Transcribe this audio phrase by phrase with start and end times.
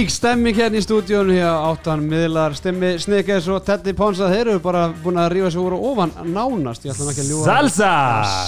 [0.00, 2.54] Vílík stemming hérna í stúdíónu hér áttan miðlar.
[2.56, 6.14] Stemmi Snickers og Teddy Ponsa þeir eru bara búin að rífa sig úr og ofan
[6.24, 6.86] nánast.
[6.88, 7.44] Ég ætla nú ekki að ljúga.
[7.50, 7.90] Salsa!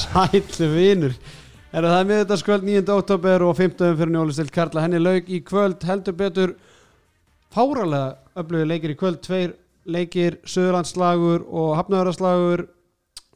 [0.07, 1.19] Sætlu vinur.
[1.77, 2.80] Er það miðvitaðskvöld 9.
[2.95, 3.98] oktober og 15.
[4.01, 4.87] fyrir njólistild Karla.
[4.87, 6.56] Henni lauk í kvöld heldur betur
[7.53, 9.20] fáralega öflugir leikir í kvöld.
[9.20, 9.53] Tveir
[9.84, 12.64] leikir, Söðurlandslagur og Hafnöðarslagur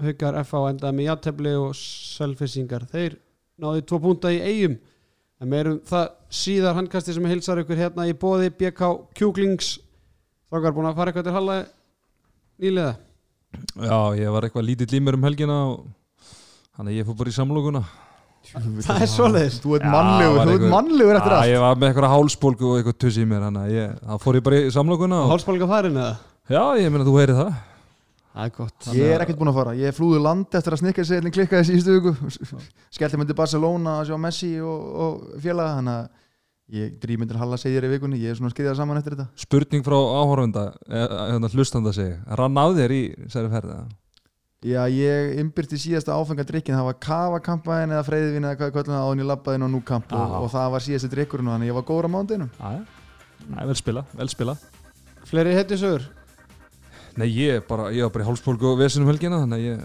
[0.00, 3.20] Haukar FH endaði með játefli og Sölfissingar þeir
[3.60, 4.80] náði tvo púnta í eigum
[5.42, 9.74] en meirum það síðar handkasti sem hilsar ykkur hérna í bóði BK Kjúklings.
[10.52, 11.58] Þokkar búin að fara eitthvað til Halla
[12.62, 12.94] nýlega?
[13.76, 15.86] Já, ég var eitthvað lítið límur um helgina og
[16.76, 17.84] þannig að ég fór bara í samlokuna.
[18.46, 19.56] Það er svoleiðis.
[19.58, 21.50] Þú ert Já, mannlegur, þú ert mannlegur eftir Já, allt.
[21.50, 24.38] ég var með eitthvað hálsbólgu og eitthvað tussi í mér þannig að ég, þá fór
[24.38, 26.12] ég bara í samlokuna og, Hálsbólga farin eða?
[26.46, 27.56] Já, ég meina þú heyrið það
[28.36, 28.86] Það er gott.
[28.92, 31.94] Ég er ekkert búinn að fara, ég flúði land eftir að snikka sér klikkaði síðustu
[31.96, 32.60] viku.
[32.92, 35.78] Skellti myndi Barcelona að sjá Messi og, og félaga.
[35.78, 39.14] Þannig að ég drýð myndir Halla segir í vikunni Ég er svona skriðað saman eftir
[39.14, 39.28] þetta.
[39.38, 43.00] Spurning frá áhorfunda, hérna hlustanda segi Rann af þér í
[43.32, 43.78] særi ferði
[44.66, 49.22] Já, ég ymbirti síðasta áfengadrykkin Það var kavakampaðin eða freyðvin eða hvað kvöldum það áðun
[49.22, 51.78] ég labbaði inn á núkamp og, og það var síðasti drykkurinn og Þannig að ég
[51.78, 54.56] var góður á mándinu Já, já, vel spila, vel spila
[55.28, 56.08] Fleiri hetju sögur
[57.16, 59.84] Nei, ég, bara, ég var bara í hálsbólgu og vesin um helgina þannig að ég,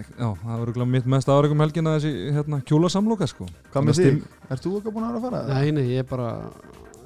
[0.00, 3.98] ek- já, það var örugglega mitt mest áraugum helgina þessi, hérna, kjólasamloka sko Hvað með
[4.00, 4.22] Þannig þig?
[4.50, 5.42] Ert þú eitthvað búinn að vera að fara?
[5.60, 6.30] Nei, nei, ég er bara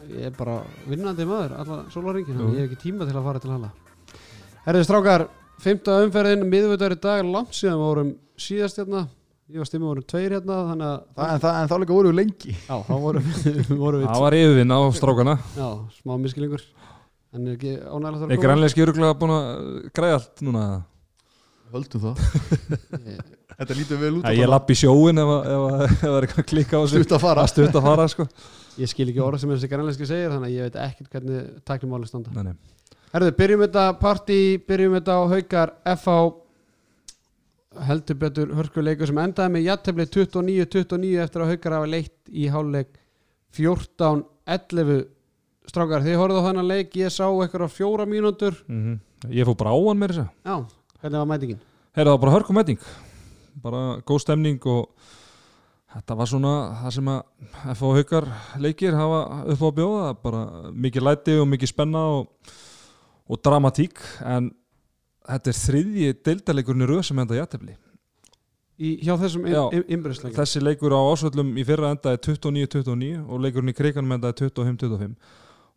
[0.06, 0.54] ég er bara
[0.86, 2.48] vinnandi maður alla sólaringin, Jú.
[2.54, 3.70] ég hef ekki tíma til að fara til Halla
[4.66, 5.26] Herðu strákar,
[5.62, 8.12] fymta umferðin miðvitaður í dag, langt síðan við vorum
[8.46, 9.04] síðast hérna,
[9.50, 12.10] ég var stimmið vorum tveir hérna, þannig að Það, en, það, en þá líka voru
[12.12, 14.08] við lengi já, þá vorum við, vorum við
[17.36, 19.48] en er ekki ánægilegt að Er grænleiski öruglega búin að
[19.96, 20.62] græða allt núna?
[21.72, 22.20] Höldum það.
[23.56, 26.42] Þetta lítur vel út Æ, ég lapp í sjóin ef, að- að- það er eitthvað
[26.44, 27.42] að klikka á sig Stutt að fara.
[27.46, 28.26] Að stutt að fara sko.
[28.76, 32.06] Ég skil ekki orða sem þessi grænleiski segir þannig að ég veit ekkert hvernig tæknumáli
[32.10, 32.30] standa.
[32.36, 32.56] Nei, nei.
[33.14, 34.38] Herðu, byrjum þetta partí,
[34.68, 36.16] byrjum þetta á haukar FH
[37.86, 42.94] heldur betur hörkuleikur sem endaði með jattefli 29-29 eftir að haukar hafa leitt í háluleik
[43.56, 45.06] 14-11
[45.70, 48.56] strákar, þið horfðu á þannig leik ég sá eitthvað á fjóra mínútur.
[48.68, 48.98] Mm
[49.32, 50.56] Ég fór bara á hann með þess að Já,
[51.00, 51.60] hvernig var mætingin?
[51.96, 52.82] Heyrðu það var bara hörkumæting
[53.62, 54.90] bara góð stemning og
[55.94, 57.22] þetta var svona það sem að
[57.72, 58.28] FH haukar
[58.60, 59.22] leikir hafa
[59.54, 62.52] upp á bjóða bara mikið læti og mikið spenna og,
[63.26, 63.98] og dramatík.
[64.20, 64.52] En
[65.26, 67.48] þetta er þriðji deildarleikurinn í röð sem enda
[68.76, 69.62] Í, hjá þessum Já.
[69.88, 75.14] innbyrðsleikum þessi leikur á ásvöllum í fyrra endaði 29-29 og leikurinn í kriganum endaði 25-25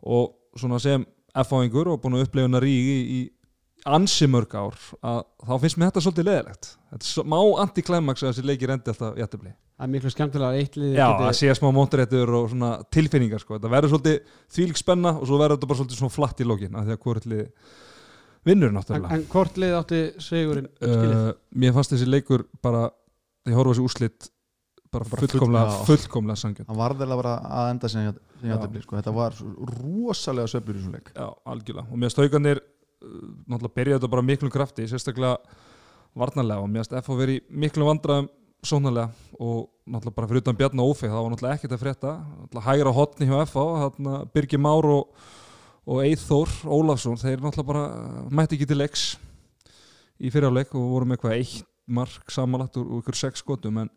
[0.03, 1.05] og svona sem
[1.43, 5.79] F-áingur og búin að upplefa hana rígi í, í ansi mörg ár að þá finnst
[5.79, 9.85] mér þetta svolítið leðilegt þetta er má anti-climax að þessi leikir endi alltaf jættefli Það
[9.85, 13.39] er miklu skemmtilega að eitt liði Já, geti- að sé smá mónturéttur og svona tilfinningar
[13.39, 13.55] sko.
[13.55, 16.75] þetta verður svolítið þvílík spenna og svo verður þetta bara svolítið svona flatt í lókin
[16.75, 17.45] af því að hvort lið
[18.49, 19.13] vinnur en, náttúrulega.
[19.15, 22.89] En hvort lið átti segurinn uh, Mér fannst þessi leikur bara
[23.47, 24.29] ég horfa þessi úslit
[24.91, 28.13] bara, Bara full- fullkomlega, fullkomlega sangjörn Það var þeirlega bara að enda sem Já.
[28.53, 28.95] játefli sko.
[28.97, 31.11] Þetta var svo rosalega söflur í svona leik.
[31.15, 31.87] Já, algjörlega.
[31.91, 32.61] Og mér staukanir
[33.47, 35.37] náttúrulega byrjaði þetta bara miklum krafti sérstaklega
[36.17, 36.63] varnarlega.
[36.63, 38.29] Og mér stað FH verið miklum vandræðum
[38.65, 42.15] sónarlega og náttúrulega bara fyrir utan Bjarni og Ófi það var náttúrulega ekkert að frétta.
[42.41, 45.13] Náttúrulega hægra hotni hjá FH þarna Birgir Már og,
[45.87, 49.05] og Eithór Ólafsson þeir náttúrulega bara uh, mætti ekki til leiks
[50.19, 53.79] í fyrirleik og voru með eitthvað eitt mark samanlagt úr, úr ykkur sex skotum.
[53.85, 53.89] En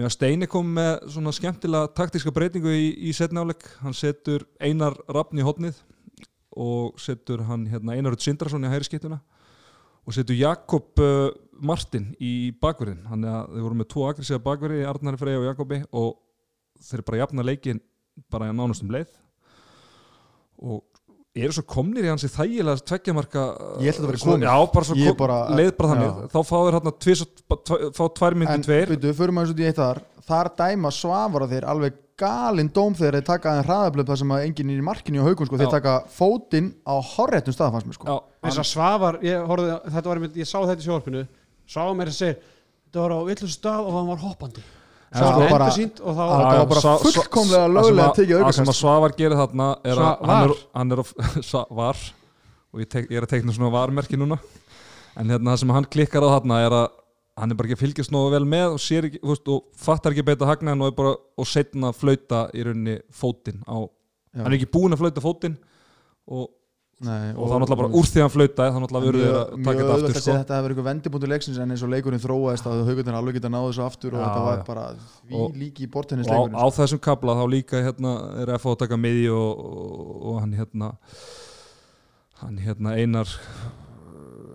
[0.00, 4.96] mér að Steini kom með svona skemmtilega taktíska breytingu í, í setnáleik hann setur Einar
[5.12, 5.78] Rafn í hotnið
[6.56, 9.20] og setur hann hérna, Einar Rutt Sindrason í hæri skiptuna
[10.08, 11.28] og setur Jakob uh,
[11.60, 15.46] Martin í bakverðin hann er að þeir voru með tvo agressíða bakverði Arnari Frey og
[15.50, 16.10] Jakobi og
[16.80, 17.82] þeir bara jafna leikin
[18.32, 19.12] bara nánast um leið.
[20.60, 20.82] Og
[21.38, 23.42] eru svo komnir í hans í þægilega tveggjamarka
[23.84, 24.46] Ég held að væri svo- komið.
[24.48, 26.28] já, bara svo bara- leið bara þannig já.
[26.34, 27.20] þá fá þeir hérna tvís,
[27.94, 30.00] fá tvær myndi En tveir veitu, förum aðeins út í eitt þar
[30.30, 34.44] Þar dæma svafara þeir alveg galinn dóm þegar þeir taka aðeins hraðablöf þar sem að
[34.46, 35.56] enginn er í markinu á haugum sko.
[35.56, 38.06] Þeir taka fótinn á horréttum stað fannst mér sko.
[38.06, 41.28] já, eins og Svavar, ég, horfði, þetta var, einmitt- ég sá þetta í sjórfinu
[41.66, 42.36] Svavar mér að segja
[42.90, 44.62] þetta var á villu stað og hann var hoppandi
[45.10, 49.36] Sko var Að- það var bara fullkomlega löglega að- tekið það sem að Svavar gerir
[49.40, 50.60] þarna er að hann er, var.
[50.78, 51.10] hann er að,
[51.50, 51.98] Svavar
[52.70, 54.38] og ég, tek, ég er að tekna svona varmerki núna.
[55.18, 56.86] En hérna það sem hann klikkar á þarna er að
[57.40, 60.26] hann er bara ekki að fylgjast nógu vel með og, ekki, veist, og fattar ekki
[60.28, 64.94] beita hagnaðin og, er bara, og setna flauta í rauninni fótinn hann er ekki búinn
[64.94, 65.56] að flauta fótinn
[66.30, 66.46] og
[67.00, 69.52] Nei, og, það er náttúrulega bara úr því hann flautaði þá náttúrulega verður þeir að
[69.64, 70.32] taka þetta aftur að sko.
[70.36, 73.50] þetta að vera eitthvað vendipunktur leiksins en eins og leikurinn þróaðist að haugutin alveg geta
[73.54, 74.64] náðu þessu aftur og Já, þetta var já.
[74.66, 78.12] bara því Og- líki í og á, bortennisleikurinn á þessum kabla þá líka hérna
[78.42, 80.92] er að fá að taka miði og, og, og hann hérna
[82.42, 83.32] hann hérna Einar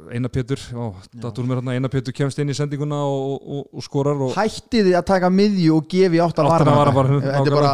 [0.05, 5.05] Hérna Einar Pétur kemst inn í sendinguna og, og, og skorar og, hættið þið að
[5.09, 7.73] taka miðju og gefi átt að vara vara bara, þetta er bara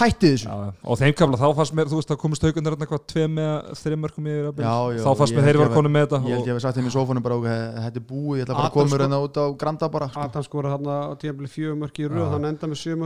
[0.00, 0.48] hættið þessu.
[0.48, 3.40] Já, og þeim kabla þá fannst mér, þú veist, þá komist haugunar hérna hvað tveim
[3.42, 4.66] eða þreim mörgum yfir jafnvel.
[4.66, 6.78] Já, já, þá fannst mér þeir var konum með þetta ég held ég að við
[6.80, 7.40] þeim í sófanum bara
[7.86, 10.26] þetta er búið, ég ætla bara að koma hérna út á Granda bara sko.
[10.26, 12.96] Adam skora þarna á tíðanbili fjögur mörk í röð hann enda með sjö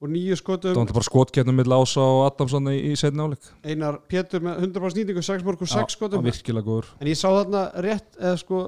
[0.00, 0.74] úr nýju skotum.
[0.74, 4.62] Það var bara skotkettnum mill Ása og Adamsson í, í setni áleik Einar Pétur með
[4.66, 6.24] 100% nýtingu 6 mörk úr 6 skotum.
[6.24, 6.92] virkilega góður.
[7.00, 8.62] En ég sá þarna rétt eða sko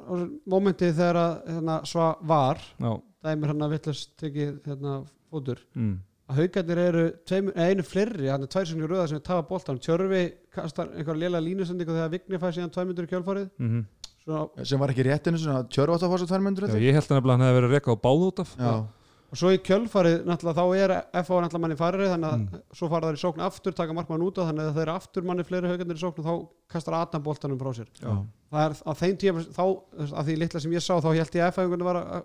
[0.00, 0.12] á
[0.50, 2.62] momentið þegar að hérna, svo var.
[2.78, 2.92] Já,
[3.26, 5.00] dæmir hann að villast tekið hérna,
[5.30, 5.64] fótur.
[5.74, 5.98] Mm.
[6.30, 9.42] að haugarnir eru tveim, eða einu fleiri hann er tvær sem röða sem er tafa
[9.48, 10.20] boltan Tjörfi
[10.54, 13.80] kastar einhver lélega línusendingu þegar Vigni fæði síðan tvær myndur í kjálfarið Mm
[14.20, 16.76] Svo, sem var ekki rétt einu svona tjörf átt að fá svo tvær myndur já,
[16.76, 18.50] ég held að hann hefði verið rekað á báð út af.
[18.60, 18.72] Já,
[19.30, 20.92] og svo í kjölfarið náttúrulega þá er
[21.22, 22.62] FH náttúrulega manni farið þannig að Mm.
[22.74, 25.22] svo fara þær í sókn aftur taka markmann út á þannig að þeir eru aftur
[25.28, 26.34] manni fleiri haugarnir í sókn og þá
[26.74, 27.86] kastar Adam boltanum frá sér.
[28.02, 28.10] Já.
[28.50, 29.64] það er á þeim tíma þá
[30.10, 32.22] að því litla sem ég sá þá held ég að FH var að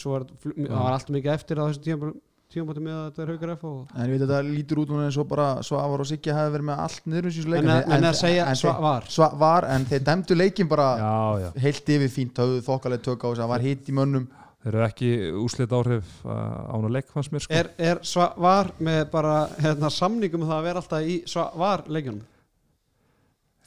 [0.00, 2.12] svo var, það var alltaf mikið eftir á þessum tíma
[2.50, 4.88] tímabóti með að þetta er haugar FH og- en ég veit að þetta lítur út
[4.90, 7.92] núna eins og bara Svavar og Siggi hafi verið með allt niður í en að,
[7.94, 12.08] en að segja svo var Svavar, en þeir dæmdu leikin bara já, já, heilt yfir
[12.10, 14.26] fínt, höfðu þokkalega tök á þess að það var hitt í mönnum
[14.60, 16.34] þeir eru ekki úslit áhrif uh,
[16.74, 17.54] án að leik fannst mér sko.
[17.56, 18.02] er, er
[18.40, 21.16] var með bara hérna, samningum um það að vera alltaf í
[21.62, 22.26] var leikjunum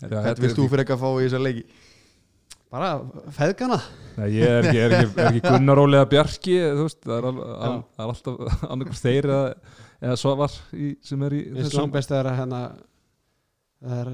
[0.04, 1.66] þetta vilt er þú fyrir ekki að fá í þessa leiki?
[2.74, 2.94] bara
[3.36, 3.78] feðgana.
[4.18, 7.36] Nei, ég er ekki, er ekki, er ekki Gunnar Ólega Bjarki veist, það er, al,
[7.54, 9.76] al, það er alltaf annarkur þeir eða,
[10.08, 11.44] eða svo var í, sem er í
[11.78, 12.62] langt best er að hérna
[13.84, 14.12] það er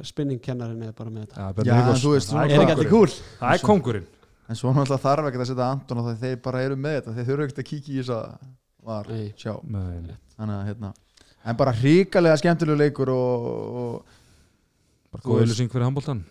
[0.97, 1.39] bara með þetta.
[1.39, 4.07] Já, Já, veist, Það er ekki alltaf cool Það er kongurinn
[4.49, 7.15] En svo náttúrulega þarf ekki að setja Anton og það þeir bara eru með þetta
[7.17, 8.47] þeir þurfa ekkert að kíkja í þess að
[8.89, 9.27] var Nei.
[9.37, 9.53] sjá.
[9.69, 10.93] Nei, Þannig að hérna
[11.49, 13.45] En bara hrikalega skemmtilegu leikur og,
[13.79, 14.17] og
[15.13, 16.23] bara góð auðlýsing fyrir handbóltan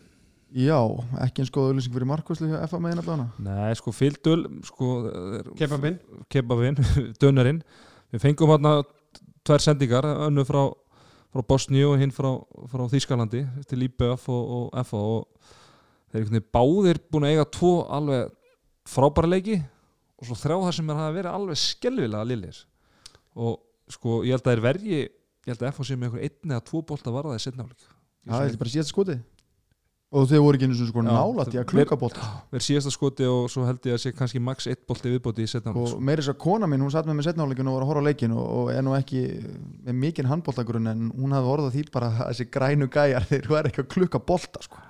[0.49, 0.79] já,
[1.25, 4.91] ekki eins góð auðlýsing fyrir Markuslu hjá FA meðin allavega Nei, sko, fylgdul sko,
[5.59, 5.99] kepapinn
[6.33, 6.79] kebabinn,
[7.23, 7.63] dönarinn
[8.13, 8.79] við fengum hérna
[9.47, 10.63] tvær sendingar önnu frá,
[11.33, 12.31] frá Bosníu og hinn frá,
[12.73, 15.55] frá Þýskalandi til IBF og, og FA og
[16.13, 18.35] þeir eru báðir búin að eiga tvo alveg
[18.89, 19.61] frábæra leiki
[20.19, 22.61] og svo þrjá það sem er að vera alveg skelvilega lillir
[23.39, 23.59] og
[23.93, 26.67] sko ég held að þeir verji ég held að FA sé með einhver einn eða
[26.69, 27.43] tvo bolta varðaði
[28.29, 29.19] Já, þetta er bara síðast skoti
[30.09, 32.19] Og þau voru ekki eins og sko Já, nálætt í að klukka bolt
[32.49, 35.51] verð síðasta skoti og svo held ég að sé kannski max eitt bolti viðbóti í
[35.53, 37.91] setnáleik og meira þess að kona mín, hún satt með mér setnáleikin og var að
[37.91, 39.25] horfa á leikin og, og er nú ekki
[39.85, 43.61] með mikinn handbóltagrunn en hún hafði orðað því bara að þessi grænu gæjar þeir eru
[43.69, 44.81] ekki að klukka bolta sko.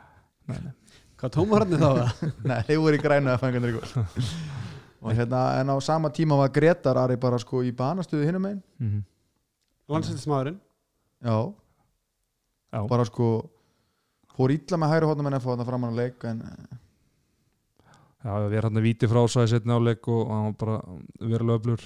[1.18, 2.24] Hvað tómararni þá það?
[2.50, 3.92] Nei, þeir voru í grænu að fænga ykkur
[4.98, 8.62] og hérna, en á sama tíma var Gretar Ari bara sko í banastuðu hinum einn
[8.78, 9.04] mm -hmm.
[9.94, 10.58] landsættismadurinn
[11.22, 11.52] já,
[12.72, 12.88] Já.
[12.88, 13.48] bara sko
[14.36, 16.42] fór illa með hægri hóttum en að fá þetta framan að leik en
[18.18, 20.78] Já, við erum hérna víti frá svo í setni áleik og hann var bara
[21.20, 21.84] verulega öflur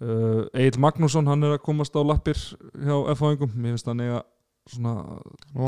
[0.00, 4.20] uh, Egil Magnússon, hann er að komast á lappir hjá F-fáingum, mér finnst hann eiga
[4.70, 4.94] svona,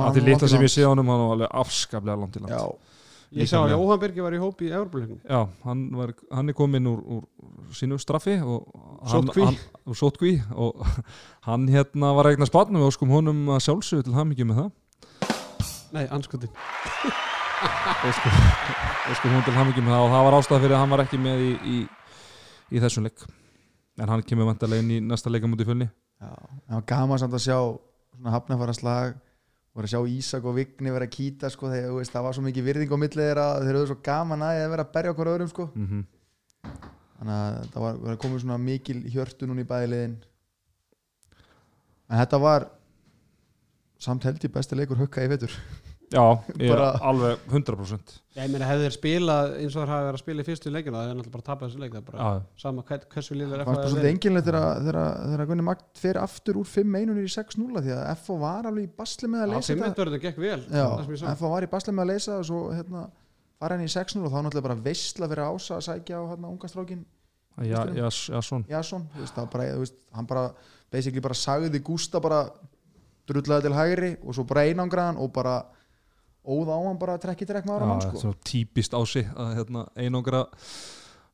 [0.06, 2.54] að því litla sem ég sé á hann hann var alveg afskaplega langt í land.
[2.54, 2.85] Já,
[3.36, 6.88] ég sá að Birgi var í hóp í Evropaleiknum Já, hann, var, hann er kominn
[6.90, 8.66] úr, úr sínu straffi og
[9.96, 10.40] Sótkví.
[10.54, 10.82] og
[11.48, 14.70] hann hérna var eignar spatnum og óskum honum að sjálfsögðu til hamingi með það.
[15.94, 16.50] Nei, anskutin
[18.06, 18.32] óskum,
[19.12, 21.20] óskum hún til hamingi með það og það var ástæða fyrir að hann var ekki
[21.22, 21.76] með í, í,
[22.76, 23.26] í þessum leik.
[23.96, 25.86] En hann kemur vantarlega inn í næsta leika mútið fjölni.
[26.20, 29.16] Já, það var gaman samt að sjá svona hafnafara slag
[29.76, 32.44] og að sjá Ísak og Vigni vera að kýta sko, þegar veist, það var svo
[32.46, 35.50] mikið virðing á millið þeirra þeir eru svo gaman að vera að berja okkur öðrum
[35.52, 35.66] sko.
[35.76, 36.04] mm
[37.16, 40.16] þannig að það var, var komið svona mikil hjörtu núna í bæðiliðin
[42.06, 42.66] en þetta var
[44.02, 45.54] samt held í besti leikur hukka í vetur
[46.06, 46.22] Já,
[46.62, 50.20] ég er alveg 100% ég meina hefði þeir spilað eins og þeir hafi verið að
[50.22, 52.26] spila í fyrstu leikinu það er náttúrulega bara að tapa þessu leik það er bara
[52.26, 54.98] Já, sama hversu liðlega það var svolítið enginlega þegar
[55.32, 58.92] þegar Gunni Magd fer aftur úr 5-1 í 6-0 því að FO var alveg í
[59.00, 61.34] basli með að leysa þetta fimmendurinn gekk vel Já, það.
[61.42, 63.04] FO var í basli með að leysa og svo hérna,
[63.58, 66.52] fara henni í 6-0 og þá náttúrulega bara veistla fyrir ása að sækja á hérna,
[66.54, 67.02] unga strákin
[67.66, 68.80] já, já, já,
[69.32, 70.50] það var veist, hann bara
[70.92, 72.44] basically bara sagði Gústa bara
[73.26, 75.56] drullaði til hægri og svo bara einangraðan og bara
[76.46, 78.22] óð á hann bara trekki trekk með ára mann sko.
[78.22, 80.46] svo típist á sig að hérna, einangra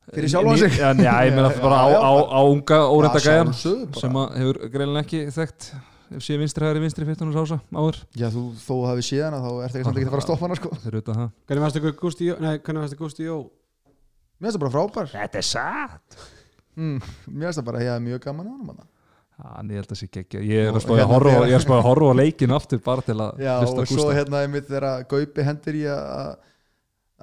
[0.03, 0.73] Fyrir sjálfan sig.
[0.75, 4.01] Já, já, ég meina bara á, á, á unga óreinda Já, gæjan sjálfsögðu bara.
[4.03, 5.67] sem að hefur greinlega ekki þekkt
[6.13, 9.49] ef sé vinstri hægri vinstri 15 ása áður Já, þú, þó hafi séð hana þá
[9.63, 11.79] ert ekki samt ekki að fara að stoppa hana sko þeir eru það Hvernig varst
[11.79, 12.35] ykkur Gústi Jó?
[12.43, 13.37] Nei, hvernig varst ykkur Gústi Jó?
[14.43, 16.19] Mér finnst það bara frábær Þetta er satt
[16.75, 16.99] mm,
[17.31, 18.83] Mér finnst það bara, ég hef mjög gaman á hann
[19.33, 21.63] Ég held að sé geggja Ég er Og að spáði að hérna ég er að
[21.65, 25.07] spáði að horfa á leikinu aftur bara til að Já, og svo hérna einmitt þegar
[25.09, 26.35] Gaupi hendur í að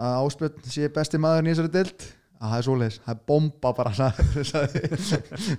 [0.00, 2.06] að Áspjörn sé besti maður í þessari dild
[2.40, 3.90] að það er svoleiðis, það er bomba bara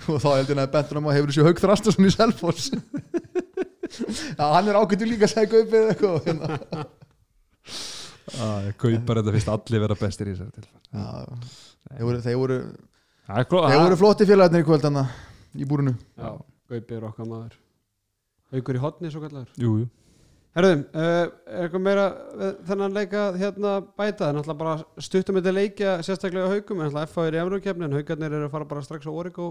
[0.10, 2.72] og þá heldur hann að bentunum að hefur þessu haug þrastasun í Selfoss.
[4.34, 6.86] Já, hann er ágættur líka að segja Gaupi eða eitthvað hérna.
[8.82, 10.64] Kaupar þetta fyrst allir vera bestir í þessari
[10.96, 11.06] Já,
[12.24, 12.60] þeir voru,
[13.28, 15.04] Það flotti félagarnir í kvöld hana,
[15.56, 15.96] í búrinu.
[16.18, 16.32] Já,
[16.72, 17.58] Gaupi er okkar maður.
[18.52, 19.90] Haukur í hotni svo kallar Jú, jú.
[20.52, 22.06] Herðum, uh, er eitthvað meira
[22.36, 24.26] við þennan leika hérna bæta?
[24.26, 27.40] Það er náttúrulega bara stuttum þetta leikja sérstaklega á haukum, en náttúrulega FH er í
[27.46, 29.46] Evrókefni en haukarnir eru að fara bara strax á Origo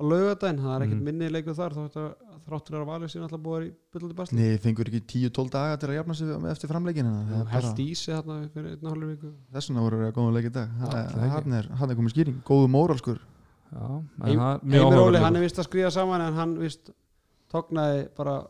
[0.00, 1.04] og laugadaginn, það er ekkert Mhm.
[1.06, 2.10] minni leiku þar þótt að
[2.48, 4.38] þráttur er að valið sín náttúrulega búið í byllandi basli.
[4.40, 8.50] Nei, fengur ekki 10-12 daga til að jafna sig eftir framleikin held í sig þarna
[8.50, 9.32] fyrir einn og hálfur viku.
[9.54, 10.68] Þessuna voru að góða leik í dag.
[10.90, 13.20] Er, hann er komið skýring, góðu móralskur
[13.70, 16.90] Heimir Óli, hann er vist að skriða saman en hann vist
[17.52, 18.40] tóknaði bara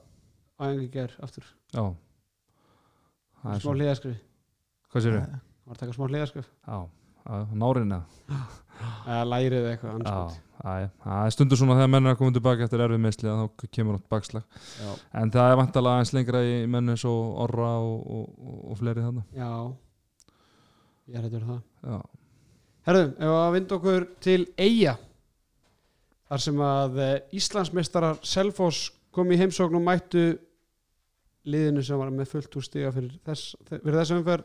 [0.60, 1.84] á engi ger aftur, Já.
[3.60, 4.18] Smá hliðaskrif
[4.90, 6.78] Hvað sér hann var að taka smá hliðaskrif Já,
[7.56, 8.02] nárina
[8.80, 10.20] eða lærið eitthvað já.
[10.60, 13.96] það er stundur svona þegar menn er að koma tilbaka eftir erfið meðsli þá kemur
[13.96, 14.44] nátt bakslag.
[14.80, 14.90] Já.
[15.20, 18.80] en það er vantalega eins lengra í menn eins og orra og, og, og, og
[18.80, 19.24] fleiri þarna.
[19.36, 19.52] Já.
[21.10, 21.62] Ég er hættur það.
[21.84, 22.00] Já,
[22.88, 24.96] Herðum, ef að vinda okkur til Eyja
[26.30, 30.25] þar sem að eh, Íslandsmeistarar Selfoss kom í heimsókn og mættu
[31.50, 34.44] liðinu sem var með fullt úr stiga fyrir, þess, fyrir þessum umferð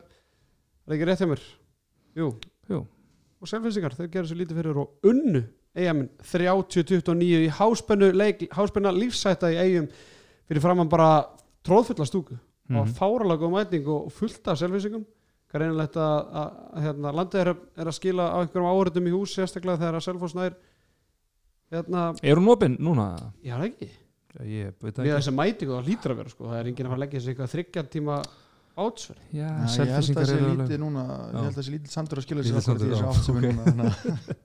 [0.86, 1.42] er ekki rétt hjá mér?
[2.16, 2.28] Jú,
[2.72, 2.78] Jú.
[3.42, 5.42] og Selfossingar, þeir gerðu svo lítið fyrir og unnu
[5.76, 9.90] Eyjamenn 30-29 í háspennu leik, háspenna lífsætta í Eyjum
[10.48, 11.26] fyrir framann bara
[11.66, 12.80] tróðfulla stúku Mhm.
[12.80, 15.04] og fáralega góð mæting og fullt af selvfísingum
[15.52, 19.06] hvað einilegt að, að, að hérna, landið er, að- er að skila á einhverjum áhörðum
[19.06, 20.56] í hús sérstaklega þegar að Selfoss nær
[21.72, 23.06] hérna, Er hún opinn núna?
[23.44, 23.88] já það ekki
[24.36, 26.86] Já, Ég veit við ekki þessi mætingu það lítur að vera sko, það er enginn
[26.86, 28.16] að fara að leggja þessi eitthvað þryggja tíma
[28.76, 31.16] átsverð Já, Ég held að selfisingar þessi eru lítið alveg núna Já.
[31.16, 33.08] Ég held að þessi lítið sandur að skila Lítill sér akkurat í sandur, þessu já,
[33.08, 34.44] átt sem er núna þannig að-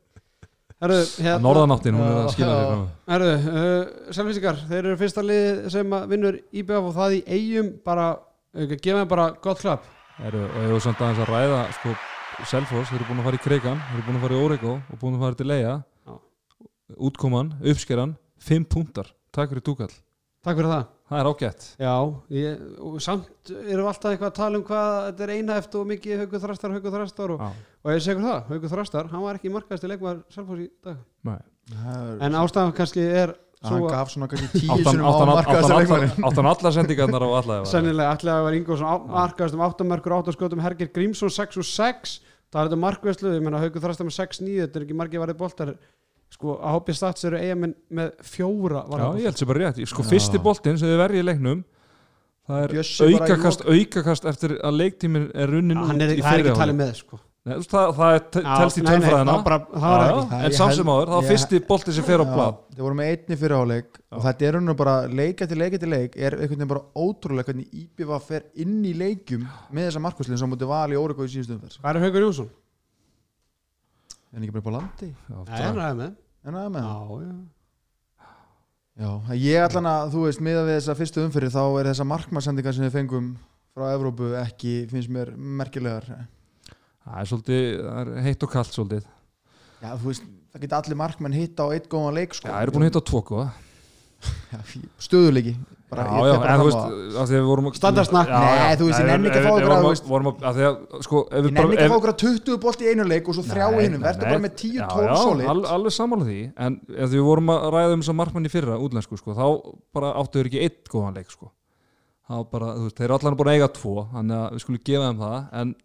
[0.81, 2.61] Herðu, hérna, Norðanáttin, hún er að skila já.
[2.71, 2.85] fram.
[3.11, 7.67] herðu uh, Selfísingar, þeir eru fyrsta lið sem að vinnur IBF og það í eigum
[7.85, 8.07] bara,
[8.57, 9.85] ekki, gefa þeim bara gott klapp
[10.25, 11.93] Eru, og ég var samt aðeins að ræða sko,
[12.49, 14.73] Selfoss, þeir eru búin að fara í Kreikan þeir eru búin að fara í Órego
[14.79, 15.75] og búin að fara til Leia.
[16.97, 19.93] Útkoman, uppskeran 5 púntar, takk fyrir túkall
[20.41, 20.85] Takk fyrir það.
[21.11, 21.65] Það er ágætt.
[21.77, 21.91] Já,
[22.33, 25.83] ég, og samt erum við alltaf eitthvað að tala um hvað þetta er einhæft og
[25.91, 27.43] mikið haugu þrastar, haugu þrastar og,
[27.83, 31.03] og ég segur það, haugu þrastar, hann var ekki markaðist í leikmaður Selfoss í dag.
[31.29, 31.37] Nei.
[31.75, 35.69] Það er- en ástæðan kannski er Hann svo gaf svona kannski tíu sinum á markaðast
[35.69, 40.15] áttan, leikmannin áttan, allar sendingarnar á alla sennilega allega vera Ingolson markaðist um 8 mörgur,
[40.23, 42.15] 8 skotum Hergir Grímsson 6 og 6
[42.49, 45.37] það er þetta markvæslu, ég menna haugu þrastar með 6-9 þetta er ekki margið varðið
[45.43, 45.75] boltar
[46.31, 49.81] sko að hópið stats eru eigamenn með fjóra Já, varðið ég held sér bara rétt.
[49.91, 50.09] Sko, Já.
[50.13, 51.63] fyrsti boltinn sem þið verði í leiknum
[52.51, 52.85] það er í
[53.15, 57.19] aukakast, aukakast eftir að leiktímin er runnin út í það er ekki talið með sko.
[57.41, 59.33] Nei, þú veist, það, það er te- telst í Já, tölfræðina.
[59.33, 60.43] það það Já, já, Það.
[60.45, 63.37] en sem áður, það var fyrsti bolti sem fer á blad Þeir voru með einni
[63.41, 66.69] fyrir áleik og þetta er rauninu bara leik eftir leik eftir leik er einhvern veginn
[66.69, 70.99] bara ótrúlega hvernig IBV fer inn í leikjum með þessa markvæslinn sem mútið val í
[71.01, 71.79] Órego í síðustu umferð.
[71.81, 72.49] Hvað er Haugur Jónsson?
[74.31, 75.09] En ekki bara upp á landi?
[75.29, 76.85] En aðeins með.
[76.85, 77.33] Já, það já
[79.01, 79.07] Já,
[79.39, 82.83] ég ætlan að, þú veist, miða við þessa fyrstu umfyrir þá er þessa markmannsendingar sem
[82.85, 83.29] við fengum
[83.71, 86.05] frá Evrópu ekki, finnst mér merkilegar.
[87.01, 89.07] Það er svolítið það er heitt og kallt svolítið.
[89.81, 92.49] Já, þú veist, það geta allir markmenn hitt á eitt góðan leik sko.
[92.49, 93.47] Já, það eru búin að hitta á tvo góða.
[95.07, 95.55] Stöðuleiki
[95.91, 97.15] bara, Já, já, en þú veist, á það.
[97.21, 98.29] að því að við vorum að- Standardsnakk.
[98.31, 101.21] Já, Nei, þú veist, ég nenni ekki að fá okkur að, að, að að, sko,
[101.31, 103.65] Ég nenni ekki að fá okkur að 20 bolt í einu leik og svo þrjá
[103.67, 105.47] í hinum, verður bara með 10-12 já, solid.
[105.51, 106.39] al, alveg sammála því.
[106.57, 109.45] En ef við vorum að ræða um þess að markmann í fyrra útlensku sko, þá
[109.93, 111.51] bara áttu þeir ekki eitt góðan leik sko.
[112.31, 114.83] þá bara, þú veist, þeir eru allan búin að eiga tvo þannig að við skulum
[114.87, 115.39] gefa þeim það.
[115.61, 115.75] En,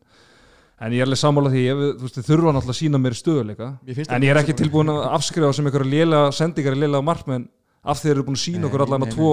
[0.87, 1.63] en ég er alveg sammála því
[2.07, 3.69] þið þurfa náttúrulega að sína mér stöðuleika
[4.13, 7.49] en ég er ekki tilbúin að afskrifa sem einhverja lélega sendingar í lélega markmenn
[7.83, 9.31] af því þeir eru búin að sína okkur allan að tvo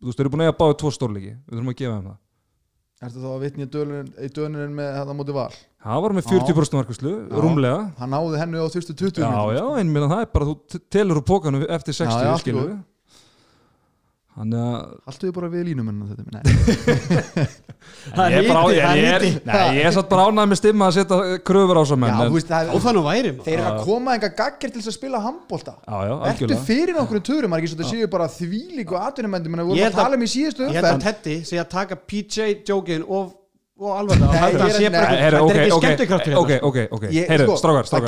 [0.00, 2.08] þú veist, þeir eru búin að eiga báði tvo stórleiki við þurfum að gefa þeim
[2.10, 2.22] það
[3.06, 5.50] Ertu þá að vitni í dönunin með þetta móti val
[5.86, 6.30] það var með Já.
[6.32, 7.40] 40% markvæslu, Já.
[7.44, 9.74] rúmlega Hann náði hennu á fyrstu 20 já, já, sko.
[9.82, 12.78] en minna, það er bara þú telur úr pókanu eftir 60 Já,
[14.36, 14.64] Þannig
[15.08, 16.42] Haltu þið bara við línumenn þetta Nei,
[18.16, 21.38] Það ég er bara á- ég- það er satt bara ánægð með stimma að setja
[21.46, 23.46] kröfur á svo menn já, en- þú veist, það Og er, það nú væri maður.
[23.46, 27.00] þeir eru að koma enga gagger til þess að spila handbólta Já, já, Ertu fyrir
[27.02, 27.20] okkur
[27.60, 30.20] ekki svo þetta séu bara þvílíku atvinnumendur, menn við Ég vorum held að að- tala
[30.20, 33.32] um í síðustu Ég held að Teddy sé að taka PJ-jókin og,
[33.76, 34.32] og alveg það.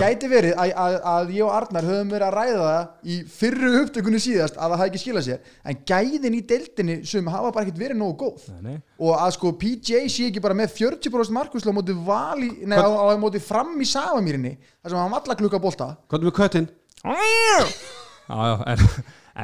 [0.00, 4.56] Gæti verið að, ég og Arnar höfum verið að ræða það í fyrru upptökunni síðast
[4.56, 8.16] að það ekki skilað sér en gæðin í deildinni sem hafa bara ekkert verið nógu
[8.22, 8.46] góð.
[8.54, 8.78] Nei, nei.
[9.04, 12.88] og að sko PJ sé ekki bara með 40% markusla á móti vali, nei, á,
[12.88, 15.90] á móti fram í Savamýrinni þar sem hann valla klukka bolta.
[16.08, 16.70] Hvað er með köttin?
[17.04, 18.86] Já, já, en,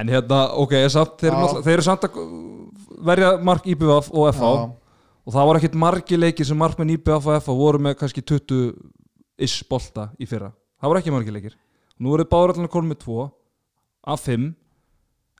[0.00, 0.72] en hérna, ok,
[1.20, 2.16] þeir, eru samt að
[3.04, 4.54] verja mark IBF og FH.
[5.24, 8.74] Og það var ekkit margi leikir sem markmenn IBF og FH voru með kannski 20
[9.44, 10.52] ish bolta í fyrra.
[10.80, 11.58] Það voru ekki margi leikir.
[11.98, 13.26] Nú eru báður allan að koma með 2
[14.14, 14.48] af 5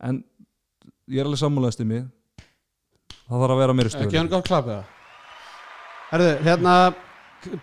[0.09, 0.21] en
[1.11, 2.07] ég er alveg sammálaðist í mig
[3.29, 4.93] það þarf að vera Ekki stöður hann gátt klapið það.
[6.13, 6.75] Herðu, hérna,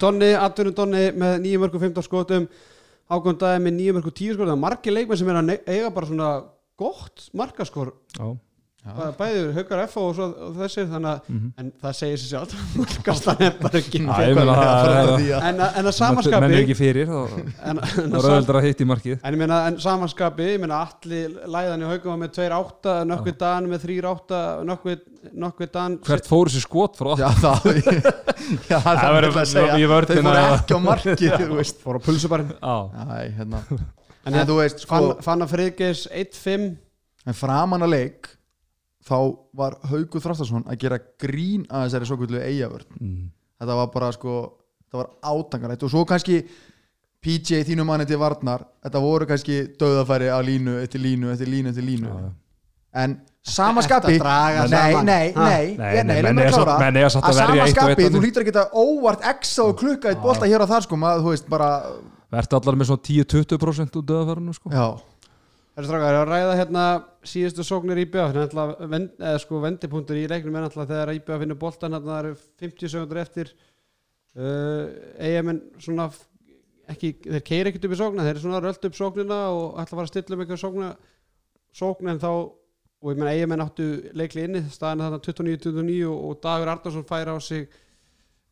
[0.01, 2.47] Donni, atvinnum Donni með 9 mörgum 15 skotum,
[3.11, 4.51] ákvöndaði með 9 mörgum 10 skotum.
[4.51, 6.31] Það er margir leikmenn sem er að eiga bara svona
[6.81, 7.93] gott markaskor.
[8.17, 8.25] Já,
[8.81, 11.49] Bæ- Bæði haukar F og, og þessir, þannig að, Mhm.
[11.61, 12.53] en það segir sér sjálf.
[12.79, 13.99] Markastan er bara ekki.
[14.01, 17.19] En, að- en að menn er samanskapi, ekki fyrir þá
[17.69, 20.59] en, en, það að er að hitta í markið en ég meina, en samanskapi, ég
[20.63, 25.05] meina, allir læðan í haugum var með 2-8, nökkvið Dan með 3-8, nökkvið,
[25.77, 25.97] Dan.
[26.09, 27.29] hvert fór þessi skot frá Já,
[28.81, 29.37] það er að
[30.25, 31.37] fóru eða- ekki á markið,
[31.85, 32.53] Fór á pulsubarinn.
[33.37, 33.61] Hérna
[34.25, 36.77] En, En þú veist, sko Fann, Fanna Friðgeis 1-5
[37.29, 38.27] En framan að leik
[39.07, 39.17] þá
[39.57, 43.23] var Haugur Þrastarsson að gera grín að þessari svo kvöldu eigavörn mm.
[43.61, 44.35] þetta var bara sko
[44.83, 46.37] þetta var átangarætt og svo kannski
[47.21, 51.73] PJ þínu manni til Varnar þetta voru kannski döðafæri að línu eftir línu eftir línu
[51.73, 52.09] eftir línu.
[52.09, 52.31] Já, já.
[53.03, 57.11] en sama skapi nei, nei, nei, Nei, ég- nei, nei, menn mér eiga að verja
[57.13, 57.31] sama
[57.65, 60.69] eitt og eitt þú lítur ekki að óvart exa og klukka eitt bolta hér og
[60.69, 61.69] þar sko maður, þú veist, bara,
[62.31, 64.69] Vertu allar með svona 10-20% úr döðafærinu sko?
[64.71, 64.85] Já
[65.71, 66.85] Það er strákar, ég var að ræða hérna
[67.31, 71.59] síðustu sóknir í hérna vend, eða sko vendipunktur í leiknum er náttúrulega þegar IBF finnur
[71.61, 72.33] boltan hérna það eru
[72.65, 73.53] 50 sekundur eftir.
[74.35, 74.83] Uh,
[75.19, 76.25] eigamenn svona f-
[76.91, 79.87] ekki, þeir keiri ekkert upp í sókna þeir eru svona rölt upp sóknina og ætla
[79.87, 80.89] að fara að stilla um eitthvað sókna
[81.81, 86.71] sókn en þá og ég meina eigamenn áttu leikli inni staðan þarna 29-29 og, Dagur
[86.75, 87.63] Arnarsson fær á sig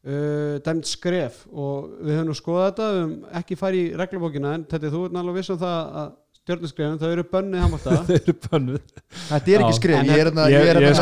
[0.08, 1.43] uh, dæmt skref.
[1.51, 5.03] Og við höfum nú skoðað þetta við höfum ekki farið í reglubókina en þetta þú
[5.05, 8.93] er náttúrulega viss um það að stjórnuskrefin þau eru bönnið handbólta Þeir eru pönnuð
[9.30, 11.02] þetta er ekki En ég er hérna Ég, er ég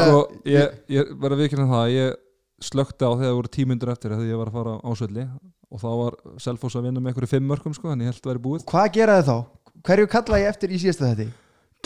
[0.54, 2.18] ég, ég verði viðkynna það að Ég
[2.68, 5.28] slökti á þegar það voru tímundur eftir þegar ég var að fara á sölli
[5.68, 8.32] og þá var Selfoss að vinna með einhverju fimm mörgum sko, en ég held að
[8.32, 8.62] vera búið.
[8.72, 9.38] Hvað gera þið þá?
[9.86, 11.28] hverju kalla ég eftir í síðasta þetta?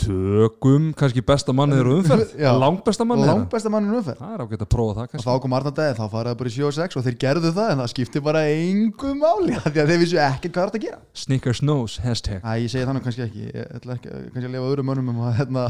[0.00, 2.30] Tökum, kannski besta mannið eru umferð.
[2.58, 4.18] Langt besta mannin umferð.
[4.18, 5.26] Það er ágætt að prófa það og kannski.
[5.26, 7.82] þá kom Arnardæði, þá faraði bara í 7 og 6 og þeir gerðu það en
[7.82, 10.98] það skipti bara engu máli því að þeir vissu ekkert hvað það er að gera.
[11.22, 12.40] Snickers nose, hashtag.
[12.42, 13.44] Æ, ég segi þannig kannski ekki.
[13.52, 15.66] Ég ætla ekki, kannski að lifa öðrum mönnum um að hérna,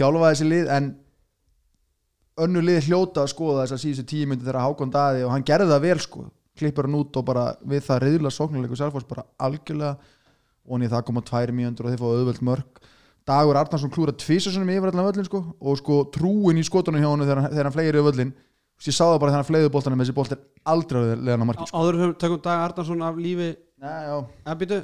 [0.00, 0.90] þjálfa þessi lið en
[2.48, 5.46] önnu lið hljóta að skoða þess að síðustu tíu myndi þegar Hákon Daði og hann
[5.46, 6.26] gerði það vel sko.
[6.58, 9.94] Klippur hann út og bara við það reyðla sóknuleiku Selfoss bara algjörlega
[10.68, 12.80] og niður það koma tvær mínútur og þeir fá auðvöld mörg
[13.28, 17.24] Dagur Arnarsson klúra tvisasunum yfir allan völlin sko og sko trúin í skotunum hjá hann
[17.26, 18.30] þegar, hann- þegar hann flegir yfir völlin
[18.88, 20.40] ég sá það bara þegar hann flegði boltanum þessi bolt er
[20.72, 21.78] aldrei að leðan á marki sko.
[21.82, 24.16] áður höfum tökum Dag Arnarsson af lífi Nei, já.
[24.46, 24.78] að býtu,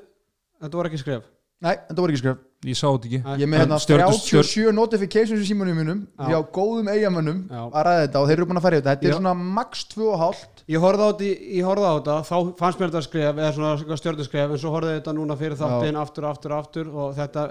[0.63, 1.25] þetta var ekki skref
[1.65, 3.21] Nei, en það voru ekki skref Ég sá þetta ekki.
[3.43, 6.39] Ég með hérna stjörnu- 37 notifications í símanum mínum Já.
[6.55, 8.91] Góðum eigamönnum að ræða þetta og þeir eru búin að fara í þetta.
[8.95, 9.09] Þetta Já.
[9.11, 12.89] er svona max 2,5 Ég horfði á þetta, ég horfði á þetta þá fannst mér
[12.89, 16.53] þetta skref, eða svona stjórnuskref en svo horfði ég þetta núna fyrir þáttinn aftur, aftur,
[16.57, 17.43] aftur og þetta,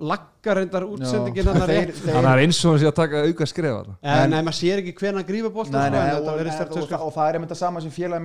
[0.00, 4.42] laggar reyndar útsendingin Þannig er eins og sé að taka auka skrefa en, En- Nei,
[4.42, 6.26] maður sér ekki hvernig að grífa en og,
[6.58, 8.18] þetta það er einmitt það sama sem félag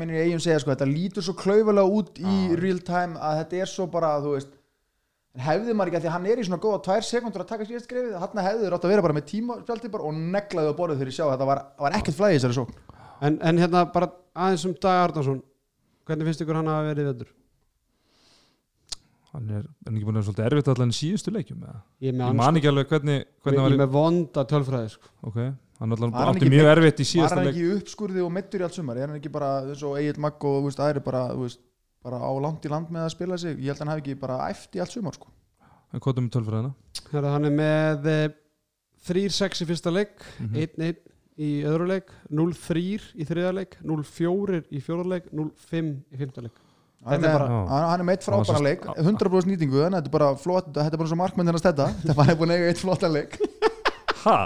[5.36, 7.50] en hefði maður ekki að því að hann er í svona góða tvær sekundur að
[7.50, 10.20] taka síðast grefið, hann hefði þeir átt að vera bara með tíma spjaldi bara og
[10.36, 12.78] neglaði á borðið þegar ég sjá að þetta var, var ekkert flæði í þessari sókn
[13.28, 15.42] en, en hérna bara aðeins um Dag Arnarsson
[16.08, 17.30] hvernig finnst ykkur hann að verið veitur?
[19.36, 21.80] Hann er, er hann ekki búin að vera svolítið erfitt allan í síðustu leikjum eða?
[22.00, 23.84] Ég er Ég með, hann, man ekki alveg hvernig, ég, hvernig ég hann er var
[23.84, 25.12] með vonda tölfræði sko.
[25.28, 25.40] Ok,
[25.82, 28.32] hann allan Var hann átti mjög erfitt í Var síðasta hann leik ekki uppskurði og
[28.32, 29.34] meittur í allt sumar er hann ekki
[32.06, 34.20] bara á langt í land með að spila sig ég held að hann hafi ekki
[34.22, 35.32] bara æft í allt sumar sko.
[35.92, 38.28] Hann kvotum með tölfræðina hann er með eh,
[39.10, 40.56] 3-6 í fyrsta leik Mhm.
[40.66, 41.02] 1-1
[41.38, 46.56] í öðru leik 0-3 í þriða leik 0-4 í fjóra leik 0-5 í fymta leik
[47.06, 50.04] hann, Þetta er er, bara- hann, er Hann var frábæra leik 100% nýtingu, þannig að
[50.06, 52.62] þetta er bara flott þetta er bara svo markmenn hennar stedda þetta var búin að
[52.62, 53.36] eiga eitt flottan leik
[54.26, 54.38] ha?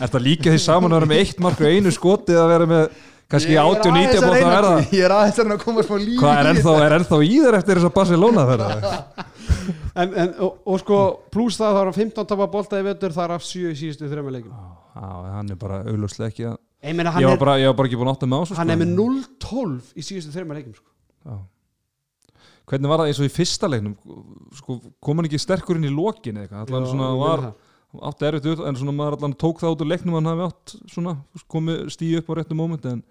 [0.00, 2.66] Er þetta líka því saman að vera með eitt mark og einu skotið að vera
[2.72, 3.02] með
[3.34, 6.50] kannski 80-90 bótt að verða Ég er aðeins að að koma smá líf Hvað er
[6.52, 9.00] ennþá, er ennþá í þér eftir þess að Barcelona ferða?
[10.00, 11.00] en, en, og, og sko
[11.34, 14.54] pluss það var 15 tapa bolta í vetur þar af 7 í síðustu þrejum leikum
[14.94, 16.56] hann er bara augljóslega ekki að
[16.88, 18.74] ég meina Ég var bara, ég var bara ekki búin að átta með ásum hann
[18.74, 21.38] er með 0-12 í síðustu þrejum leikum sko.
[22.64, 23.94] Hvernig var það eins og í fyrsta leiknum?
[24.56, 27.48] Sko, kom hann ekki sterkur inn í lokin allan svona var
[28.08, 31.12] átti erfitt en svona maður allan tók það út úr leiknum hann hafi átt svona,
[31.50, 33.02] komið stíu upp á réttu móment en,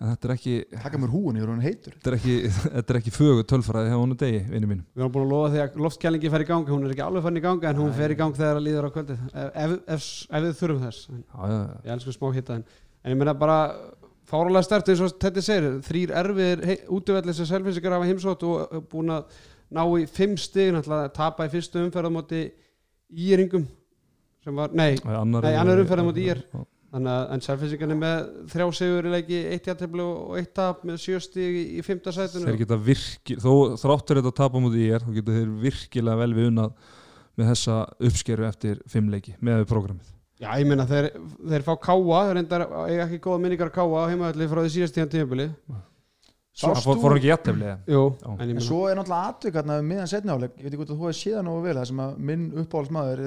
[0.00, 1.94] en þetta er ekki Takka mér húin, ég er hann heitur.
[1.96, 2.36] þetta er ekki,
[2.76, 4.84] þetta er ekki fögu tölfræði hjá honum degi, vinnu mínum.
[4.94, 7.26] Við erum búin að lofa því að loftkælingi fer í gangi hún er ekki alveg
[7.28, 9.20] farin í gangi en hún fer í gang þegar það líður á kvöldið.
[9.30, 11.04] Ef, ef, ef, ef við þurfum þess.
[11.14, 11.76] Já, já, já.
[11.86, 12.66] ég elsku smá hitta en,
[13.04, 13.58] en ég meina bara
[14.24, 16.64] fáralega stert eins og þetta segir þrýr erfiðir
[16.96, 19.40] útvöldir sem selfinsingar hafa heimsótt og uh, búin að
[19.74, 22.42] ná í fimm stig náttúrulega tapa í fyrstu umferð á móti
[23.14, 23.66] íringum
[24.44, 26.40] sem var, nei, Nei, annar, annar umferð á móti ÍR.
[26.94, 28.18] Þannig að en selfinsingar er með
[28.52, 32.12] þrjá sigur í leiki, eitt jættefli og eitt tap með sjö stig í, í fimmta
[32.14, 32.46] sætinu.
[32.46, 33.50] Þeir geta virkil, þó
[33.82, 36.92] þráttur þetta að tapa mútið í er, þá geta þeir virkilega vel við unnað
[37.34, 37.78] með þessa
[38.08, 41.10] uppskeru eftir fimm leiki með programmið Já, ég meina þeir,
[41.46, 44.72] þeir fá káa þeir reyndar eiga ekki góða minningar að káa á heimaðalli frá því
[44.74, 45.46] síðast tíðan tíðanbili
[46.54, 48.28] Það fór, fór ekki jætteflega Jú, Já.
[48.34, 50.80] en ég En svo er náttúrulega atvik hérna um miðan setni áleik Ég veit ekki
[50.82, 53.22] hvort að þú hefði séð nógu vel Það sem að minn uppáhaldsmaður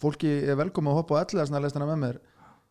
[0.00, 2.18] Fólki er velkomið að hoppa á elliða Svona að lesta hana með mér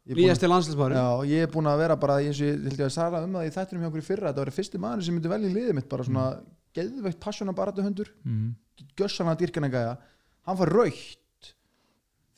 [0.09, 2.63] Ég búinn að- Nýjasti landslismæður Já, ég er búin að vera bara eins og ég
[2.65, 4.81] held ég að sagði um það í þættinum hjá okkur í fyrra þetta var fyrsti
[4.81, 6.23] maður sem myndi velja í liðið mitt bara svona
[6.73, 8.47] geðveikt passjóna baratu hundur mm.
[8.97, 9.97] gössan að dýrkana gæja.
[10.49, 11.53] Hann fær raukt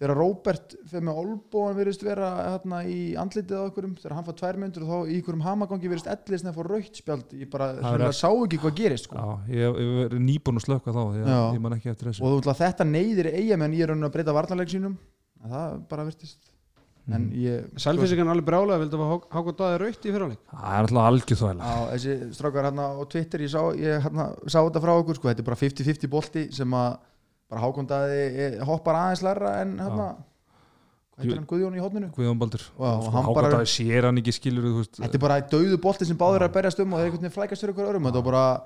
[0.01, 4.37] þegar Róbert fyrir með olbóan virðist vera hérna í andlitið á okkurum þegar hann fær
[4.39, 7.35] tvær myndur og þá í ykkurum hamagangi virðist ellis neða fór raukt spjald.
[7.37, 9.15] Ég bara er sá ekki hvað gerist sko.
[9.15, 11.39] Já, ég ég verið nýbúin að slökka þá Já.
[11.53, 12.25] ég man ekki eftir þessu.
[12.25, 14.97] Og þú ætla þetta neyðir eiga menn ég er að breyta varnarleik sínum.
[15.41, 16.50] Það bara virtist
[17.09, 17.33] en Mhm.
[17.33, 21.07] ég Selfinsingan er alveg brjálega, vildu að Hákon Daði raukt í fyrirháleik Það er alltaf
[21.09, 24.93] algjör þvæla á þessi strákar hérna á Twitter ég sá, ég, hérna, sá þetta frá
[25.01, 26.97] okkur sko, þetta er bara 50-50 bolti sem að
[27.49, 30.15] bara hákondaði hoppar aðeins lærra en hérna
[31.11, 32.61] hvað heitir hann Guðjón í hótninu Guðjón Baldur.
[32.61, 36.05] Já, og hann bara- Hákvæmt að sér hann ekki skilur þetta er bara döðu bolti
[36.05, 38.31] sem báður er að berjast um og þeir veginn flækast fyrir ykkur örum þetta var
[38.31, 38.61] bara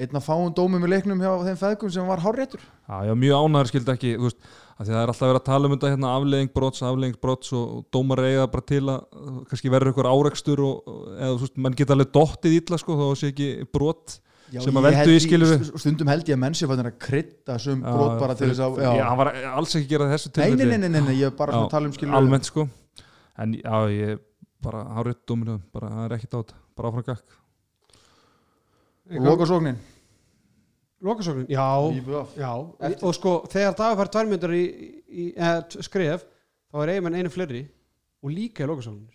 [0.00, 2.60] einn af fáum dómum í leiknum hjá þeim feðgum sem var hárréttur.
[2.88, 5.46] Já, já, mjög ánæður skildi ekki þú veist, að að það er alltaf verið að
[5.50, 9.36] tala um þetta hérna aflegging brots, aflegging brots og, dómar eiga bara til að uh,
[9.50, 12.96] kannski verður ykkur árekstur og, og eða þú veist, mann geta alveg dottið illa sko,
[12.96, 14.18] þá sé ekki brot
[14.50, 15.68] Já, Sem að veldu í, skilur við.
[15.78, 18.80] stundum held ég að menn sé fannir að krydda sum brot bara til þess að
[18.82, 18.88] já.
[18.98, 19.02] já.
[19.06, 20.66] hann var alls ekki að gera þessu Nei, nei, tilfelli.
[20.66, 22.64] nei, nei, nei, nei, ég er bara Já, að tala um skilur almennt sko
[23.44, 24.24] en já, ég
[24.66, 27.38] bara hárið dóminu, bara það er ekkit át bara áfram gakk
[29.10, 29.78] og loka sóknin
[31.00, 31.64] Lokasóknin, já,
[32.36, 32.50] já.
[33.00, 34.64] Og sko þegar Daði fær tværmyndur í,
[35.08, 35.28] í
[35.80, 36.26] skref
[36.70, 37.62] þá er eiginmenn einu fleiri
[38.20, 39.08] og líka í lokasóknin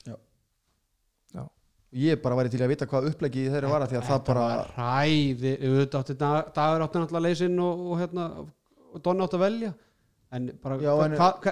[1.95, 4.45] ég bara væri til að vita hvað upplegið þeirra var því að það bara
[4.75, 9.45] ræði, auðvitað átti Dag- Dagur átti náttúrulega leysinn og, og hérna og Donna átti að
[9.45, 9.71] velja.
[10.35, 10.91] En bara Já,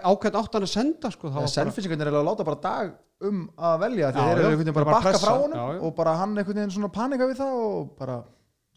[0.04, 2.94] ákveðt átti hann að senda sko, það selfinsingarnir er að láta bara dag
[3.24, 5.34] um að velja því Já, þeir já, eru einhvern veginn bara að bara bakka frá
[5.38, 5.82] honum já, já.
[5.88, 8.18] og bara hann einhvern veginn svona panika við það og bara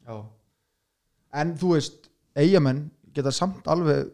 [0.07, 0.17] já.
[1.37, 4.11] En þú veist eigamenn geta samt alveg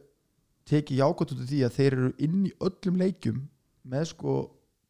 [0.69, 3.41] tekið jákvæmt út af því að þeir eru inn í öllum leikjum
[3.93, 4.37] með sko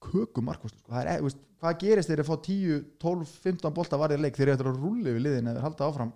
[0.03, 0.93] kökum markvæslu sko.
[0.93, 4.37] Það er, þú veist, hvað gerist þeir að fá 10, 12, 15 bolta varðið leik?
[4.37, 6.13] Þeir eru eftir að rúli við liðin eða halda áfram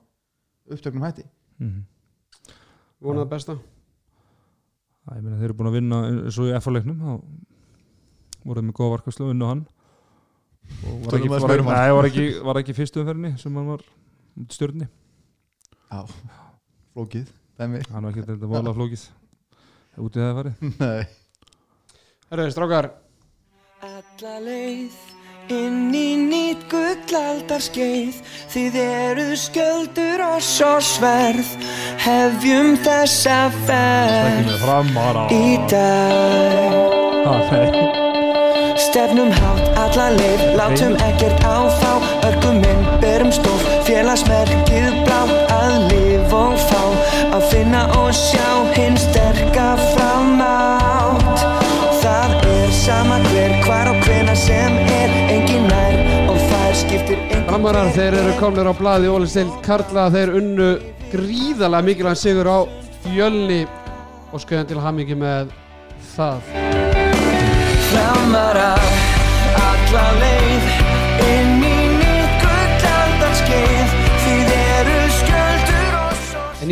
[0.67, 1.25] upptöknum hætti.
[1.63, 1.87] Mm.
[3.01, 3.57] vonaði besta.
[5.07, 8.77] Það, ég meina, þeir eru búin að vinna eins og í F-leiknum þá voruð með
[8.77, 9.65] góða varkvæslu og unnu hann.
[10.83, 13.85] Og var Tölum ekki, var, um var, ekki, var ekki fyrstu umferðinni sem hann var
[14.51, 15.06] stjórni já,
[16.93, 17.83] flókið dæmi.
[17.93, 19.09] hann var ekki þetta vola flókið.
[19.97, 20.55] Út í það farið.
[20.81, 21.03] Nei.
[22.31, 22.91] Herru, strákar,
[23.87, 24.95] Alla leið
[25.53, 28.19] inn í nýtt gullaldarskeið.
[28.51, 31.53] Þið eruð skjöldur og svo sverð.
[32.03, 34.51] Hefjum þessa ferð
[35.37, 36.97] í dag.
[38.87, 41.95] Stefnum hátt alla leið, látum ekkert áfá
[42.29, 45.06] Örguminn, berum stóð, félagsmerkið
[48.07, 51.43] og sjá Hinn sterka framátt
[52.03, 55.97] Það er sama hver, hvar og hvena sem er Engin nær
[56.31, 60.71] og þær skiptir engin framarar þeir eru komnir á blaði Óli Steil Karla, þeir unnu
[61.11, 62.59] gríðalega mikilvæg sigur á
[63.07, 63.65] fjölni
[64.33, 65.55] og skauðan til hamingi með
[66.15, 66.51] það.
[67.91, 69.16] Framara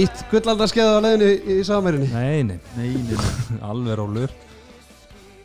[0.05, 3.29] nýtt gullaldarskeiða á leiðinu í, í samverðinni nei, nei, Nei, nei,
[3.71, 4.33] alveg rólur.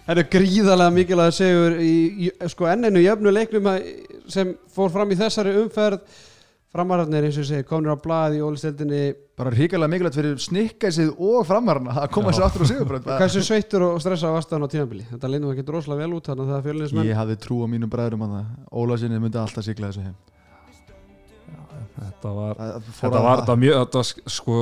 [0.09, 1.93] Það er gríðarlega mikilvæg segur í,
[2.25, 3.85] í sko enninu jöfnu leiknum að-
[4.29, 6.01] sem fór fram í þessari umferð.
[6.69, 8.99] Framararnir eins og ég segi komnir á blað í ólisteldinni
[9.39, 13.87] bara ríkilega mikilvægt fyrir snikkæsið og framarna að koma sér aftur á sigurbrönd Hversu sveittur
[13.87, 15.05] og stressað varst það á tímabili?
[15.09, 17.89] Þetta linnum ekki rosalega vel út þannig að það fjölninsmenn ég hafði trú á mínum
[17.89, 18.51] bræðurum að það.
[18.83, 20.17] Óla sinni myndi alltaf sigla þessu heim
[21.97, 24.55] þetta var fór þetta að- var, þetta var mjög þetta var sk- sko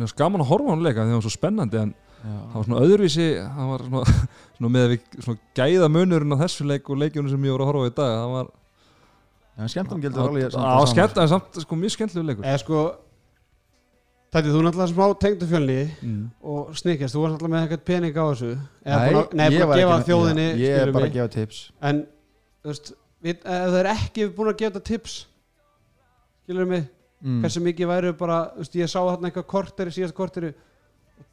[0.00, 1.94] var gaman að horfa á hann leika því það var svo spennandi en
[2.26, 2.36] Já.
[2.36, 3.26] það var svona öðruvísi
[3.56, 4.04] það var svona,
[4.58, 7.66] svona með að við svona gæða munurinn á þessu leik og leikjunum sem ég voru
[7.66, 8.52] að horfa á í dag það var
[9.56, 10.86] Já, skemmtum gildur alveg það sama.
[10.92, 12.80] skemmt en samt sko mjög skemmtilegu leikur Eða sko
[14.36, 16.24] Þetta þú náttúrulega smá tengdu fjölni mm.
[16.50, 19.62] og snikkast, þú varst náttúrulega með eitthvað pening á þessu eða Nei, að, nei, ég
[19.62, 22.00] var að gefa ekki- þjóðinni Já, Ég er bara að gefa tips en
[22.66, 22.90] þú veist,
[23.24, 25.14] við, ef það er ekki búin að gefa þetta tips
[26.46, 27.42] skilur mig mm.
[27.42, 30.54] hversu mikið væru bara, þú veist, ég sá þarna eitthvað korteri, síðast korteri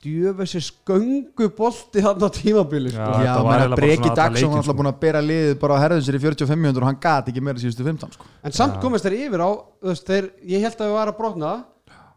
[0.04, 3.04] djöfessi sköngu bolti þarna á tímabili sko.
[3.04, 3.24] Já.
[3.24, 4.78] Já, að bara Breki Dagsson var alltaf sko.
[4.80, 7.62] búin að bera liðið bara á herðin sér í 45 og hann gat ekki meira
[7.62, 8.28] síðustu 15 sko.
[8.44, 11.20] en samt komist þeir yfir á þú veist, þeir, ég held að við varum að
[11.20, 11.54] brotna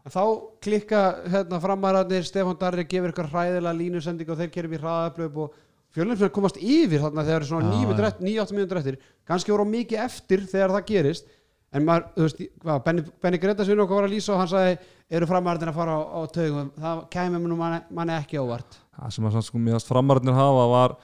[0.07, 0.23] en þá
[0.63, 5.57] klikka hérna, framararnir, Stefán Darri gefur eitthvað hræðilega línusending og þeir kerum í hraðablöf og
[5.95, 10.03] fjölnir komast yfir þarna þegar það er svona Já, 9-8 mínútur eftir kannski voru mikið
[10.05, 11.27] eftir þegar það gerist
[11.75, 14.51] en maður, þú veist, hvað, Benny, Benny Gretas við okkur var að lýsa og hann
[14.51, 14.77] sagði
[15.17, 16.71] eru framararnir að fara á, á taugum?
[16.77, 18.79] Það mér nú manni, manni ekki óvart.
[18.97, 20.95] Það sem að samt sko mjög framararnir hafa var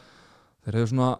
[0.63, 1.11] þeir hefðu svona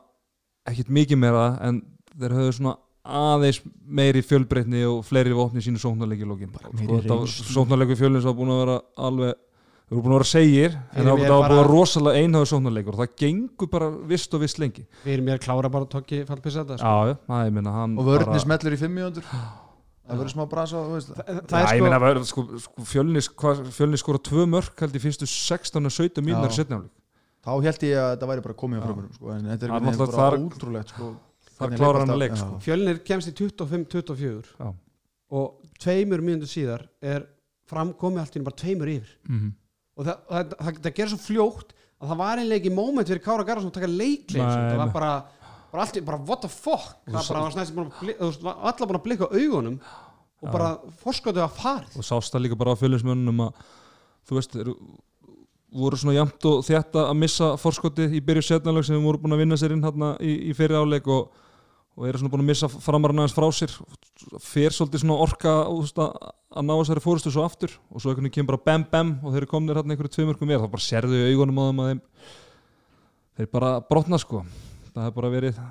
[0.72, 1.82] ekkit mikið meira en
[2.16, 7.26] þeir hefðu svona aðeins meiri fjölbreytni og fleiri vopni í sínu sóknarleiki lókin meiri sko,
[7.28, 8.78] sóknarleiku fjölins var búin að vera
[9.10, 9.42] alveg
[9.90, 12.48] þeir voru búin að vera segir en það það var búin að bara- rosalega einhæðu
[12.54, 12.94] sóknarleikur.
[12.94, 14.86] Og það gengur bara vist og vist lengi.
[15.04, 16.84] Fyrir mér klára bara tokki fallpissata sko.
[16.86, 19.24] já, já, það ég minna hann og vörðni bara- smellur í 5 mínútur.
[20.04, 21.08] Það verður smá brasa þú veist.
[21.08, 21.24] Það.
[21.24, 24.44] það, Já, það er ég sko meina að sko, sko, fjölnis, hvað, fjölnis skora tvö
[24.52, 26.58] mörk held í fyrstu 16 og 17 mínútur í Já.
[26.60, 26.92] setni áleik
[27.44, 28.86] þá held ég að þetta væri bara komið á Já.
[28.88, 31.16] frömmurum sko, en þetta er Það er bara ótrúlegt sko,
[31.60, 32.32] hvernig klárar hann að leik
[39.98, 40.02] á- sko.
[40.02, 40.02] Já.
[40.02, 40.02] Fjölnir kemst í 25-24 Já.
[40.02, 43.24] og það, það, það, það gerir svo fljótt að það var einlega ekki moment fyrir
[43.24, 45.12] Kára Garðarsson að taka leikleik Nei, það var bara,
[45.72, 49.06] bara allt bara what the fuck það svo- bara var snæst var allar búin að
[49.06, 49.78] blikka augunum
[50.44, 50.72] og bara
[51.04, 53.54] forskóttu að farið og sást það líka bara á fjölinsmönnum að
[54.28, 54.74] þú veist, þeir
[55.74, 59.34] voru svona jæmt og þetta að missa forskotið í byrju setnaleg sem þeir voru búin
[59.38, 61.32] að vinna sér inn hérna í, í fyrir áleik og,
[61.94, 63.74] og eru svona búin að missa framarinn aðeins frá sér.
[64.42, 66.14] Fer svolítið svona orka að,
[66.66, 67.76] ná þessari fórustu svo aftur.
[67.94, 70.50] Og svo einhvern veginn kemur bara bam bam og þeir eru komnir hérna einhverju tveimörkum
[70.50, 72.02] mér, þá bara sérðu í augunum á þeim að þeim
[73.38, 74.42] þeir bara brotna sko.
[74.94, 75.62] Það hefur bara verið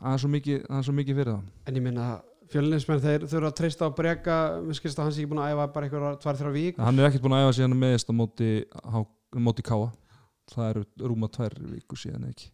[0.00, 2.08] aðeins svo mikið, aðeins svo mikið fyrir það en ég minna
[2.52, 4.40] fjölinsmenn þeir þurfa að treysta á breka.
[4.64, 7.00] Mér skilst að hans er ekki búin að æfa bara einhverja tvær þrjá vík hann
[7.00, 8.98] er ekkert búin að æfa síðan meðist á móti, á,
[9.36, 9.88] móti káa
[10.52, 12.50] það eru rúma tvær viku síðan ekki.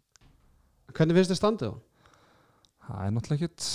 [0.93, 1.75] Hvernig finnst þið standið á?
[2.89, 3.67] Það er náttúrulega ekkert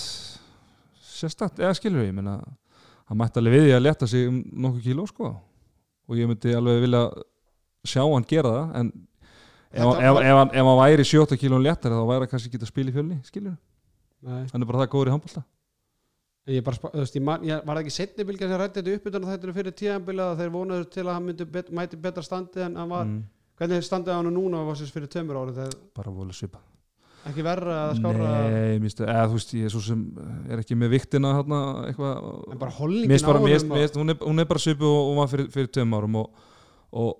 [1.17, 2.37] sérstakt, eða skilur við ég meina,
[3.09, 5.33] hann mætti alveg við því að leta sig um nokkuð kíló sko.
[6.07, 7.03] Og ég myndi alveg vilja
[7.87, 8.89] sjá hann gera það en
[9.71, 12.63] ef, ef, ef, hann, ef hann væri 7 kíló léttari þá væri hann kannski ekki
[12.63, 15.43] að spila í fjölni skilur við, hann er bara það góður í handbólta
[16.47, 19.25] Ég, bara, veist, ég, man, ég var ekki setni bylgja sem rætti þetta upp utan
[19.27, 22.77] þetta fyrir tíðanbila að þeir vonaður til að hann myndi bet, mæti betra standi en
[22.79, 23.17] hann var, mm,
[23.59, 26.61] hvernig standið hann núna var sérst fyrir tömur ári þegar bara volið svipa
[27.31, 30.01] ekki verra að skára Nei, minnst, eða þú veist, ég er svo sem
[30.49, 31.59] er ekki með viktina hérna
[31.89, 32.73] eitthvað en bara
[33.11, 35.95] finnst á honum og- hún, hún er bara svipu og, og var fyrir, fyrir tveim
[35.97, 36.45] árum og,
[36.91, 37.13] og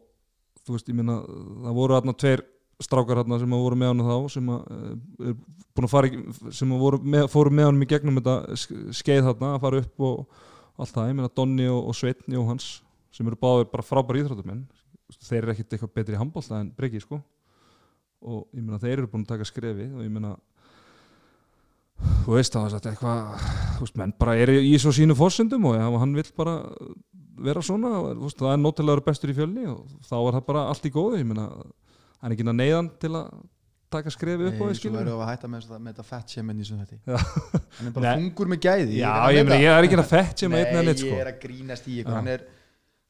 [0.68, 1.20] þú veist, ég minna
[1.68, 2.44] það voru hérna tveir
[2.84, 5.38] strákar hérna sem voru með hann þá sem að uh, er
[5.78, 9.54] búin að fara sem voru með, fóru með honum í gegnum þetta sk- skeið þarna
[9.56, 10.44] að fara upp og
[10.78, 12.68] allt það, ég minna Donni og, og Sveitn Jóhans
[13.18, 14.66] sem eru báðir bara frábæri íþróttumenn
[15.24, 17.18] þeir eru ekkit eitthvað betri í handbólta en Breki sko
[18.22, 20.36] og ég minna þeir eru búin að taka skrefi og ég minna
[22.26, 23.46] þú veist það þetta er eitthvað
[23.78, 26.56] þú veist, menn bara er í svo sínu fórsendum og ef hann vill bara
[27.48, 30.66] vera svona þú veist, það er nótilegur bestur í fjölni og þá er það bara
[30.72, 31.48] allt í góðu ég meina,
[32.22, 33.30] hann er ekki að neyðan til að
[33.94, 36.34] taka skrefi upp á því Nei, skilur verðum við að hætta með, þetta- þetta fett
[36.36, 37.20] sem enn í sem þetta
[37.78, 38.18] hann er bara Nei.
[38.20, 40.74] þungur með gæði já, að ég meina, ég er ekki að fett sem Nei, einn
[40.76, 41.12] eða neitt sko.
[41.14, 42.18] ég er að grínast í ykkur.
[42.18, 42.44] Hann er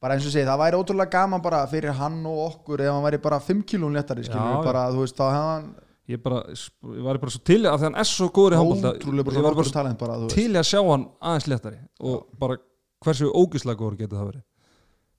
[0.02, 3.04] bara eins og segi, það væri ótrúlega gaman bara fyrir hann og okkur ef hann
[3.06, 4.64] væri bara 5 kílón léttari skilur Já, já.
[4.68, 5.68] bara, þú veist, þá hefði hann
[6.08, 8.92] ég, bara, ég var bara svo til að því hann er svo góður í bara
[9.02, 12.60] ég var svona bara talent bara, til að sjá hann aðeins léttari og bara
[13.04, 14.44] hversu ógislega góður getur það verið.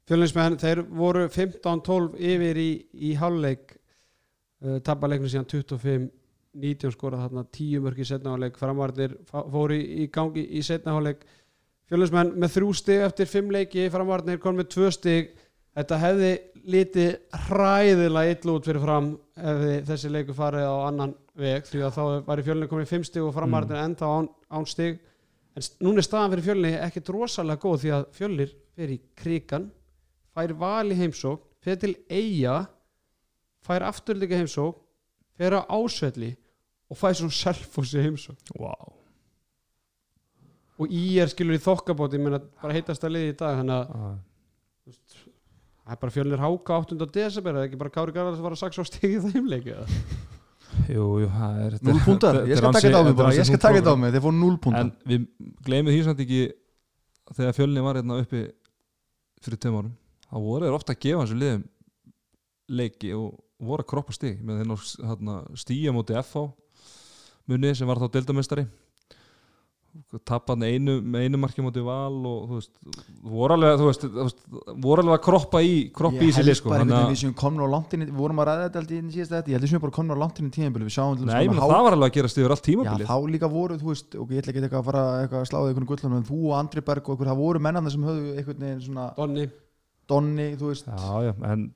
[0.10, 2.70] Fjölnismenn, þeir voru 15-12 yfir í,
[3.10, 3.76] í hálfleik
[4.66, 10.08] uh, tapaleiknum síðan 25-19 skorað þarna 10 mörg í setna hálfleik framvarðir fóru í, í
[10.14, 11.22] gangi í setna hálfleik
[11.90, 15.32] Fjölnismenn með þrjú stig eftir 5 leiki framvarðir kom með 2 stig
[15.74, 16.32] þetta hefði
[16.70, 17.12] litið
[17.48, 22.04] hræðilega illa út fyrir fram ef þessi leiku farið á annan veg því að þá
[22.28, 23.86] var í fjölni komið 5 stig og framarðin mm.
[23.88, 25.00] ennþá án, án stig
[25.56, 29.70] en núna er staðan fyrir fjölni ekkit rosalega góð því að fjölnir fer í krigan
[30.36, 32.62] fær val í heimsók fer til eiga
[33.66, 34.78] fær afturleika heimsók
[35.40, 36.36] fer á ásvelli
[36.90, 38.99] og fær svona selfossi heimsók wow.
[40.80, 44.18] Og í er skilur í þokkabóti bara heitast að liði í dag þannig að
[44.90, 47.08] það er bara fjölnir háka 8.
[47.14, 49.88] desember eða ekki bara Kári Garðars var að saksa á stigið þeim leiki eða?
[50.90, 53.62] jú, jú, það er þetta- 0 púntar, ég skal taka þetta á mig ég skal
[53.66, 55.26] taka þetta á mig, þeir fóru 0 púntar en við
[55.66, 56.42] gleymum því samt ekki
[57.36, 58.44] þegar fjölni var hérna uppi
[59.44, 59.94] fyrir tveim árum
[60.30, 61.64] þá voru þeir ofta að gefa þessu liðum
[62.70, 64.40] leiki og voru að kroppa stig.
[64.46, 66.46] Með þeir stíja móti FH
[67.50, 68.66] munni sem var þá deildamestari
[70.26, 72.72] tappan einu einu marki móti val og þú veist
[73.24, 74.40] voru alveg, þú veist, þú veist
[74.86, 77.14] voru alveg að kroppa í kroppa í Ég held lið sko bara þannig einhvern að
[77.16, 79.34] við séum komnir á langt inn í- við vorum að ræða þetta alltaf í síðast
[79.36, 81.26] þetta ég held að við séum bara komnir á langt inn í tíðanbili við sjáum
[81.30, 83.08] Nei, menn, það var alveg að gerast yfir allt Já, tímabilið.
[83.10, 85.70] þá líka voru, þú veist, og ég ætla ekki eitthvað að fara eitthvað að sláða
[85.74, 88.66] einhvern gullunum, en þú og Andri Berg og einhver, það voru mennarnir sem höfðu einhvern
[88.66, 89.46] veginn svona Donni.
[90.10, 91.68] Donni, þú veist, Já, já, en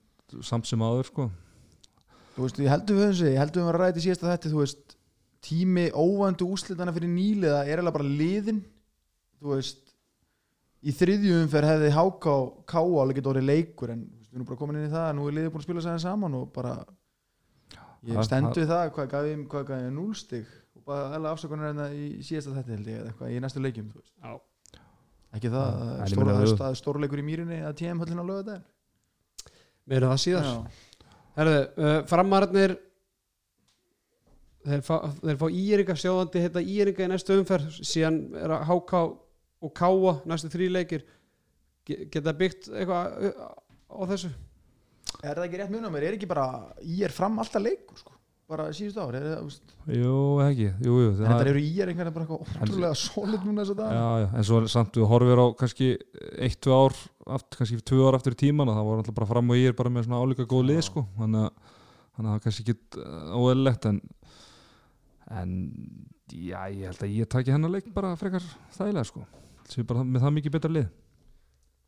[0.41, 1.29] samt sem áður sko.
[2.33, 2.69] Þú veist, ég
[3.29, 4.92] ég heldur við að ræða þetta í síðasta þetta, þú veist,
[5.43, 8.61] tími óvændu úslitana fyrir nýliða er alveg bara liðin,
[9.41, 9.81] þú veist,
[10.83, 12.39] í þriðju umferð hefði háka á
[12.73, 15.35] káa alveg getur orðið leikur, en við erum bara komin inn í það, nú er
[15.37, 16.73] liðið búin að spila sæðin saman og bara,
[18.07, 21.31] ég Það- stendu við það, hvað gaf ég, hvað gaf ég, núlstig og bara alveg
[21.35, 24.13] afsökunar hérna í síðasta þetta held ég, eða eitthvað, í næstu leikjum, þú veist.
[24.23, 24.33] Já.
[25.33, 28.25] Ekki það, en ég stór, það þú- er stórleikur í mýrinni að TM höllin á
[28.31, 28.65] lögadaginn
[29.89, 30.49] meira það síðar.
[31.35, 32.75] Herðu, uh, framararnir
[34.63, 39.03] þeir fá, þeir fá íringa sjóðandi heita íringa í næstu umferð síðan er að háka
[39.63, 41.05] og káa næstu þrý leikir.
[41.87, 43.53] Ge- geta byggt eitthvað uh,
[43.91, 44.29] á þessu?
[45.23, 46.45] Er það ekki rétt munum mér, er ekki bara
[46.83, 48.13] í er fram alltaf leikur sko,
[48.49, 51.61] bara síðustu ár er, það, þú veist, Jú, ekki, jú, jú en það- þetta eru
[51.63, 54.47] í er einhvern veginn bara eitthvað ótrúlega solid núna þess að dag Já, já, en
[54.47, 55.89] svo samt við horfir á kannski
[56.47, 56.97] eitt, tvö ár
[57.37, 59.71] aft, kannski tvö ár aftur í tíman og það voru alltaf bara fram og ég
[59.73, 63.05] er bara með svona álíka góð lið sko, þannig að það kannski ekki
[63.43, 64.01] óeðlilegt en
[65.31, 65.55] en
[66.31, 68.43] já, ég held að ég taki hennar leik bara frekar
[68.75, 69.23] þægilega sko.
[69.69, 70.87] Sem bara með það mikið betra lið.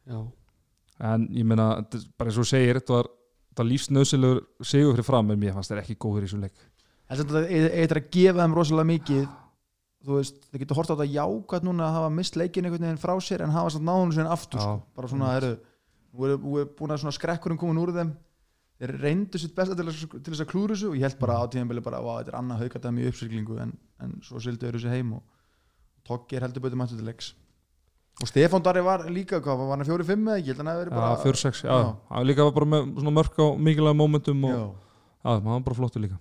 [0.06, 0.20] Já,
[1.12, 3.10] en ég meina, þetta er bara eins og þú segir þetta var,
[3.50, 6.68] þetta var lífsnöðsilegur sigur fyrir fram en mér fannst þeir ekki góður í þessu leik.
[7.10, 7.42] Þetta
[7.84, 9.26] er að gefa þeim rosalega mikið.
[10.06, 13.02] Þú veist, þið getur hort á þetta jákvæmt núna að hafa mist leikin einhvern veginn
[13.02, 14.66] frá sér en hafa náðunum sér aftur Já.
[14.68, 14.84] sko.
[14.94, 15.56] bara svona, heru,
[16.14, 18.12] nú er, er búin að svona skrekkurinn komin úr þeim
[18.82, 21.38] þeir reyndu sitt besta til, að- til þess að klúra þessu og ég held bara
[21.40, 24.76] á tíðanbili bara, "Vá, þetta er annað haukadæmi í uppsýklingu en, en svo sildu þeir
[24.80, 25.24] þessu heim og
[26.06, 27.34] Toggi er heldur betur mættu til leiks.
[28.22, 30.66] Og Stefán Darri var líka, hvað, var hann fjóri fimm eða ekki, ég held að
[30.66, 31.96] hann hefði verið bara fjör sex, já, Já.
[32.12, 34.76] hann líka var bara með svona mörk á mikilvæg momentum og
[35.24, 36.20] hann var bara flottur líka.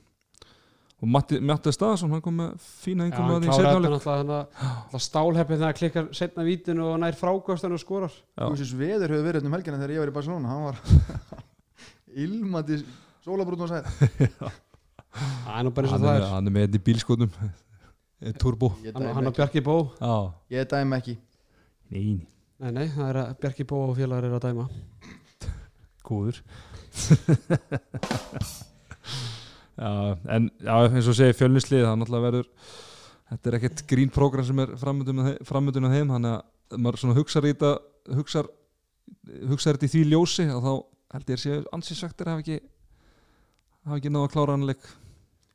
[1.02, 3.92] Og Matti, Matti Staðarsson, hann kom með fína einhverjum að því kláraði setna þetta áleik
[3.92, 8.12] náttúrulega þannig að stálheppið þegar hann klikkar setna vítinu og nær frákvæmstan og skorar.
[8.38, 10.48] Þú veist, veður hefur verið um helgina þegar ég var í Barcelona.
[10.48, 10.76] Hann var
[12.24, 12.78] ilmandi
[13.24, 13.84] sólabrútum og sæð
[15.14, 16.30] Það er nú bara eins og hann, það er, er.
[16.34, 17.34] hann er með þetta í bílskotum
[18.40, 18.70] Turbo.
[18.80, 19.74] Hann, hann ekki, Bjarki Bó.
[20.00, 20.14] Já,
[20.54, 21.14] ég dæmi ekki.
[21.92, 22.22] nein,
[22.62, 24.64] Nei, nei, það er að Bjarki Bó og félagar er að dæma.
[26.08, 26.38] Góður.
[29.74, 29.90] Já,
[30.30, 32.50] en já, eins og segi fjölnislið, það náttúrulega verður
[33.30, 37.46] þetta er ekkert grín program sem er framöndun á þeim, þannig að maður svona hugsar
[37.48, 37.72] í þetta
[38.18, 38.50] hugsar,
[39.50, 40.72] hugsar þetta í því ljósi og þá
[41.14, 42.60] held ég að séu ansísvektir hafa ekki
[43.84, 44.86] hafa ekki náða að klára hann leik.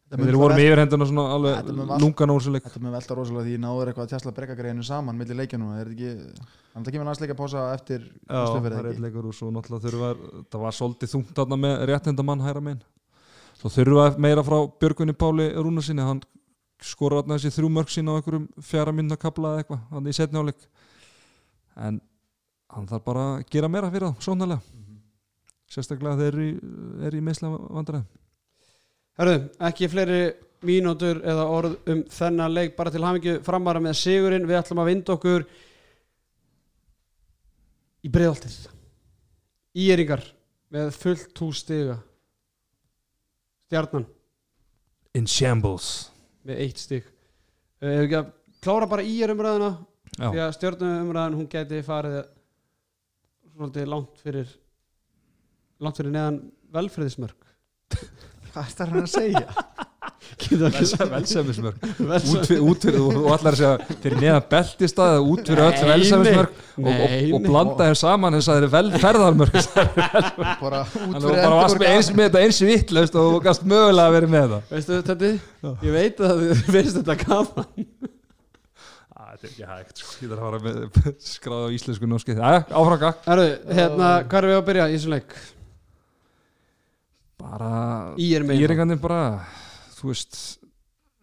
[0.10, 1.67] Þeir voru með yfirhenduna svona alveg
[2.02, 2.63] lungan úr þessu leik.
[2.65, 6.08] Þetta með velta rosalega því náður eitthvað að tjastla brekkagreinu saman millir leikjanum, er þetta
[6.08, 9.86] ekki þannig að kemur landsleika pása eftir Já, það er eitt leikur og svo náttúrulega
[9.86, 10.10] þurfa
[10.50, 12.82] það var svolítið þungt þarna með réttendamann hæra megin.
[13.60, 16.24] Svo þurfa meira frá Björgunni Páli Rúnarsinni hann
[16.82, 20.15] skora þarna þessi þrjú mörg sín á einhverjum fjara minna kapla eða eitthvað hann í
[20.15, 20.67] setni áleik
[21.78, 22.02] en
[22.74, 24.62] hann þarf bara að gera meira fyrir það, sónalega
[25.69, 26.53] sérstaklega þeir eru í,
[27.08, 28.08] er í meðslega vandræðum.
[29.19, 30.19] Hörðu, ekki fleiri
[30.65, 34.47] mínútur eða orð um þennan leik bara til hafingju framvara með sigurinn.
[34.49, 35.47] Við ætlum að vinda okkur
[38.03, 38.60] í breiðaltið
[39.80, 40.24] Íringar
[40.74, 41.99] með fullt hús stiga
[43.70, 44.07] Stjarnan.
[45.13, 46.09] In shambles.
[46.41, 47.05] Með eitt stig.
[47.86, 48.32] Að
[48.63, 49.76] klára bara ír umræðuna?
[50.15, 52.24] Því að stjörnum umræðan hún geti farið
[53.53, 54.49] svolítið langt fyrir
[55.80, 56.41] langt fyrir neðan
[56.75, 57.38] velfriðismörk
[58.49, 59.45] Hvað er það hann að segja?
[60.39, 61.84] Getur ekki- Velsæmismörk.
[61.99, 65.61] Velsæmis- út fyrir, út fyrir, og allar að segja fyrir neðan beltistað eða út fyrir
[65.63, 69.57] öll Nei, velsæmismörk og, og, og blanda þeim saman þess að það eru velferðarmörk
[70.63, 73.19] bara út Þannig að fyrir þú bara varst með Eldborg- eins með þetta eins vittlaust
[73.21, 74.73] og þú gast mögulega að vera með það.
[74.73, 75.32] Veistu þetta?
[75.89, 77.69] Ég veit að þið finnst þetta gaman.
[79.30, 80.11] Þetta er ekki hægt sko.
[80.25, 80.75] Ég þarf að fara með
[81.38, 83.45] skráða á íslensku norski Æja, áfranga Herru,
[83.77, 85.38] hérna, hvað er við að byrja í þessum leik?
[87.40, 87.70] Bara
[88.20, 88.66] Í er megin.
[88.68, 89.20] Íringandi bara
[90.00, 90.40] Þú veist.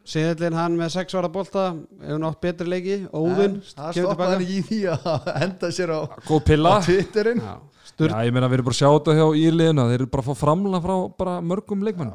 [0.07, 1.65] Seðlinn hann með 6 ára bolta
[2.01, 2.97] Hefur nátt betri leiki.
[3.11, 6.77] Óðinn það stoppaði ekki í því að henda sér á, Góð pilla.
[6.77, 7.55] á
[7.97, 10.29] Já, ég meina við erum bara að sjá þetta hjá íliðina Þeir eru bara að
[10.29, 12.11] fá framla frá bara mörgum leikmenn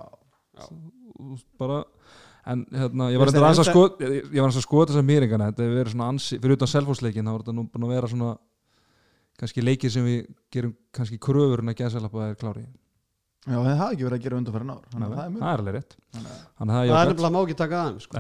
[1.58, 1.80] bara
[2.52, 5.48] En hérna, ég var þér aðeins að skoða Ég var aðeins að skoða þessar mýringana
[5.52, 8.10] Þetta hefur verið svona ansi Fyrir utan selfhúsleikin þá er þetta nú búin að vera
[8.14, 8.32] svona
[9.42, 10.20] kannski leikir sem við
[10.54, 12.64] gerum kannski kröfur en að geða selapa er klári
[13.42, 14.82] Já, það hafi ekki verið að gera undanfærin ár.
[14.92, 15.96] Þannig að það er mjög það er alveg rétt.
[16.14, 18.18] Þannig að- það er Það er nefnilega má ekki taka aðeins sko.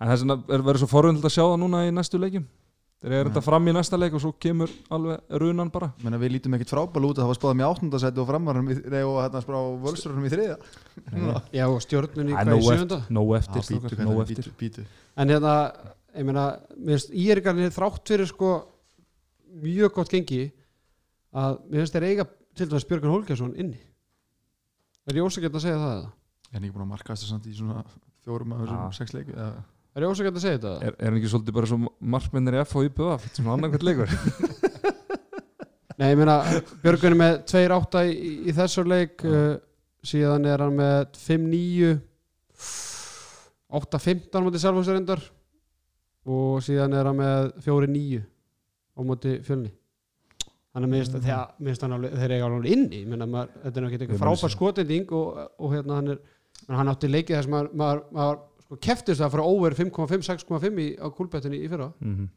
[0.00, 2.46] En þess vegna er verið svo forvöndilegt að sjá það núna í næstu leikjum?
[3.00, 5.86] Þeir eru þetta fram í næsta leik og svo kemur alveg runan bara?
[6.04, 9.02] Menna, við lítum ekkert frábæl út að það var spáðum í áttundasæti og framarum nei,
[9.08, 10.56] og hérna spá völstrunum í þriða
[11.56, 11.80] Já, og
[12.50, 12.98] nóg í sjönda
[13.56, 14.84] eftir, nóg eftir.
[15.16, 15.54] En hérna,
[16.12, 16.44] ég meina
[16.76, 17.14] mér finnst
[25.10, 26.10] Er ég ósækjart að segja það eða?
[26.50, 27.80] En ég er búin að marka þess að í svona
[28.22, 28.58] fjórum Já.
[28.60, 29.48] þessum sex leik eða
[29.90, 30.74] Er ég ósækjart að segja þetta?
[30.86, 31.78] Er, er hann ekki svolítið bara svo
[32.14, 34.12] markmennir í F og IPVF svona annarkvæmt leikur
[36.00, 36.36] Nei, ég meina,
[36.84, 39.58] Björgun er með 2-8 í, í þessu leik uh,
[40.06, 41.90] síðan er hann með 5-9
[43.80, 45.26] 8-15 á móti sjálfhúsarindar
[46.30, 49.74] og síðan er hann með 4-9 á móti fjölni
[50.70, 50.92] Þannig að
[51.66, 53.00] finnst hann alveg, þeir eiga alveg inni.
[53.02, 56.20] Ég maður, þetta er náttúrulega Ég eitthvað frábær skotending og, og hérna hann er
[56.78, 60.78] hann átti leikið þess að maður, maður, maður sko, keftist það frá over 5,5, 6,5
[60.84, 61.90] í- á kúlbettinni í fyrra.
[62.04, 62.28] Mm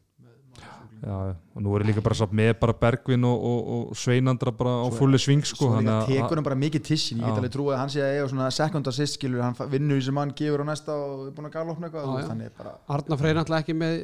[1.04, 4.72] Já, og nú er líka bara samt með bara Bergvin og, og, og Sveinandra bara
[4.80, 7.34] á fulli sving sko, Svo líka tekur hann bara mikið tissin Ég Já.
[7.34, 10.16] get alveg trúið að hann sé að eiga svona second assist skilur Hann vinnur sem
[10.16, 11.52] hann gefur á næsta og er búin að
[11.90, 12.30] eitthvað.
[12.30, 13.98] Þannig er bara Arna Freyr náttúrulega ekki með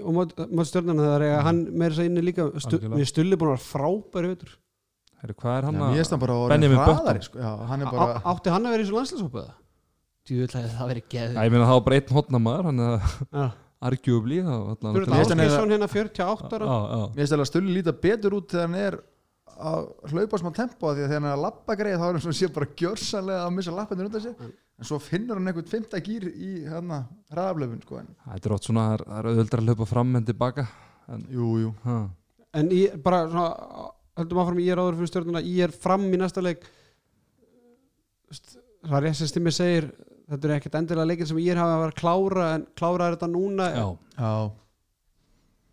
[0.00, 2.46] og mót stjórnarna það er að hann meira sér inni líka.
[2.62, 4.30] Stu, við stulli búin að vera frábæri
[5.24, 7.52] Heyrðu, hvað er hann að hann sko.
[7.68, 9.44] Hann er bara átti hann að vera í svo
[10.24, 13.08] djúvill að það veri geð Já, ég meina það var bara einn hotnamaður hann er
[13.28, 13.44] Já.
[13.84, 16.68] arguably þá allan Fyrir Mér finnst þetta hann Ásgeirsson hérna 48 ára.
[16.68, 17.02] Já, já.
[17.04, 18.96] Mér finnst alveg að Stulli líta betur út þegar hann er
[19.54, 22.16] að hlaupa smá tempo af því að þegar hann er að lappa greið þá er
[22.16, 25.68] hann svona sé bara gjörsanlega að missa lappinir undan sér en svo finnur hann einhvern
[25.70, 27.02] fymta gýr í hérna
[27.32, 30.16] hraðaflöfun sko en Þetta er ótt svona, það er- það er auðvöldar að hlaupa fram
[30.18, 30.64] en tilbaka
[31.14, 31.74] en, jú, jú.
[31.84, 31.98] Ha.
[32.54, 36.18] en í, bara svona höldum áfram í er áður fyrir stjórnuna í er fram í
[36.20, 36.64] næsta leik.
[38.84, 39.88] Það er rétt sem Stimmi segir
[40.30, 43.28] þetta er ekkert endilega leikir sem ég hafa að vera klára en klára er þetta
[43.32, 43.66] núna.
[43.74, 44.52] Já, Já, það, það,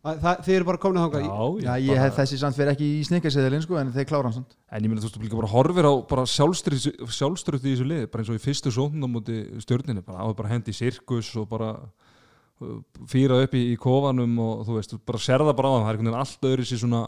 [0.02, 1.20] þið eru bara komin að þanga
[1.62, 4.34] já, já ég hef þessi samt fyrir ekki í snikkaseðilinn sko en þeir klára hann
[4.40, 4.56] samt.
[4.74, 8.08] En ég meina þú veist, þú líka bara horfir á bara sjálfströð í þessu liði,
[8.10, 10.78] bara eins og í fyrstu sóknum á móti stjórninu, bara á að bara hendi í
[10.80, 12.80] sirkus og bara uh,
[13.12, 15.92] fýra upp í, í kofanum og þú veist, þú bara serða bara á það, það
[15.92, 17.04] er einhvern veginn allt öðru sér svona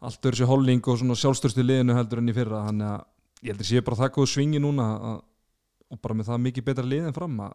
[0.00, 3.44] allt öðru sér holning og svona sjálfströðst í liðinu heldur enn í fyrra, þannig að
[3.44, 5.20] ég heldur sé bara það góð svingi núna að,
[5.92, 7.54] og bara með það mikið betra lið en fram að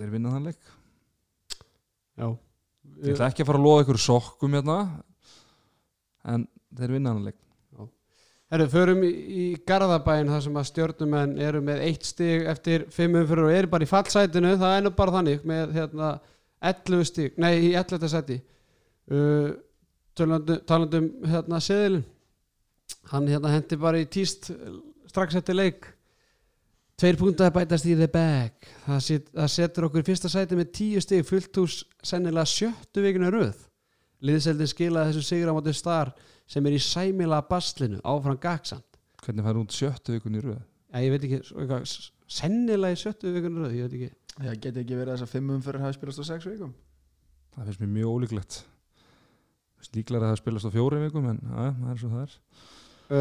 [0.00, 0.74] þeir vinna þann leik.
[2.14, 2.28] Já
[3.04, 4.78] ég ætla ekki að fara að loða ykkur sokkum hérna
[6.34, 7.40] en þeir vinna þann leik.
[8.52, 13.48] Herru, förum í, Garðabæin þar sem að stjórnumenn eru með eitt stig eftir fimm umfyrir
[13.48, 14.52] og eru bara í fallsætinu.
[14.60, 16.10] Það er nú bara þannig með hérna
[16.64, 18.04] 11 stig, nei í 11.
[18.12, 18.36] sæti.
[19.10, 19.56] Uh,
[20.16, 22.04] talandum, talandum hérna seðilin
[23.10, 24.50] hann hérna hendi bara í tíst
[25.10, 25.88] strax eftir leik
[27.00, 28.56] tveir púntar bætast í the bag.
[28.86, 33.04] Það, set, það setur okkur í fyrsta sæti með 10 stig fullt hús sennilega sjöttu
[33.04, 33.56] vikuna röð.
[34.24, 36.14] Liðseldin skilaði þessu sigur á móti star
[36.48, 38.86] sem er í sæmila baslinu áfram gagsand
[39.24, 40.60] hvernig fær hún sjöttu vikun í röð?
[40.92, 41.40] Ja, ég veit ekki,
[42.30, 44.10] sennilega í sjöttu vikuna röð, ég veit ekki.
[44.34, 46.72] Það geti ekki verið þess að fimm umfyrir hafi spilast á sex vikum?
[47.54, 48.60] Það finnst mér mjög ólíklegt.
[49.94, 52.36] Líklar að það spilast á fjóri vikum en ja, það er svo það er.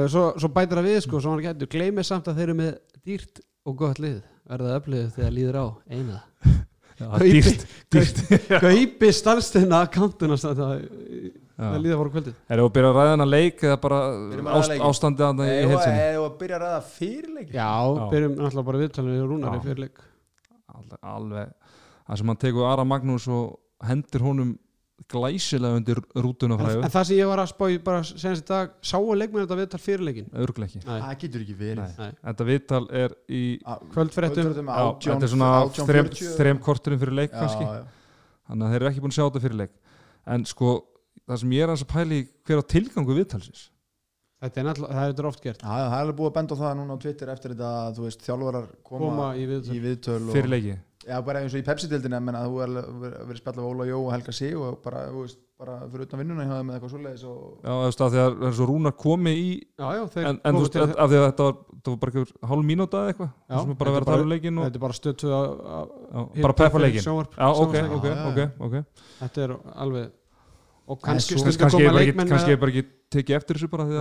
[0.09, 2.71] Svo, svo bætir það við sko, svo hann getur gleymið samt að þeir eru með
[3.03, 4.19] dýrt og gott lið.
[4.49, 5.65] Verða öflið þegar líður á?
[5.89, 6.19] Eina.
[6.99, 7.63] Já, Kaupi- dýrt,
[7.95, 8.19] dýrt
[8.63, 10.83] kaupi starfstina akkantuna það.
[11.81, 13.97] Líða voru kvöldið er það að byrja að ræða hennar leik eða bara
[14.57, 18.05] ást, ástandi að það í heilsinni eða að byrja að ræða fyrirleik já, Já.
[18.13, 19.63] byrjum náttúrulega bara viðtalinu í rúnari Já.
[19.67, 20.01] fyrir leik
[20.73, 21.51] alveg, alveg.
[22.09, 24.51] Það sem hann tekur Ara Magnús og hendur honum
[25.11, 28.43] glæsilega undir rútuna en, fræðu en það sem ég var að spá í bara senast
[28.43, 30.81] í dag sáu leikmenn þetta viðtal fyrir leikin örglega ekki.
[30.87, 31.83] Nei, það getur ekki verið.
[31.83, 31.97] Nei.
[31.99, 32.21] nei.
[32.29, 36.33] þetta viðtal er í já, átján- þetta er svona þrem, 18.40.
[36.39, 37.67] þrem korturinn fyrir leik Já, kannski.
[37.67, 37.83] já.
[38.49, 39.77] þannig að þeir eru ekki búin að sjá þetta fyrir leik.
[40.33, 40.73] En sko
[41.27, 43.69] það sem ég er að pæli hver á tilgangu viðtalsins?
[44.43, 45.61] Þetta er náttúrulega, það er þetta oft gert.
[45.63, 47.69] Já, já, það er alveg búið að benda á það núna á Twitter eftir þetta
[47.79, 50.73] að þjálfarar koma, koma í viðtal í viðtöl fyrir og, leiki
[51.07, 52.71] já, bara eins og í Pepsi-dildina menn að þú er
[53.27, 56.21] verið spjallað við Óla Jó og Helga Sig og bara, þú veist, bara fyrir utan
[56.23, 58.57] vinnuna hjá þeim með eitthvað svoleiðis og já, þú veist að því að það er
[58.59, 61.47] svo rúnar komi í já, já, þeir en, en þú veist að því að þetta
[61.47, 64.03] var, var bara einhver hálf mínúta eða eitthvað það sem er bara þetta að vera
[64.03, 65.47] að tala um leikin og, þetta er bara stöttu að,
[66.41, 68.77] bara peppa leikin já, ok, ok, ok.
[69.21, 70.11] Þetta er alveg
[70.83, 72.81] og kannski kannski koma er leikmenn kannski er bara ekki
[73.13, 73.93] tekið eftir þessu bara að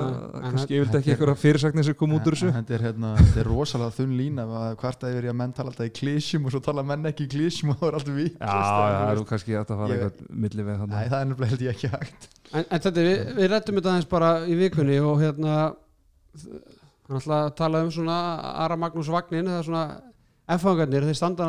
[0.49, 2.49] kannski ég vildi ekki er- eitthvað fyrirsagnir sem kom út úr þessu.
[2.57, 5.69] þetta er, hérna, þetta er rosalega þunn lína að hvarta yfir í að menn tala
[5.71, 8.35] alltaf í klísjum og svo tala menn ekki í klísjum og það er alltaf vík
[8.35, 11.27] já, það eru kannski hægt að fara Ég- eitthvað milli við Nei, þannig það er
[11.31, 12.21] nefnilega held ég ekki hægt.
[12.53, 15.55] En, en þetta, við, við rættum þetta aðeins bara í vikunni og hérna
[17.09, 18.17] hann að tala um svona
[18.65, 19.85] Ara Magnús Vagnin, það er svona
[20.57, 21.45] F-fangarnir, þeir standa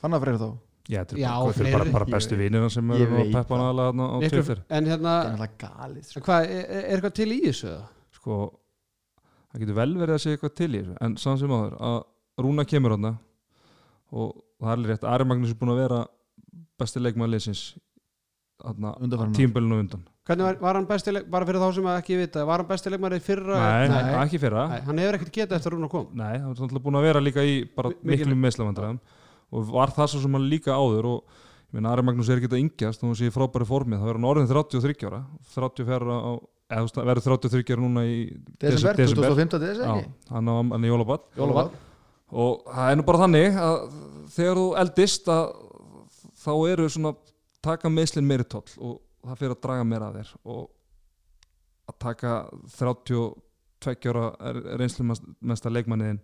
[0.00, 1.32] alltaf hann já, þetta er Já,
[1.76, 4.86] bara, er bara, bestu vinina sem eru að peppa hann þarna á miklu, Twitter en
[4.92, 6.20] hérna er sko.
[6.28, 7.70] hvað, er, er eitthvað til í þessu?
[7.72, 7.86] eða?
[8.20, 8.36] sko,
[9.52, 11.98] það getur vel verið að segja eitthvað til í þessu en saman sem áður að
[12.46, 13.08] Rúna kemur hann
[14.12, 16.00] og það er alveg rétt Ari Magnús er búin að vera
[16.78, 17.62] besti leikmaður liðsins
[18.66, 19.36] Undanfarin ár.
[19.36, 22.58] tímbölinu undan Hvernig var, var hann bestileg, bara fyrir þá sem að ekki vita var
[22.62, 23.58] hann bestilegmari fyrra?
[23.62, 26.48] nei, nei, ekki fyrra nei, hann hefur ekkert getað eftir að Rúna kom Nei, var
[26.54, 28.98] náttúrulega búin að vera líka í bara Mi- mikil- miklum meðslavandræðum
[29.52, 32.50] og var það svo sem hann líka áður og ég meina Ari Magnús er ekki
[32.50, 35.22] að yngjast og hann sé í frábæri formið, það verður hann orðin 33 ára
[35.54, 36.32] 34 á,
[36.76, 38.16] eða verður 33 ára núna í
[38.62, 39.36] desember, desember.
[39.36, 39.62] 2015.
[39.62, 41.26] desember hann hann í Jólabat
[42.26, 43.80] og það er nú bara þannig að
[44.34, 45.44] þegar þú eldist að
[46.46, 47.14] þá eru svona
[47.66, 50.64] taka meðslinn meiri toll og það fyrir að draga meira að þér og
[51.86, 52.32] að taka
[52.78, 54.26] 32 ára
[54.80, 56.22] reynslu mesta leikmanniðin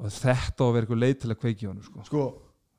[0.00, 2.04] og þetta á að vera eitthvað leið til að kveiki honum sko.
[2.08, 2.26] sko,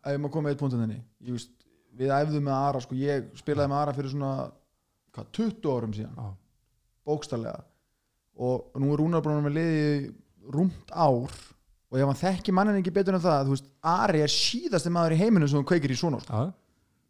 [0.05, 1.53] ef koma með eitt punktin þenni ég veist,
[1.97, 4.34] við æfðum með Ara sko, ég spilaði með Ara fyrir svona
[5.13, 6.30] hvað, 20 árum síðan Já.
[7.07, 7.63] bókstallega
[8.41, 10.13] og nú er Rúnar búin með liði
[10.51, 11.36] rúmt ár
[11.91, 15.22] og ef hann þekki mannin ekki betur en það veist, Ari er síðasti maður í
[15.22, 16.32] heiminu sem hann kveikir í svona sko.
[16.32, 16.53] Já,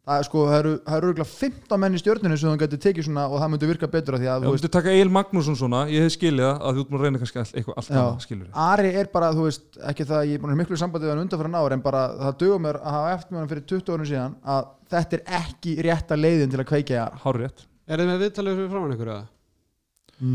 [0.02, 2.80] það er sko, það eru, það eru örugglega 15 menn í stjörninu sem hann getur
[2.82, 4.72] tekið svona og það myndi virka betur af því að Ef þú þú veist, myndir
[4.76, 7.38] taka Egil Magnússon svona ég hef skilið það að þú ert búin að reyna kannski
[7.42, 7.98] all, eitthvað allt Já.
[8.00, 10.80] annað skilur Ari er bara, þú veist, ekki það að ég er búin að miklu
[10.82, 13.52] sambandi við hann undanfæra náður en bara það dögum mér að hafa eftir með hann
[13.52, 17.22] fyrir 20 árum síðan að þetta er ekki rétta leiðin til að kveikja í Ara
[17.22, 19.24] Hár rétt Er þið með viðtalið fyrir framann ykkur eða?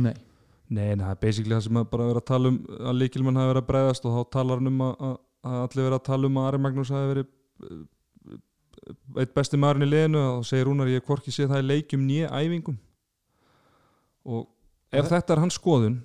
[0.07, 0.15] Nei
[0.67, 2.57] Nei, en það er basically það sem að bara vera að tala um
[2.91, 5.13] að líkilmenn hafi verið að bregðast og þá talar hann um að, að,
[5.47, 7.77] að allir verið að tala um að Ari Magnús hafi verið uh,
[9.21, 12.31] eitt besti maðurinn í liðinu og segir Rúnar ég hvorki séð það í leikjum nýja
[12.37, 12.77] æfingum.
[14.27, 14.47] Og
[14.91, 15.99] ef þetta er hans skoðun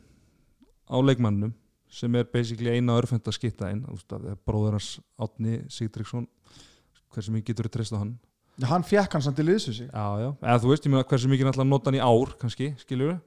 [0.90, 1.54] á leikmannum
[1.92, 3.82] sem er basically eina örfend að skitta inn
[4.46, 6.26] bróður hans Átni Sigdriksson
[7.12, 8.14] hversu mikið getur þú treyst á hann?
[8.68, 11.28] Hann fekk hann samt til liðsu sig já, já, eða þú veist, ég meina hversu
[11.32, 13.18] mikið náttúrulega nota hann í ár kannski, skiljur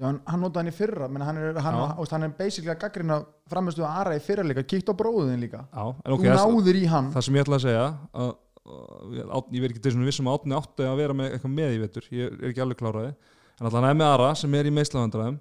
[0.00, 1.88] Já, hann, hann notaði hann í fyrra menn hann er, hann, Já.
[1.92, 3.18] hann, hann er basically að gaggrina
[3.52, 5.66] framistu að Ara í fyrra líka, kíkt á bróðin líka.
[5.68, 7.10] Já, en Þú náður í hann.
[7.12, 7.82] það sem ég ætla að segja
[8.24, 8.30] að
[8.68, 12.04] ég verð ekki þessum vissum að átni átti að vera með eitthvað með í vetur.
[12.12, 13.12] Ég er ekki alveg kláraði.
[13.60, 15.38] En alltaf hann er með Ara sem er í meðslavandræðum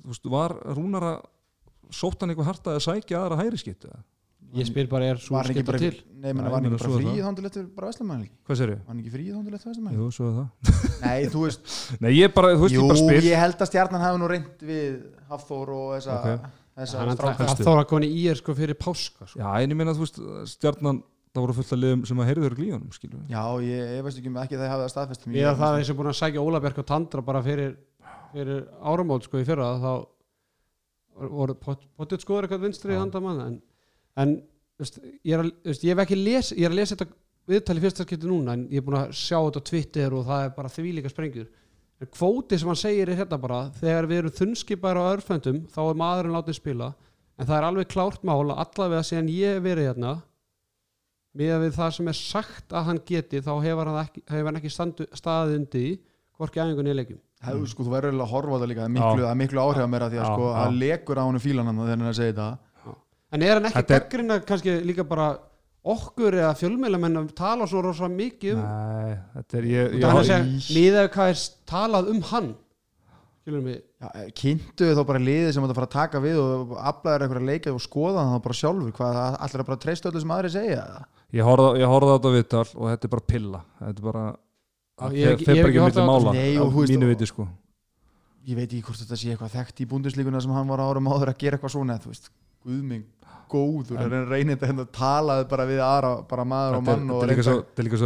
[0.00, 1.18] þú veist, var Rúnar að
[1.94, 3.90] sótt hann eitthvað harta að sækja aðra hæri skittu
[4.50, 5.94] Ég spyr bara, er svo bara, til?
[6.10, 7.18] nei, menn var hann ég ekki bara svo frí það.
[7.22, 10.06] þóndilegt fyrir bara vestamæðin líka hvað sér Var hann ekki frí þóndilegt fyrir vestamæðin Jú,
[10.16, 10.48] svo er það.
[11.04, 11.62] Nei, þú veist,
[12.02, 12.98] Nei, ég bara, þú veist, jú, ég bara
[21.30, 22.92] ég að að er ég það voru fullt af liðum sem að heyrðu þurr glíðunum
[22.92, 23.20] skilur.
[23.30, 25.76] Já, ég, ég veist ekki um ekki að það hafi það staðfest Ég er það
[25.78, 27.76] eins og búin að sækja Óla Björk og Tandra bara fyrir,
[28.32, 29.92] fyrir áramót sko í fyrra þá
[31.30, 33.02] voru potið skoður eitthvað vinstri í Já.
[33.02, 33.56] handamann en,
[34.16, 34.36] en
[34.80, 37.10] veist, ég, er að, veist, ég hef ekki les, ég er að lesa þetta
[37.50, 40.44] viðtali fyrsta skipti núna en ég er búin að sjá þetta á Twitter og það
[40.46, 41.50] er bara þvílíka sprengjur
[42.00, 45.80] en kvóti sem hann segir er hérna bara þegar við erum þunnskipar á örfendum þá
[45.84, 46.90] er maðurinn látið spila
[47.36, 50.14] en það er alveg klárt mál að allavega síðan ég hef verið hérna
[51.38, 54.58] með við það sem er sagt að hann geti þá hefur hann ekki, hefur hann
[54.60, 55.92] ekki standu, staðið undir því,
[56.40, 57.20] hvorki aðeingunni í leikjum.
[57.40, 59.38] Hefðu, sko, þú verður eiginlega að horfa á það líka það er miklu, það er
[59.40, 61.78] miklu áhrif að mér að því að Já, sko, að lekur á honum fílan hann
[61.80, 62.48] þegar hann að segja þetta
[63.30, 65.28] En er hann ekki er- gaggrina kannski líka bara
[65.94, 70.34] okkur eða fjölmeilamenn að tala svo rosa mikið um Nei, þetta er ég, Það er
[70.34, 72.50] að í- miðað við hvað er talað um hann
[73.46, 77.40] eh, kynntu þið þá bara liðið sem þetta fara að taka við og aflaður eitthvað
[77.40, 80.22] að leika og skoða það þá bara sjálfur hvað það allir að bara treysta öllu
[80.24, 83.98] sem aðri segja horfði ég horfði á þetta viðtal og þetta er bara pilla þetta
[84.00, 84.36] er bara hef
[85.00, 86.06] bara ekki ekki horft á myndi þetta.
[86.10, 87.46] mála Nei, þú veist, mínu viti sko
[88.50, 91.32] ég veit ekki hvort þetta sé eitthvað þekkt í búndislíkuna sem hann var árum áður
[91.34, 92.30] að gera eitthvað svona þú veist,
[92.66, 93.04] guðming
[93.50, 97.22] góður En- en reynir þetta hérna talaði bara við aðra bara maður og mann og
[97.22, 97.56] þetta er líka svo,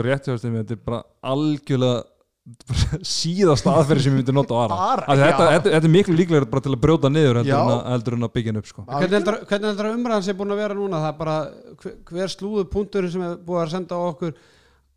[0.00, 0.28] er rétt
[0.64, 2.02] þetta er bara algjörlega
[3.08, 6.64] síðasta aðferði sem ég myndi nota á Ara þetta, þetta, þetta er miklu líklega bara
[6.64, 8.84] til að brjóta niður heldur en, að, byggja hann upp sko.
[8.88, 11.00] Hvernig heldur, að umræðan sé búin að vera núna?
[11.00, 11.36] Það er bara
[11.80, 14.36] hver, hver slúðu punktur sem er búið að senda á okkur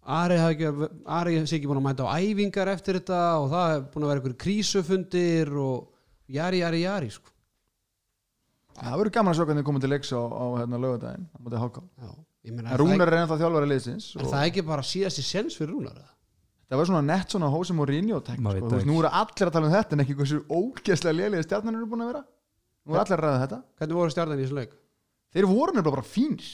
[0.07, 0.37] Ari,
[1.47, 4.21] sé ekki búin að mæta á æfingar eftir þetta og það er búin að vera
[4.21, 5.89] einhverjum krísufundir og
[6.31, 7.31] jari, jari, jari sko.
[8.77, 11.37] það verður gaman að sjá hvernig þið komið til leiks á, á hérna, lögadaginn á
[11.43, 11.83] móti HK.
[11.83, 12.11] Já,
[12.47, 15.19] ég meina, en er, Rúnar er ennþá þjálfari liðsins er og það ekki bara síðast
[15.19, 15.99] í sens fyrir Rúnar?
[15.99, 16.16] eða?
[16.70, 18.55] Það var svona nett svona Hósi Mourinho tek, sko.
[18.68, 21.76] Þú veist, nú eru allir að tala um þetta en ekki hversu ógeðslega lélega stjarnan
[21.80, 22.24] eru búin að vera.
[22.88, 23.61] Nú eru allir að ræða þetta.
[23.80, 24.76] Hvernig voru stjarnan í þessu leik?
[25.36, 26.47] þeir voru nefnilega bara fínir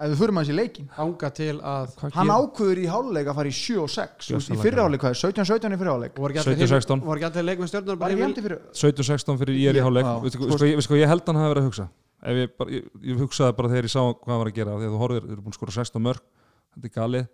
[0.00, 3.50] ef við förum aðeins í leikin Anga til að hann ákveður í háluleik að fara
[3.50, 6.94] í 7 og 6 Þú veist, í háluleik, er 17-17 í háluleik allir 17-16.
[6.94, 9.80] hinir- voru ekki allir leik með stjarnan var ekki hendi fyrir 17-16 fyrir ég er
[9.80, 11.88] í hvað- sko, ég, held hann hafi verið að hugsa?
[12.20, 14.78] Ef ég, bara, ég, ég hugsaði bara þegar ég sá hvað hann var að gera
[14.78, 16.22] þegar þú horfir, þeir eru búin að skora 16 mörg
[16.70, 17.28] þetta er galið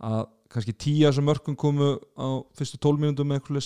[0.00, 2.26] að kannski 10 af þessum mörgum komu á
[2.58, 3.62] fyrstu 12 mínúndum með eitthvað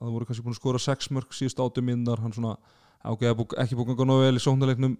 [0.00, 2.56] að það voru kannski búin að skora 6 mörg síðust 8 mínúndar hann svona,
[3.04, 4.96] ágæða ekki búin að ganga vel í sóknarleiknum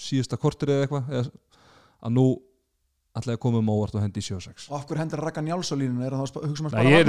[0.00, 1.32] síðasta kortir eða eitthvað eða,
[2.00, 2.26] að nú
[3.10, 5.72] ætlaði að koma um óvart og hendi í 7-6 og af hverju hendur Raka Njáls
[5.74, 6.06] á línuna?
[6.06, 7.08] Er það að hugsa um að ég,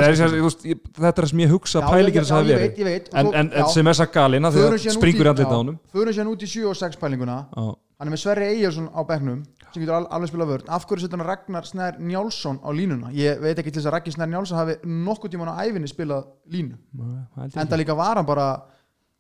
[0.98, 3.12] þetta er það sem ég hugsa pælingir þess að það ég veri veit, ég veit.
[3.22, 6.32] En, sem er þess að galina að út springur andlita já, á honum förum sér
[6.32, 7.38] út í 7 og 6 pælinguna.
[7.54, 7.68] Já.
[8.02, 10.68] hann er með Sverri Eyjarsson á bekknum sem getur al alveg spila vörn.
[10.68, 13.12] Af hverju setur hann Ragnar Snær Njálsson á línuna?
[13.16, 16.28] Ég veit ekki til þess að Ragnar Snær Njálsson hafi nokkuð tíman á æfinni spilað
[16.52, 16.78] línu.
[17.00, 18.48] Nei, það líka var hann bara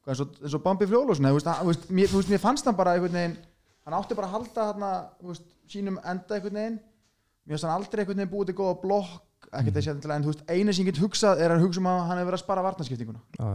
[0.08, 3.38] eins og, eins og Bambi veist, mér, mér fannst hann bara einhvern veginn
[3.86, 4.70] hann átti bara að halda
[5.22, 6.80] þú veist, sínum enda einhvern veginn.
[7.46, 10.34] Mér finnst hann aldrei einhvern veginn búið til góða blokk ekkert þessi endilega en þú
[10.34, 12.44] veist, eina sem ég get hugsað er að hugsa um að hann hefur verið að
[12.46, 12.66] spara
[13.40, 13.50] já.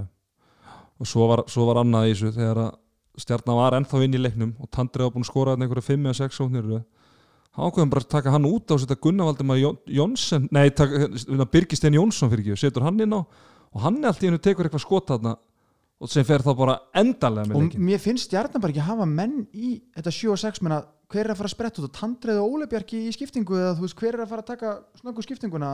[1.00, 2.74] og svo var, svo var annað í þessu þegar að
[3.22, 6.06] stjarnan var ennþá inn í leiknum og Tandri var búin að skora þarna einhverja 5
[6.10, 6.70] eða 6 sóknir
[7.56, 10.68] hann ákveðum bara að taka hann út á og setja Gunnar Valdimar Jón- Jónsson nei,
[11.52, 14.68] Birgistein Jónsson fyrir ekki setur hann inn á og hann er alltaf í hennu tekur
[14.68, 15.36] eitthvað skot þarna
[15.96, 18.90] og sem fer þá bara endalega með og leikin mér finnst stjarnan bara ekki að
[18.92, 21.86] hafa menn í þetta 7 og 6 menna hver er að fara að spretta út?
[21.88, 24.48] Og Tandrið og Óli Bjarki í skiptingu eða þú veist hver er að fara að
[24.50, 25.70] taka snöggu skiptinguna?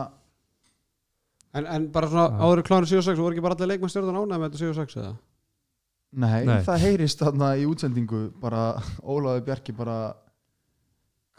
[1.57, 4.39] En, en bara svona áður klánu 7-6 voru ekki bara allir leik með stjarnan ánægð
[4.43, 5.13] með þetta 7-6 eða?
[6.13, 6.59] Nei, Nei.
[6.65, 8.65] það heyrist þarna í útsendingu bara
[9.01, 9.95] Ólaður Bjarki bara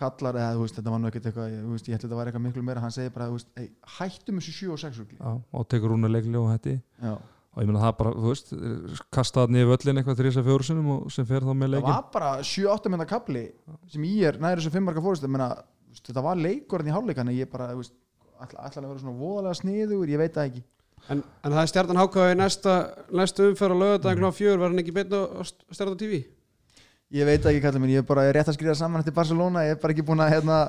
[0.01, 2.09] kallar eða þú veist þetta var nú ekkert eitthvað ég, þú veist, ég held að
[2.09, 3.68] þetta var eitthvað miklu meira hann segir bara þú veist, hey,
[3.99, 5.18] hættum þessu 7 og 6 rugli.
[5.20, 6.75] Já, og tekur hún að leikli og hætti.
[7.05, 7.14] Já.
[7.55, 8.51] og ég meina það bara, þú veist
[9.14, 11.75] kasta það niður völlin eitthvað þrjus að fjóru sinum og sem fer þá með það
[11.77, 13.45] leikin var bara 7-8 minna kapli
[13.93, 15.47] sem ég er næri þessu 5 marka fórust menna,
[15.87, 17.95] þú veist, þetta var leikurinn í hálfleikan ég bara, þú veist,
[18.43, 20.64] ætla, ætla að vera svona voðalega sniður, ég veit það ekki
[21.12, 22.74] En, en það er stjarnan hákáði næsta,
[23.12, 26.22] næsta umferð á lögadaginn klá fjör var hann ekki beint á stjarnan TV?
[27.14, 29.76] ég veit ekki kallið minn, ég er bara rétt að skrifa saman eftir Barcelona, ég
[29.76, 30.61] er bara ekki búin að hérna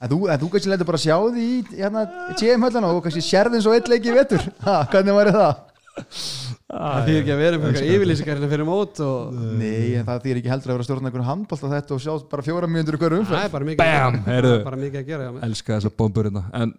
[0.00, 2.02] En þú, en þú kannski letur bara sjá því í hérna,
[2.40, 5.66] TM höllana og kannski sérðin svo eitt leiki í vetur ha, hvernig væri það?
[6.70, 10.22] Það þýðir ekki að vera með eitthvað yfirlýsingar hérna fyrir mót og Nei, en það
[10.24, 12.70] þýr ekki heldur að vera að stjórna einhvern handbólt á þetta og sjá bara fjóra
[12.70, 14.24] mínútur í hverju það umferð er bara mikið, Bam, að, gera.
[14.30, 14.52] heyrðu.
[14.54, 15.44] Það er bara mikið að gera já, með.
[15.50, 16.74] elska þessa bombur hérna en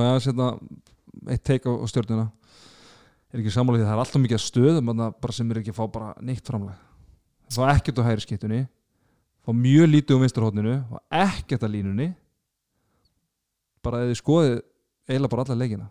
[0.00, 0.48] maður að setja
[1.30, 2.26] eitt teik á, stjórnuna
[3.30, 4.90] er ekki sammála því að það er alltaf mikið stöðum
[5.36, 6.78] sem er ekki að fá bara neitt framlag.
[7.50, 8.60] Fá ekkert á hægri skiptunni
[9.44, 10.98] fá mjög lítið um vinsturhóttinu fá
[11.28, 12.10] ekkert að línunni.
[13.84, 14.56] Bara eða skoðið
[15.08, 15.88] eiginlega bara alla leikina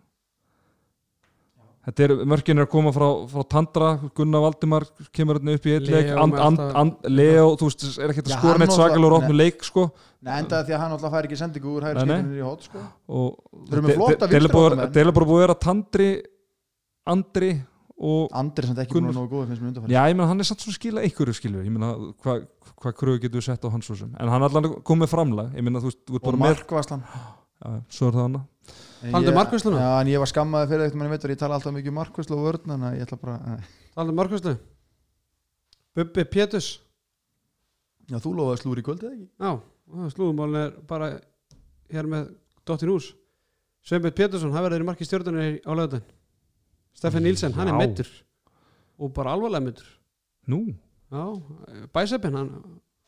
[1.86, 4.84] þetta er, mörkin er að koma frá, frá Tandra, Gunnar Valdimar
[5.16, 8.24] kemur hérna upp í eitt leik and, and, alltaf- and, Leo, þú veist, er ekki
[8.26, 9.40] neitt náttúrulega- svakalega opnu Nei.
[9.44, 9.86] leik sko
[10.20, 12.78] Nei, endaði því að hann alltaf fær ekki sendingu úr hægri skipinu í hótt sko.
[13.08, 13.38] og
[13.70, 14.92] Þeir eru með flotta búið- hotamenn.
[14.92, 16.10] það er bara búið að vera Tandri
[17.06, 17.50] Andri
[18.00, 19.12] og Andri sem ekki Gunnar.
[19.12, 21.00] búin að nógu góð finnst mér undanfæri já, ég meina hann er samt svona skila
[21.04, 21.90] einhverju skilju ég meina
[22.22, 22.46] hvað
[22.80, 25.52] hva kröfu getur við sett á hans svo sem en hann er allan komið framlag
[25.56, 26.04] ég meina þú veist,
[29.00, 29.78] Talandi um ég- markvörsluna?
[29.80, 32.36] Já, en ég var skammaði fyrir eitthvað mann veitur, ég tala alltaf mikið um markvæslu
[32.36, 33.64] og vörn en ég ætla bara, nei.
[33.94, 34.54] Talandi um markvæslu
[35.96, 36.68] Bubbi Pétus
[38.10, 39.28] já, þú lofaði slúri í kvöld eða ekki?
[39.40, 39.50] Já,
[40.14, 41.08] slúðumálin er bara
[41.90, 42.28] hér með
[42.68, 43.10] Dottir Hús
[43.88, 46.04] Sveinbjörn Pétursson, hann verður í marki stjórnunni á lögðan
[46.94, 47.80] Stefan Nílsen, hann er Já.
[47.80, 48.10] meittur
[49.00, 49.88] og bara alvarlega meittur
[50.50, 50.60] nú,
[51.10, 51.24] Já,
[51.94, 52.52] bæseppin hann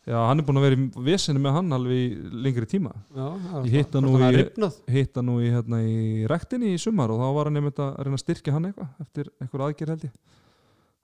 [0.07, 2.93] já, hann er búin að vera í vesinu með hann alveg í lengri tíma.
[3.15, 3.27] Já,
[3.67, 4.79] Ég hitti hann nú hann í- rifnað.
[4.97, 8.19] hitta nú í, hérna, í rektinni í sumar og þá var hann einmitt að reyna
[8.19, 10.15] að styrkja hann eitthvað eftir eitthvað aðgerð held ég.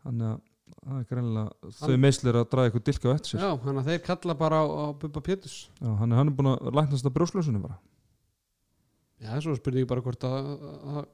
[0.05, 0.41] Þannig að
[0.89, 3.45] það er greinilega þau meðslir að draga eitthvað dilka á eftir sér.
[3.45, 5.57] Já, þannig að þeir kalla bara á, á Bubba Péturs.
[5.83, 7.79] Já, hann, er, hann er búin að læknast að brjóslösunum bara.
[9.19, 10.51] Já, svo spurði ég bara hvort að,
[10.95, 11.07] að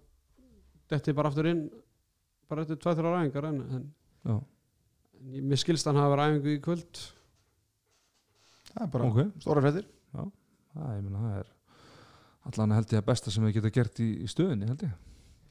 [0.92, 1.62] þetta bara aftur inn
[2.50, 3.84] bara eftir 2-3 ræðingar en, en,
[4.28, 4.40] en
[5.32, 7.00] ég- mér skilst hann hafa verið æfingu í kvöld
[8.74, 10.30] það er bara ok, stóra fréttir það,
[10.98, 11.50] ég meina það er
[12.50, 14.94] allan held ég að besta sem við geta gert í, í stöðinni held ég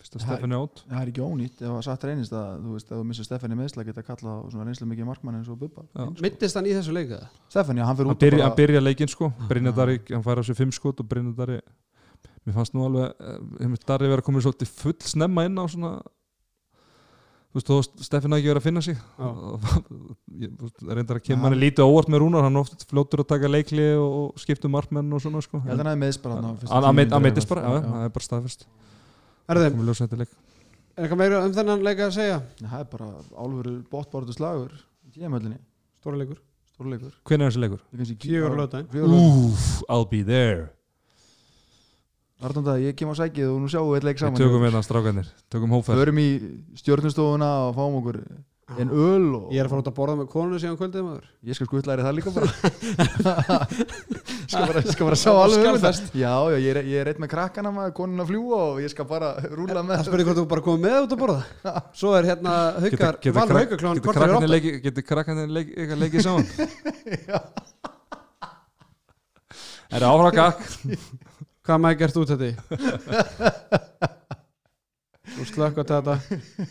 [0.03, 2.47] Fyrst að Það- Stefán er átt það er ekki ónýtt ef að satt reynist að
[2.65, 5.47] þú veist ef þú missir Stefani meðsla geta kallað á svona reynslu mikið markmann eins
[5.53, 6.09] og Bubba Já.
[6.26, 7.19] Mittist hann í þessu leika?
[7.47, 9.78] Stefani, hann fyrir Hann út byrja, hann byrja leikinn sko Brynja Já.
[9.80, 11.61] Darri, hann fær á sig fimm skot og Brynja Darri
[12.43, 13.15] mér fannst nú alveg
[13.63, 15.93] eh, Darri vera komin svolítið full snemma inn á svona
[17.54, 18.97] þú veist, þó Stefán ekki verið að finna sig.
[18.97, 19.28] Já.
[20.43, 22.86] ég þú veist, reyndar að kemur hann lítið á óvart með Rúnar hann er oft
[22.89, 25.62] fljótur að taka leikli og skipta um markmenn og svona sko.
[25.62, 28.28] Ég held að hann hefði meðs bara hann hann eða bara, já, það er bara
[30.24, 30.34] leik.
[30.97, 32.39] er eitthvað meira um þennan leika að segja?
[32.58, 35.60] Já, það er bara álfur bóttbáratu slagur í tíðamöllinni,
[36.01, 36.41] Stóra leikur.
[37.30, 37.84] Hvernig er þessi leikur?
[38.89, 39.20] Fjögur.
[39.20, 40.72] Úf, I'll be there
[42.44, 44.39] Arnónda, ég kem á sækið og nú sjáum við eitt leik við saman.
[44.41, 46.30] tökum hérna strákanir, tökum hóferð Förum í
[46.82, 48.18] stjórnustofuna og fáum okkur
[48.80, 51.26] en öl og Ég er að fara út að borða með konunu síðan kvöldið maður.
[51.46, 52.48] Ég skal skuttlæri það líka bara.
[54.54, 56.10] Skal bara, skal bara sjá alveg um þetta.
[56.20, 58.91] já, já, ég er, ég er eitt með krakkana maður, konun að fljúa og ég
[58.91, 61.39] skal bara rúla Það með spurði hvort þú bara komið með út að borða?
[62.00, 63.96] Svo er hérna haukar Valur haukar klán
[64.84, 66.46] getur er eitthvað leikið saman?
[69.94, 70.60] Er það áfram gakk
[71.64, 72.49] Hvað maður gert út þetta
[75.34, 76.16] Þú slökk á þetta.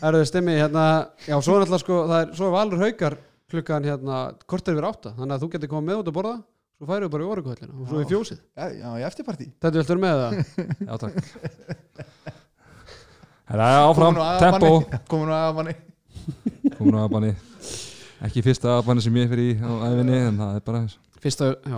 [0.05, 0.83] Erðu stimmi hérna
[1.27, 3.15] Já, svo er alltaf sko Það er, svo er Valur haukar
[3.53, 4.19] klukkan hérna
[4.49, 5.13] Kortir yfir átta.
[5.17, 6.35] Þannig að þú getur komið með út að borða
[6.77, 8.39] Svo færðu bara í orðuguhöllina Og svo í fjósið.
[8.57, 10.31] Já, já, í eftirparti Þetta viltu vera með það?
[10.87, 11.15] Já takk.
[13.53, 14.69] Er það áfram, tempo.
[15.11, 15.73] komin á aðmanni
[16.77, 17.31] komin á aðbanni
[18.23, 21.49] ekki fyrsta aðbanni sem ég fyrir í á æfinni en það er bara þess Fyrsta,
[21.67, 21.77] já.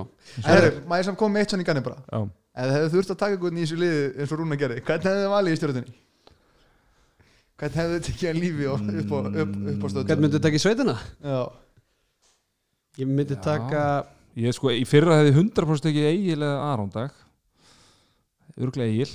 [0.89, 1.97] Maður sem kom með eitt svona í ganni bara?
[2.05, 2.19] Já,
[2.55, 5.07] ef þið hefðu þurft að taka einhvern í þessu liði eins og Rúna gerði, hvernig
[5.09, 5.95] hefðu þið valið í stjórnunni?
[7.55, 10.41] hvernig hefðu þið tekið hann lífi og upp á, upp, upp á stöðu Hvernig myndu
[10.43, 10.95] taka í sveitina?
[11.23, 11.39] Já,
[12.95, 13.41] Ég myndi Já.
[13.43, 13.83] taka
[14.39, 17.21] ég sko í fyrra hefði 100% ekki eigil eða aðrándag
[18.55, 19.11] örglega eigil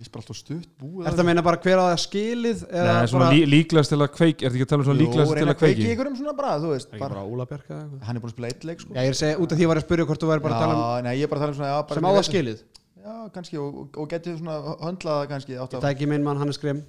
[0.00, 3.08] ég spara alltaf stutt búið Er það meina bara hver á það skilið eða Nei,
[3.12, 5.34] svona bara lí, líklegast til að kveiki er þetta ekki að tala um svona líklegast
[5.38, 8.06] til að kveiki ykkur um svona bara, þú veist bara, bara Óla Bjarka eða eitthvað?
[8.08, 8.94] Hann er búin að spila eitt leik sko.
[8.96, 10.44] Já, ég er að segja, út af því var ég að spyrja hvort þú væri
[10.46, 12.00] bara að tala um já, nei, ég er bara að tala um svona já, bara
[12.00, 12.64] sem á það skilið?
[13.02, 16.40] Já, kannski, og, og, og getið svona höndlaða kannski átt Ég að tæki minn mann
[16.40, 16.82] Hannes Grimm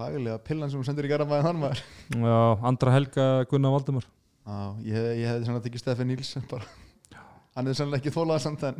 [0.00, 1.80] laglega pillan sem hún sendir í garabæðin hann maður
[2.14, 2.36] já,
[2.70, 6.68] andra helga Gunnar Valdemar já, ég, hef- ég hefði svona tekið Stefan Níls bara,
[7.56, 8.78] hann hefði sannlega ekki þólað samt en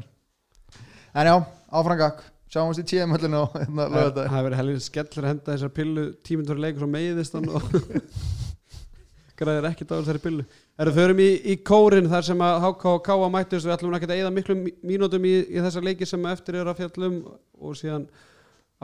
[1.14, 1.34] en já,
[1.70, 5.32] áfrangak sjáumst í TM höllinu og hérna Það lögða það hefur verið helvið skellur að
[5.32, 7.66] henda þessar pillu tímyndur leikur og meiðist hann og
[9.40, 10.44] græðir ekkert á þessari pillu.
[10.80, 13.66] Erum förum í, í kórin þar sem að HK og K mættust.
[13.68, 16.82] Við ætlum ekki að eyða miklum mínútum í, í þessa leiki sem eftir er að
[16.82, 17.16] fjallum
[17.60, 18.06] og síðan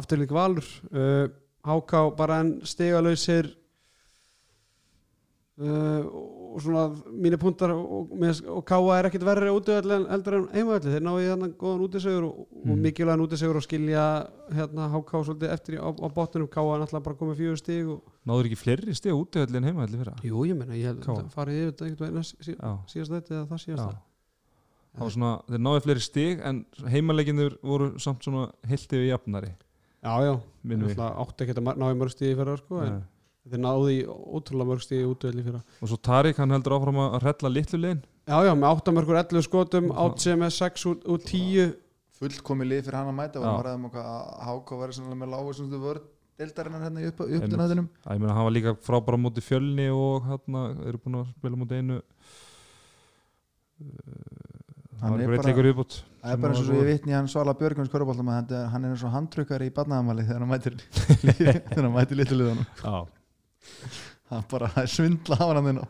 [0.00, 0.68] afturlík valur.
[0.92, 1.26] Uh,
[1.66, 3.50] HK bara en stigalausir
[5.60, 6.82] uh, og svona
[7.12, 8.12] mínir puntar og, og,
[8.56, 11.84] og Káa er ekkit verri útöðall en heldur en heimaðalli þeir náðu í þannig góðan
[11.86, 12.82] útisegur og, og Mhm.
[12.86, 14.04] mikilvægan útisegur og skilja
[14.56, 18.02] hérna HK svolítið eftir á, á botnum Káa er náttúrulega bara komið fjögur stig og,
[18.26, 20.16] náður ekki fleiri stig út í en heima allir fyrra?
[20.24, 22.56] Jú ég menna ég held að farið yfir þetta veginn sí,
[22.92, 23.98] síðast þetta eða það síðast já.
[24.96, 29.52] það var svona, þeir náðu fleiri stig en heimaleikinur voru samt svona heilt yfir jafnari.
[30.06, 30.34] Já já,
[33.46, 35.06] minnum við náttúrulega átti ekki að ná í mörg stig í fyrra en Nei.
[35.06, 35.62] þeir náðu í ótrúlega mörg stig í í fyrra.
[35.80, 39.46] Og svo Tarik hann heldur áfram að rella litlu legin já já, með áttamörkur 11
[39.46, 41.74] skotum átt sem er 6 úr, úr 10
[42.16, 43.40] fullkomi lið fyrir hann að mæta.
[43.40, 47.00] Og hann var aðeins um að Háka verið svona með lágu svona vörð deildarinnar hérna
[47.04, 51.22] í upp, uppdunæðinum ég meina hann var líka frábæra móti fjölni og hann eru búin
[51.22, 52.00] að spila móti einu
[54.96, 57.52] Hann hann er er bara það er bara eins og svo ég vitni hann Svala
[57.56, 60.78] Björgvins körubóltum að hann er eins og handtrukkar í barnaðamali þegar hann mætir
[61.36, 62.40] þegar hann mætir litlu
[64.50, 65.86] bara það er svindla af hann inn á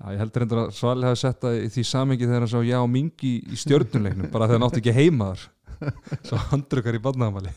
[0.00, 2.60] Já, ég heldur endur að Svali hafi sett það í því samengi þegar hann sá
[2.64, 5.42] já mingi í stjörnuleiknum bara þegar hann átti ekki heimaðar
[6.24, 7.52] svo handrukar í badnaðamali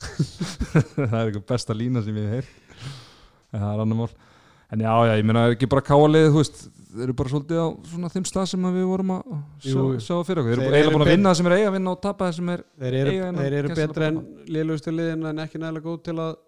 [0.00, 2.90] það er eitthvað besta lína sem ég hef heyrt.
[3.50, 4.10] En það er annar mál.
[4.70, 6.60] En já, já, ég meina, er ekki bara káalið þú veist,
[6.92, 9.32] þeir eru bara svolítið á svona þeim stað sem við vorum að
[9.66, 10.60] sjá, fyrir okkur.
[10.62, 12.36] Þeir eru eiginlega búin að vinna það sem er eiga að vinna og tapa það
[12.38, 14.46] sem er þeir eru, Eiga þeir eru betri en bara.
[14.56, 16.38] liðlustu liðin en ekki nægilega góð til að það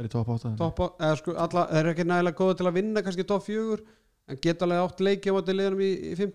[0.00, 2.76] er í top 8 toppa, eða sko alla, þeir eru ekki nægilega góð til að
[2.80, 3.82] vinna kannski topp fjögur
[4.30, 6.34] en geta alveg átt leiki á móti liðanum í, í 5.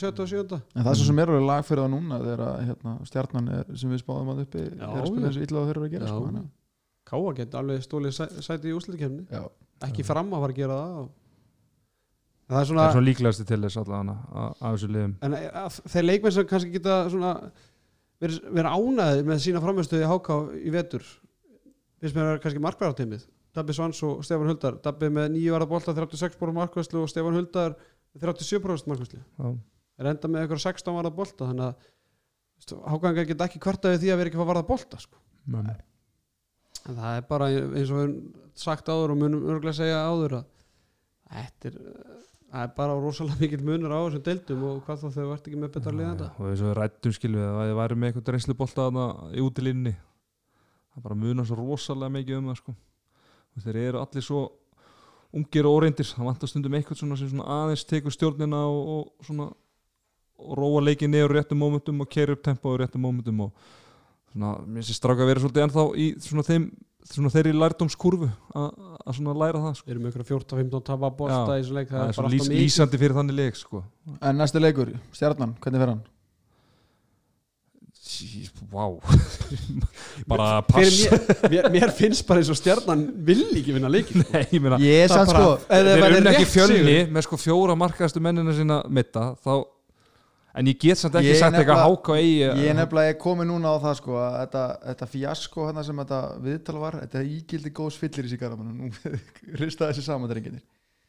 [0.00, 0.12] 7.
[0.24, 0.60] og 7.
[0.60, 3.50] en það er svo sem er alveg lag fyrir það núna þegar að, hérna, stjarnan
[3.58, 5.88] er, sem við spáðum að uppi Já, er að spila þessu illa og þeir eru
[5.88, 6.44] að gera sko,
[7.04, 9.42] Káa geti alveg stólið sæ- sæti í úsliðkefni Já,
[9.84, 11.04] ekki fram að fara að gera það
[12.44, 15.36] það er það svona, er svona líklegasti til þess allavega að- af þessu liðum en
[15.38, 17.34] að, þeir leikmenn sem kannski geta svona
[18.24, 21.04] verið vera ánæðið með sína framherstöði í HK í vetur
[22.04, 23.24] finnst mér að vera kannski markværateimið
[23.54, 24.78] Dabbi Svans og Stefán Huldar.
[24.82, 27.76] Dabbi með nýju varða bolta 36 bórum markværslu og Stefán Huldar
[28.14, 29.50] með 37% markværslu Já.
[30.02, 31.90] er enda með eitthvað 16 varða bolta þannig að
[32.94, 35.18] HK geta ekki kvartaði því að vera ekki að varða bolta sko.
[36.84, 38.16] Það er bara eins og við höfum
[38.64, 40.44] sagt áður og munum örgulega segja áður að
[41.34, 41.76] þetta er,
[42.54, 45.60] það er bara rosalega mikill munur á þessum deildum og hvað þá þau vart ekki
[45.62, 48.34] með betra liðanda og eins og við rættum skilum við að þið væri með eitthvað
[48.36, 49.94] reynslubolta þarna í útilínni
[50.94, 52.76] það bara munar svo rosalega mikið um það sko.
[53.54, 54.44] Og þeir eru allir svo
[55.34, 59.28] ungir og óreyndir það vantar stundum eitthvað svona sem svona aðeins tekur stjórnina og, og
[59.28, 59.50] svona
[60.44, 63.52] og róa leikið niður á réttum mómentum og keira upp tempo á réttum mómentum og
[64.32, 66.66] svona, mér finnst stráka að vera svolítið ennþá í svona þeim
[67.04, 68.68] svona þeirri lærdómskurfu að
[69.04, 69.86] að svona læra það sko.
[69.86, 72.30] við erum ykkur 14-15 tapa bolta Já, í þessu leik það, það er er bara
[72.30, 73.82] svona lýs, lýsandi fyrir þannig leik sko.
[74.16, 75.92] En næsti leikur, stjarnan, hvernig fer
[78.72, 78.84] Vá
[80.30, 81.04] bara pass.
[81.04, 84.78] mér, mér, mér finnst bara eins og stjarnan vill ekki vinna leikin Nei, ég meina
[84.82, 87.76] Ég er Það sann bara- sko ef þeir unna ekki rétt fjölni með sko fjóra
[87.78, 89.54] markaðastu mennina sína mitta þá
[90.54, 93.16] en ég get samt ekki Ég er sagt eitthvað nefnilega- háka í Ég er nefnilega
[93.24, 97.18] komið núna á það sko að þetta, þetta fjasko hérna sem þetta viðtal var þetta
[97.24, 98.92] er ígildi góðs fyllir í sig garamann nú
[99.62, 100.62] ristaði þessi saman drenginir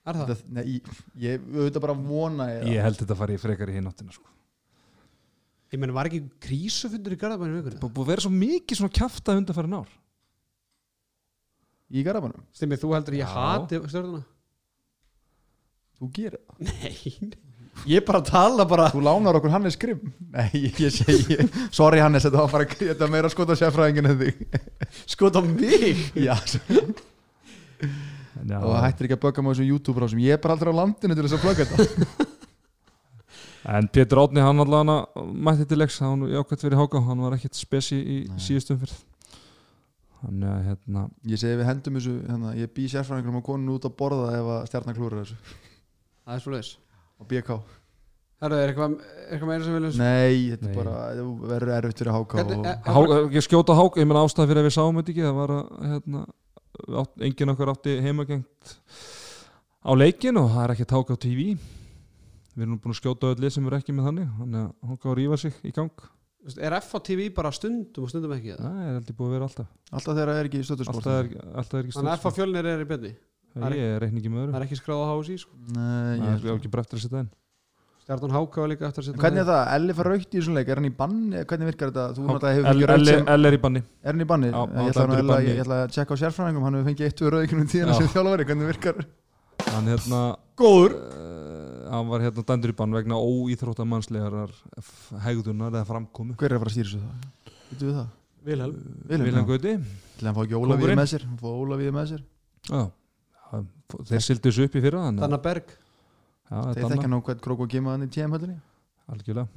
[0.05, 0.31] er það?
[0.31, 0.89] Þetta- Nei, ég,
[1.27, 4.25] ég auðvitað bara vona ég, ég held þetta fari frekar í hináttina sko.
[5.74, 7.80] Ég menn var ekki krísufundur í Garðabæni vikunni?
[7.82, 9.89] Búið búið að vera svo mikið svona kjafta undanfærin ár.
[11.95, 13.34] Í garamannum Stimmi, þú heldur ég Já.
[13.34, 14.24] hati stjörnuna?
[15.95, 16.55] Þú gerir það.
[16.70, 17.34] Nei,
[17.93, 18.88] ég bara tala bara.
[18.93, 20.09] Þú lánar okkur Hannes Grimm.
[20.34, 21.38] Nei, ég, ég segi
[21.76, 24.36] Sorry Hannes, þetta var bara þetta var meira skot á sérfræðingin en þig.
[25.13, 26.09] Skot á mig?
[26.20, 26.36] Já,
[28.59, 31.16] og hættir ekki að bögga með þessum YouTube rásum Ég er bara aldrei á landinu
[31.16, 32.26] til þess að plögga þetta
[33.66, 37.36] en Pétur Átni hann allavega mætti til leiks hann var jákvæmt fyrir háka hann var
[37.38, 38.97] ekkert spesi í síðustum fyrir
[40.22, 43.88] þannig að hérna Ég segi við hendum þessu hérna, Ég bý sérfræðingum á konun út
[43.89, 45.36] að borða ef að stjarnar klúra þessu.
[46.26, 46.70] Það er svo leis
[47.22, 47.57] og BK
[48.43, 48.95] Herru, er eitthvað,
[49.32, 50.72] eitthvað meira sem við viljum Nei, þetta Nei.
[50.72, 52.66] er bara það verður erfitt fyrir Hvernig- og...
[52.68, 55.38] eh, Há, ég skjóta háka, ég menna ástæða fyrir að við sáum þetta ekki það
[55.39, 56.24] var að hérna,
[57.01, 58.76] átt, enginn okkar átti heimagengt
[59.86, 61.45] á leikin og það er ekkert háka á TV
[62.55, 64.91] við erum nú búin að skjóta öll lið sem eru ekki með þannig þannig að
[64.91, 66.05] háka að rífa sig í gang
[66.61, 68.65] Er FTV bara stundum og stundum ekki það?
[68.65, 70.67] það er heldur búið að vera alltaf Alltaf þegar það er ekki er,
[71.65, 73.11] er ekki Þannig að FH fjölnir er í byrni
[73.55, 75.57] það er- ég reikni ekki með Það öðru er ekki skráð á HSI sko.
[75.73, 77.31] Nei, það ég er ekki bara eftir að setja inn
[78.05, 79.61] Stjarnan Háka var líka eftir að setja Hvernig er það?
[79.79, 81.43] Elli fær raukt í þessum leik, er hann í banni?
[81.49, 82.03] Hvernig virkar þetta?
[83.33, 84.51] L er í banni Er hann í banni?
[84.53, 84.61] Já,
[85.49, 87.97] ég, ætla að tjekka á sérfræðingum Hann hefur fengið eitt við rauðikunum tíðina Já.
[87.97, 89.01] sem þjálfari Hvernig virkar
[89.71, 90.19] hann hérna
[90.59, 91.44] Góður uh,
[91.99, 94.53] hann var hérna dæmdur í bann vegna óíþróttamannslegar
[95.25, 97.55] hegðunar eða framkomu Hver er að fara að stýra þessu það?
[97.71, 98.13] Vittu við það?
[98.45, 98.77] Vilhelm
[99.09, 99.47] Vilhelm.
[99.49, 99.73] Gauti
[100.19, 100.99] Til hann fá ekki Kóngurinn.
[101.01, 102.23] með sér Hann fá Ólafíði með sér
[102.65, 102.83] Já,
[104.11, 105.73] þeir sildu þessu upp í fyrra Danna Berg
[106.45, 108.57] Já, Þeir þekka nú hvern krók og gema hann í TM höllinni
[109.11, 109.47] algjörlega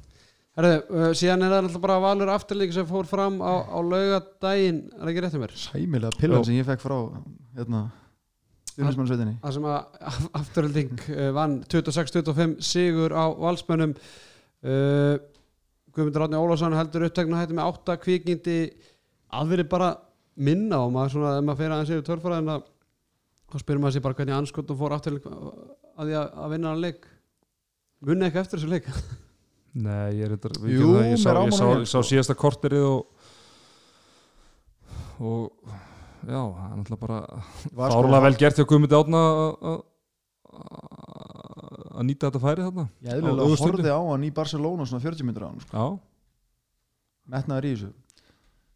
[0.59, 4.81] Herru, uh, síðan er það alltaf bara valur afturleik sem fór fram á, á laugadaginn
[4.97, 5.53] Er það ekki rétt um mér?
[5.55, 6.97] Sæmilega pillan sem ég fekk frá
[7.61, 7.83] hérna
[8.79, 9.79] Stjórnismannsveitinni Það sem að
[10.39, 13.95] afturölding uh, vann 26-25 sigur á valsmönnum.
[14.63, 15.19] Uh,
[15.95, 18.59] Guðmundur Átni Ólafsson heldur upptekna hætti með 8 kvikindi.
[19.35, 19.89] Aðverið bara
[20.39, 22.59] minna og maður svona, ef maður fyrir aðeins yfir törfæraðina
[23.49, 25.41] þá spyrir maður sér bara hvernig anskotum fór afturölding
[25.99, 27.09] að því að, vinna hann leik.
[28.07, 28.87] Munni ekki eftir þessu leik?
[29.89, 32.39] Nei, ég er þetta Jú, ég, sá, mér á ég, sá, að ég sá síðasta
[32.39, 33.01] korterið og
[35.19, 35.51] og
[36.27, 37.19] já, það er náttúrulega bara
[37.91, 39.79] sko- fárlega vel gert hjá Guðmundi Átna að- að
[41.99, 43.73] að nýta þetta færi þarna Ég á eðlilega ögurstundu.
[43.79, 45.73] horfði á hann í Barcelona svona 40 minnur á hann sko.
[45.77, 45.87] Já,
[47.35, 47.91] metnaður í þessu.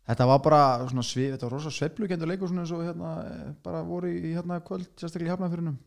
[0.03, 3.53] Þetta var bara svona svið, þetta var rosa sveiflukendur leikur svona eins og hérna eh,
[3.63, 5.79] bara voru í hérna kvöld, sérstaklega í hafnafyrinum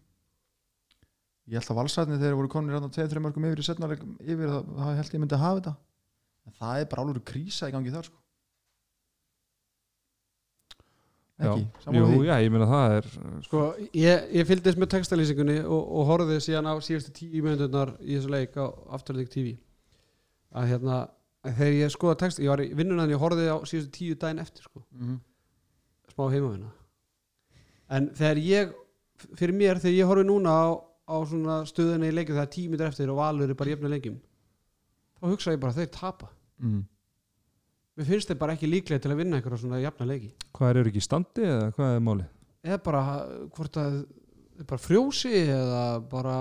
[1.46, 4.64] Ég held að valsætni þegar voru konir hérna 2-3 mörgum yfir í setna yfir það,
[4.80, 5.74] það held ég myndi að hafa þetta.
[6.48, 8.18] En það er bara alveg krísa í gangi þar sko
[11.36, 13.08] Ekki, jú, já, ég meina það er
[13.44, 13.62] Sko,
[13.92, 18.32] ég, ég fylgdist með textalýsingunni og, og horfði síðan á síðustu tíu myndurnar í þessu
[18.32, 19.58] leik á Afturleik TV
[20.56, 21.00] að hérna,
[21.44, 24.64] þegar ég skoða text ég var í vinnunni ég horfði á síðustu tíu daginn eftir
[24.70, 25.18] sko, Mhm.
[26.16, 26.72] smá heimavinna
[27.92, 28.74] en þegar ég
[29.36, 30.66] fyrir mér, þegar ég horfi núna á,
[31.12, 33.92] á svona stöðunni í leikjum það er tíu myndur eftir og valur er bara jefna
[33.92, 34.16] leikjum
[35.20, 36.32] þá hugsa ég bara þeir tapa.
[36.64, 36.86] Mhm.
[37.96, 40.32] Mér finnst þeir bara ekki líklega til að vinna einhverja svona jafna leiki.
[40.56, 42.26] Hvað er, eru ekki í standi eða hvað er máli?
[42.66, 43.04] eða bara
[43.56, 44.00] hvort að
[44.66, 46.36] bara frjósi eða bara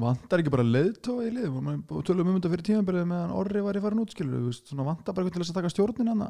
[0.00, 3.78] vantar ekki bara leiðtóa í lið og tölum um þetta fyrir tímanbyrðið meðan Orri var
[3.78, 6.24] í farin út skilur við, svona vantar bara eitthvað til þess að taka stjórnin hann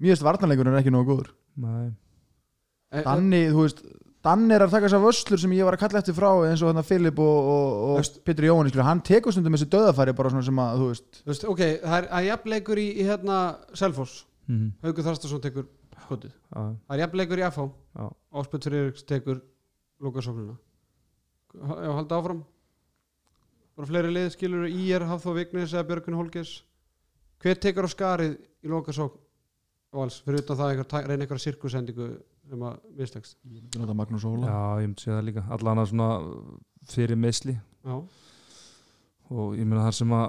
[0.00, 1.32] mér veist varnarleikurinn er ekki nógu góður.
[1.60, 1.90] Nei,
[2.88, 3.82] e, e, Danni, þú veist
[4.20, 6.74] Danni er að taka þessar vöslur sem ég var að kalla eftir frá eins og
[6.74, 10.60] hann Filip og, og, og Pétur Jóhann hann tekur stundum þessi döðafæri bara svona sem
[10.60, 11.20] að, þú veist.
[11.22, 13.38] Þú veist, ok, það er að jafnleikur í, í hérna
[13.80, 15.70] Selfoss, mm Haugur Þarstason tekur
[16.04, 18.04] skotið, já, það er jafnleikur í FH já.
[18.42, 19.40] Áspjöld Friðriks tekur
[20.04, 20.56] lókasóknuna
[21.56, 22.44] já, halda áfram.
[23.78, 26.58] Bara fleiri lið skilur í er Hafþó Vignis eða Björgun Holgis
[27.40, 29.16] hver tekur á skarið í lókasókn
[29.96, 32.10] vals, fyrir utan það einhver, reyna einhverja sirkusendingu
[32.50, 34.50] sem að myndi nota Magnús Óla.
[34.50, 35.44] Já, ég myndi segja það líka.
[35.56, 36.08] Allan að svona
[36.90, 37.96] fyrir meðsli já,
[39.30, 40.28] og ég meina þar sem að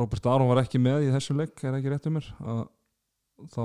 [0.00, 2.62] Robert Aron var ekki með í þessum leik er ekki rétt um mér að
[3.54, 3.62] þá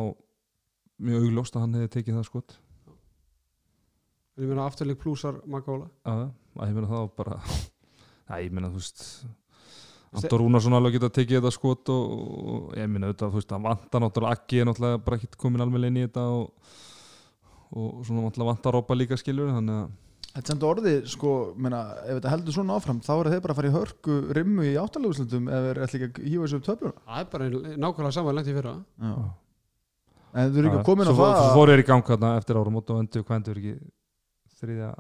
[0.99, 2.55] mjög augljóst að hann hefði tekið það skot.
[4.35, 6.29] En ég meina afturleik plúsar Magóla að,
[6.59, 7.41] að ég meina það var bara
[8.29, 9.05] Æ, ég meina þú veist
[10.09, 12.13] Anton Rúnarsson alveg geta tekið þetta skot og,
[12.53, 15.65] og ég meina auðvitað, þú veist, hann vantar náttúrulega ekki er náttúrulega bara ekki komin
[15.65, 16.71] alveg inn í þetta og,
[17.75, 19.89] og svona náttúrulega vantar Robba líka skilur þannig að
[20.29, 23.53] Þetta er samt orðið, sko, meina, ef þetta heldur svona áfram þá er þeir bara
[23.55, 26.67] að fara í hörku rimmu í áttalegu ef þeir ætla ekki að hýfa þessu upp
[26.67, 26.93] töfluna.
[27.07, 27.47] Það er bara
[27.81, 28.73] nákvæmlega saman lengt í fyrra.
[29.01, 29.13] Já.
[30.29, 32.05] En þú eru ekki Já, komin á svo, það Svo að- fóru þeir í gang
[32.11, 33.73] þarna eftir árum og endur hvað endur ekki
[34.61, 34.91] þriðja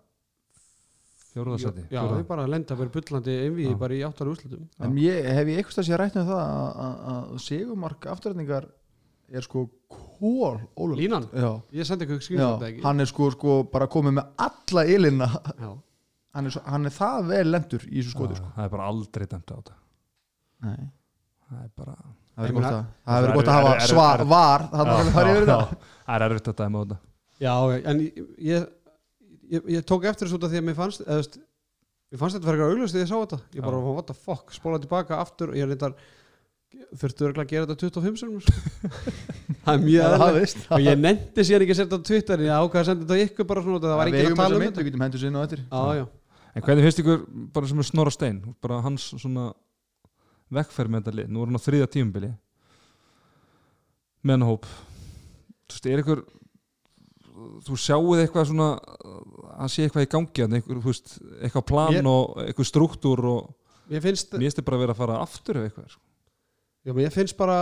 [1.29, 3.77] fjóruðarsæti já, það er bara að lenda verið bullandi einvið Já.
[3.83, 6.95] bara í áttar úrslutum En ég, hef ég eitthvað sér rætt um það að, að,
[7.13, 8.67] að segumark afturrætningar
[9.33, 12.81] er sko kól ólöf línan, Já, ég sendi ykkur ekki?
[12.83, 15.27] hann er sko, sko bara komið með alla ilina.
[15.59, 15.71] Já.
[16.35, 18.49] hann er, svo, hann er það vel lendur í þessu skoti Já, sko.
[18.55, 19.77] það er bara aldrei dæmt á þetta.
[20.65, 20.89] Nei,
[21.49, 21.95] það er bara
[22.39, 24.99] það er gott að það er gott er- að hafa svar, er- var þannig að
[25.05, 26.99] það fari yfir það það er erfitt að dæma á þetta.
[27.39, 27.53] Já,
[27.89, 28.19] en ég,
[28.49, 28.67] ég,
[29.55, 31.39] ég, ég tók eftir þessu út af því að mér fannst eða, veist,
[32.11, 33.39] mér fannst þetta fyrir eitthvað auglust þegar ég sá þetta.
[33.55, 35.95] Ég bara, what the fuck, spóla tilbaka aftur og ég reyndar
[36.99, 38.53] þurftu örgulega að gera þetta 25 sinum sko.
[39.65, 40.59] það er mjög veist.
[40.69, 43.23] Og ég nefndi sér ekki að setja á Twitter ég ákvað að senda þetta á
[43.25, 44.81] ykkur bara svona það var ekki að tala um þetta.
[44.83, 45.63] við getum hendur sinna á eftir.
[45.65, 46.05] Já, já,
[46.53, 47.23] en hvernig finnst ykkur
[47.55, 49.47] bara sem er Snorra Stein bara hans svona
[50.59, 52.31] vekkferð með þetta lið, nú er hann á þriðja tímubili
[54.25, 54.67] með hann hóp
[55.69, 56.23] þú veist, er ykkur
[57.65, 58.69] þú sjáuð eitthvað svona
[59.59, 63.53] að sé eitthvað í gangi þú veist, eitthvað plan Mér- og eitthvað struktúr og
[63.89, 66.03] mér finnst þið bara að vera að fara aftur eða eitthvað sko.
[66.85, 67.57] Já, mér finnst bara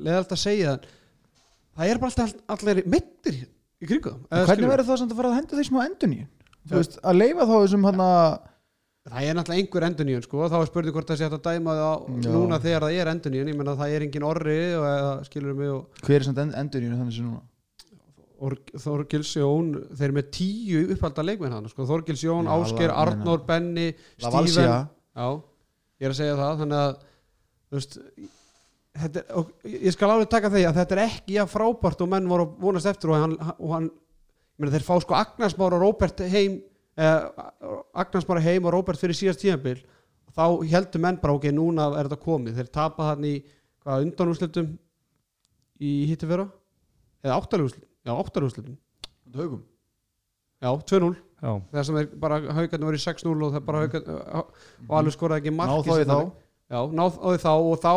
[0.00, 0.76] leðalt að segja
[1.76, 3.40] það er bara alltaf allir mittir
[3.80, 6.16] í kringu það Eða hvernig verður það samt að fara að henda því smá endun
[6.16, 6.22] í
[6.70, 8.06] þú veist, að leifa þá þessum hann
[9.00, 10.42] Það er náttúrulega einhver enduníun sko.
[10.52, 12.02] Þá er spurning hvort það sé að dæma það
[12.34, 15.70] núna þegar það er enduníun ég menna það er engin orri og eða skilur mig
[15.72, 17.40] og hver er samt endun í þannig sem núna?
[18.40, 21.86] Or- Þorgils Jón þeir eru með tíu upphalda leikmenn hann sko.
[21.88, 23.42] Þorgils Jón, meina- Arnór,
[24.20, 25.26] Steven Valsia Já,
[26.00, 26.94] ég er að segja það þannig að
[27.78, 27.98] veist
[29.00, 32.10] þetta, er- og ég skal alveg taka því að þetta er ekki að frábært og
[32.10, 35.78] menn voru að vonast eftir og hann, og hann ég meina, þeir fá sko Agnarsmára
[35.78, 36.58] og Róbert heim
[36.96, 37.22] eh,
[38.02, 39.78] Agnarsmára heim og Róbert fyrir síðast tíðanbíl
[40.36, 42.54] þá heldur menn bara ok, núna er þetta komið.
[42.60, 43.32] Þeir tapa hann í
[43.82, 44.68] hvað undanúslitum
[45.80, 46.44] í hittu fyrra?
[47.24, 48.76] Eða áttalúslitum
[49.36, 49.62] haugum
[50.60, 51.10] já, 2-0
[51.40, 55.14] já, það sem er bara haugarnir voru í 6-0 og það bara haugarnir og alveg
[55.16, 56.16] skoraði ekki mark ná í þá
[56.70, 57.92] Já, náðu þá og þá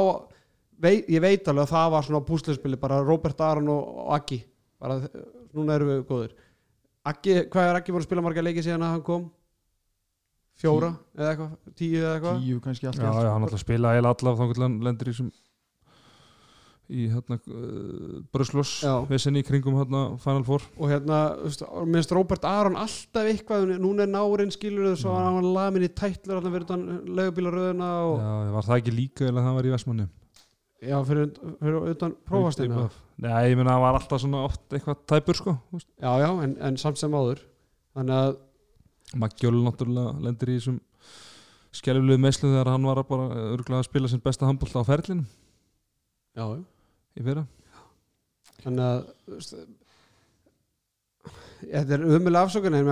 [0.81, 4.39] vei, ég veit alveg að það var svona púslinspili bara Robert Aron og, og Aggi.
[4.81, 4.97] Bara
[5.53, 6.33] núna erum við góður
[7.07, 9.23] Aggi, hvað er Aggi voru að spila marga leiki síðan að hann kom?
[10.59, 12.41] Fjóra eða eitthvað, tíu eða eitthvað?
[12.43, 15.31] Tíu kannski allt já, já, hann að spila eða allar þá lendur í sem
[16.93, 18.93] í hérna uh, Bröslós Já.
[19.09, 20.65] vissinni í kringum hérna Final Four.
[20.77, 21.19] Og hérna,
[21.89, 25.91] minnst Robert Aron alltaf eitthvað, núna er nárin skilur þau svo hann var lamin í
[25.91, 29.73] tætlur hann verið utan leigubílaröðuna og já, var það ekki líka eða það var í
[29.73, 30.07] Vestmanni
[30.83, 31.29] já, fyrir,
[31.59, 32.87] fyrir utan prófastina.
[33.23, 36.79] Nei, ég meina það var alltaf svona oft eitthvað tæpur sko já, já, en, en
[36.81, 37.43] samt sem áður.
[37.93, 38.35] Þannig að
[39.19, 40.79] Maggjól náttúrulega lendir í þessum
[41.73, 45.27] skelfilegu meðslu þegar hann var að bara örgulega að spila sinn besta handbólta á ferlinum.
[46.33, 46.63] Já, já
[47.19, 47.43] í fyrra.
[48.63, 48.99] Þannig að
[51.63, 52.87] þetta er umulega afsökun en,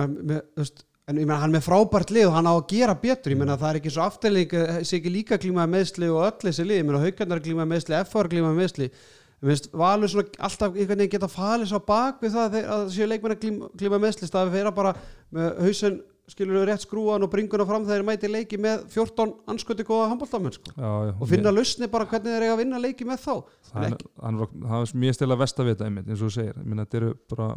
[1.12, 3.32] ég meina hann með frábært lið og hann á að gera betur.
[3.34, 4.54] Ég meina það er ekki svo afturling
[4.86, 8.30] sé ekki líka klímaði meðsli og öll þessi lið ég meina haugarnar klímaði meðsli, FR
[8.32, 12.44] klímaði meðsli ég meina valur svona alltaf einhvern veginn geta falið svo bak við það
[12.46, 14.92] að þeir- að séu leikmenn að klíma, klíma meðsli staði fyrir að bara
[15.34, 15.96] með hausin
[16.30, 20.08] skilur við rétt skrúan og bringuna fram þegar þeir mæti leiki með 14 ansköti góða
[20.12, 20.70] handbóltamenn sko.
[20.78, 23.34] og finna lausni bara hvernig þeir eiga að vinna leiki með þá.
[23.72, 27.12] Það hann, það er mjög stila vestavita einmitt, eins og þú segir, ég þetta eru
[27.32, 27.48] bara,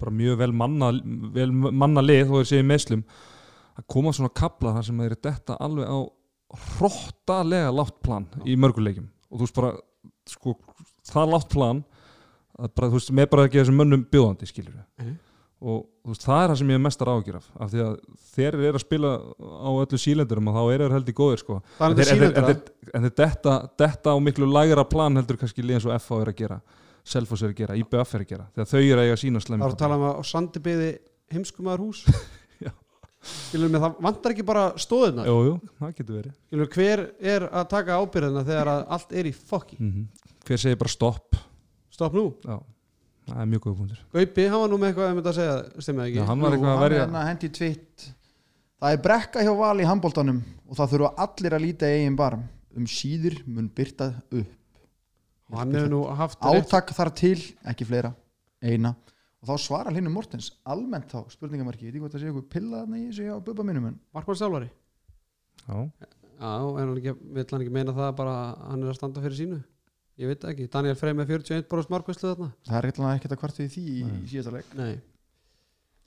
[0.00, 0.90] bara mjög vel manna,
[1.36, 3.04] vel manna lið og þeir séu meðslum
[3.74, 5.98] að koma svona kapla þar sem þeir eru detta alveg á
[6.78, 9.72] hróttalega látt plan í mörguleikjum og þú veist bara
[10.30, 10.54] sko,
[11.10, 11.84] það látt plan
[12.54, 15.14] að bara, veist, með bara ekki þessum mönnum bjóðandi skilur við Mhm.
[15.64, 17.46] Og veist, það er það sem ég er mestar ágjur af.
[17.60, 17.92] Af því að
[18.34, 21.58] þeir eru að spila á öllu sílendurum og þá eru þeir heldur góðir sko.
[21.78, 23.12] Það en þeir,
[23.78, 26.60] detta, á miklu lægra plan heldur kannski eins og FH er að gera
[27.04, 29.44] Selfoss er að gera, IBF er að gera þegar þau eru að eiga sína það
[29.44, 30.86] slemmi er að tala um að á sandi byði
[31.34, 32.04] heimskumaður hús.
[33.24, 36.32] Við það vantar ekki bara stóðuna Jú, jú, það getur verið.
[36.52, 37.02] Við hver
[37.32, 39.78] er að taka ábyrðina þegar að allt er í fokki?
[39.80, 40.06] Mm
[40.44, 41.38] Hver segir bara stopp?
[41.88, 42.58] Stopp nú, Já,
[43.28, 44.02] það er mjög góð punktur.
[44.14, 45.56] Gaupi, hann var nú með eitthvað að mynda að segja,
[45.86, 46.20] stemmið ekki.
[46.20, 48.08] Já, hann var eitthvað að verja hérna hendi tvitt
[48.84, 52.44] það er brekka hjá val í handbóltanum og það þurfa allir að líta eigin barm.
[52.74, 54.52] Um síður mun byrta upp.
[55.54, 57.38] Hann hefur nú haft átak þar til,
[57.70, 58.10] ekki fleira
[58.64, 58.94] eina,
[59.44, 62.48] og þá svarar Linnu Mortens almennt þá, spurningamarki, ég veit ekki hvað það sé eitthvað
[62.54, 64.70] pilla þarna í þessu hjá bubba mínum en markmannstjálfari
[65.64, 69.22] Já, Já, en hann ekki, vill hann ekki meina það bara hann er að standa
[69.24, 69.60] fyrir sínu
[70.20, 72.48] Ég veit ekki, Daniel Frey með 41% markvæslu þarna.
[72.68, 74.16] Það er eitthvað ekkert að kvart við því í, Nei.
[74.20, 74.74] í síðasta leik.
[74.78, 74.92] Nei,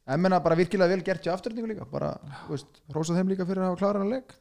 [0.07, 1.87] en menna bara virkilega vel gert hjá afturhendingu líka.
[1.91, 2.13] Bara,
[2.45, 4.31] þú veist, rósa þeim líka fyrir að hafa klára hann leik.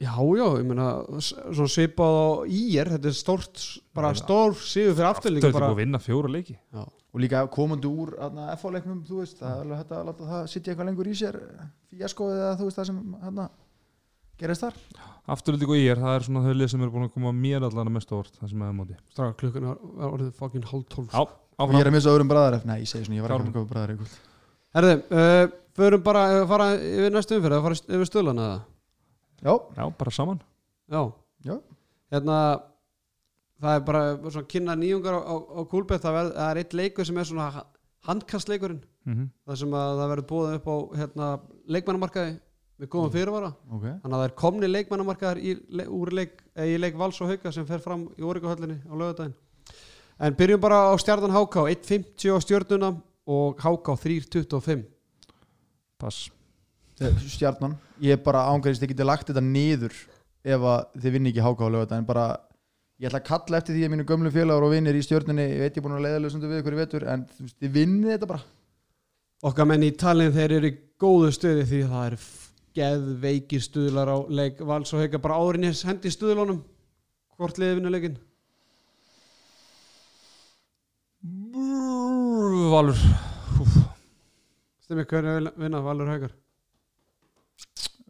[0.00, 5.50] Já, já, ég svona svipað á ír þetta er stórt, bara stór sigur fyrir afturlíka
[5.50, 6.54] eru bara búið að vinna fjóra leiki.
[6.56, 10.46] Já, og líka komandi úr FH-leiknum, þú veist, það er alveg hægt að láta það
[10.54, 11.36] sitja eitthvað lengur í sér
[11.90, 13.46] fíasko eða þú veist það sem hana,
[14.40, 14.78] gerist þar?
[15.30, 17.66] Afturlítið og ég er, það er svona þau lið sem eru búin að koma mér
[17.68, 18.96] allan að mest á orð það sem er á móti.
[19.12, 19.66] Straka klukkan
[20.00, 21.12] var orðið fokkin hálf tólf.
[21.12, 23.34] Já, og ég áfram er að missa öðrum bræðar nei, ég segi svona, ég var
[23.36, 24.16] ekki að koma bræðar eitthvað.
[24.78, 25.44] Herði, uh,
[25.80, 28.60] förum bara að fara yfir næstu umfyrir, að fara yfir stöðlana eða?
[29.44, 30.40] Já, Já, bara saman.
[30.90, 31.00] Já,
[31.46, 31.54] já,
[32.14, 32.36] hérna
[33.60, 36.76] það er bara svona kynna nýjungar á, á, á kúlbett, það, verð- það er eitt
[36.80, 37.48] leikur sem er svona
[38.08, 38.80] handkastleikurinn.
[39.08, 41.28] Mm það sem að það verður búið upp á hérna,
[41.72, 42.34] leikmannamarkaði
[42.80, 43.52] með góðum fyrirvara.
[43.68, 43.84] Ok.
[43.84, 47.28] Þannig að það er komni leikmannamarkaðar í, le, úr leik, eh, í leik Vals og
[47.30, 49.36] Hauka sem fer fram í Órikuhöllinni á lögadaginn
[50.20, 52.90] en byrjum bara á stjarnan HK 1.50 á stjörnuna
[53.30, 54.84] og HK 3.25
[56.00, 56.28] Pass.
[57.00, 59.94] Stjarnan, ég er bara ángæðist ég geti lagt þetta niður
[60.44, 62.26] ef að þið vinni ekki háká á lögata en bara,
[63.00, 65.62] ég ætla að kalla eftir því að mínu gömlu félagur og vinnir í stjörnunni ég
[65.64, 67.74] veit ég er búin að leiða lösundu við ykkur í vetur en þú veist, þið
[67.78, 68.44] vinnið þetta bara.
[69.48, 72.18] Okkar menn í talin þeir eru í góðu stöði því það er
[72.80, 76.60] geðveiki stuðlar á leik vals og heika bara áriðnis hendi stuðlunum
[77.36, 78.18] hvort liðið vinna leikin
[82.70, 82.96] Valur.
[84.80, 86.32] Stemmi, hvernig vinna Valur heikar?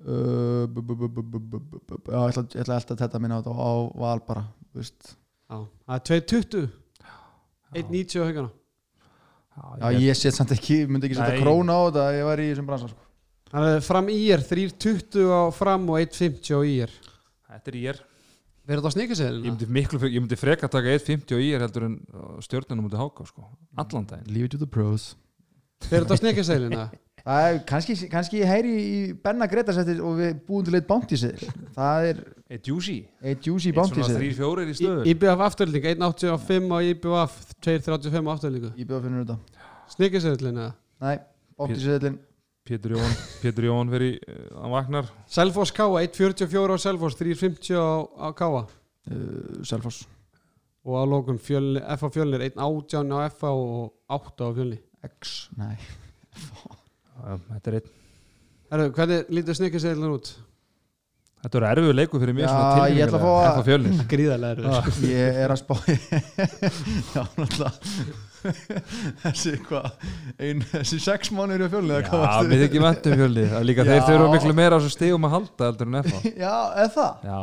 [0.01, 0.71] Ég
[2.31, 4.47] ætla alltaf að þetta minna á Val bara
[5.51, 6.71] Það er 2.20
[7.75, 8.51] 1.90 á heikana
[9.81, 12.69] Já, ég set samt ekki, myndi ekki setja króna á þetta ég var í þessum
[12.71, 13.10] bransan sko.
[13.51, 16.93] Þannig að fram í ég, 3.20 á fram og 1.50 á í ég.
[17.51, 18.03] Þetta er í ég.
[18.71, 19.31] Verður það að snika sig?
[19.33, 19.67] Ég myndi,
[20.15, 21.97] myndi freka að taka 1.50 á í ég heldur en
[22.47, 23.49] stjórnarnar mútið háka sko.
[23.75, 24.29] Allan daginn.
[24.29, 24.37] Mm.
[24.37, 25.15] Leave it to the pros.
[25.89, 27.01] Verður það að snika sig?
[27.67, 31.43] Kanski, kannski ég heyri í Benna Gretarsættir og við búum til eitt bántísið.
[31.75, 32.23] Það er...
[32.55, 32.97] Eitt juicy.
[33.19, 34.15] Eitt juicy bántísið.
[34.15, 35.05] Eitt svona 3-4 í stöðu.
[35.11, 37.37] IBF afturlíka, 1.85 á IBF,
[37.67, 38.73] 2.35 á afturlíku.
[38.79, 39.67] IBF finnur þetta.
[39.91, 40.49] Snika sig?
[41.03, 41.17] Nei,
[41.59, 42.21] bántísið
[42.71, 45.09] Pétur Jón Pétur Jón fyrir uh, hann vaknar.
[45.27, 50.05] Selfoss Káa 1.44 á Selfoss 3.50 á, á Káa uh, Selfoss.
[50.87, 54.79] Og á lókun fjölni, F á fjölnir 1.18 á F og 8 á fjölni.
[55.19, 55.75] X, nei.
[57.51, 57.91] Þetta er einn.
[58.71, 60.31] Herru, hvernig lítur sníkaseðilin út?
[61.41, 65.39] Þetta er erfiður leikur fyrir mér Já, ég ætla að fá að- Gríðarlega er ég
[65.45, 65.75] er að spá
[67.17, 68.29] já, náttúrulega
[69.25, 69.89] þessi hvað
[70.41, 74.07] ein, þessi sex mánuður í fjölni Já, við ekki mentum fjölni er líka þeir Já.
[74.09, 77.27] þurfa miklu meira á þessu stegum að halda heldur en F á já, eða það?
[77.31, 77.41] Já,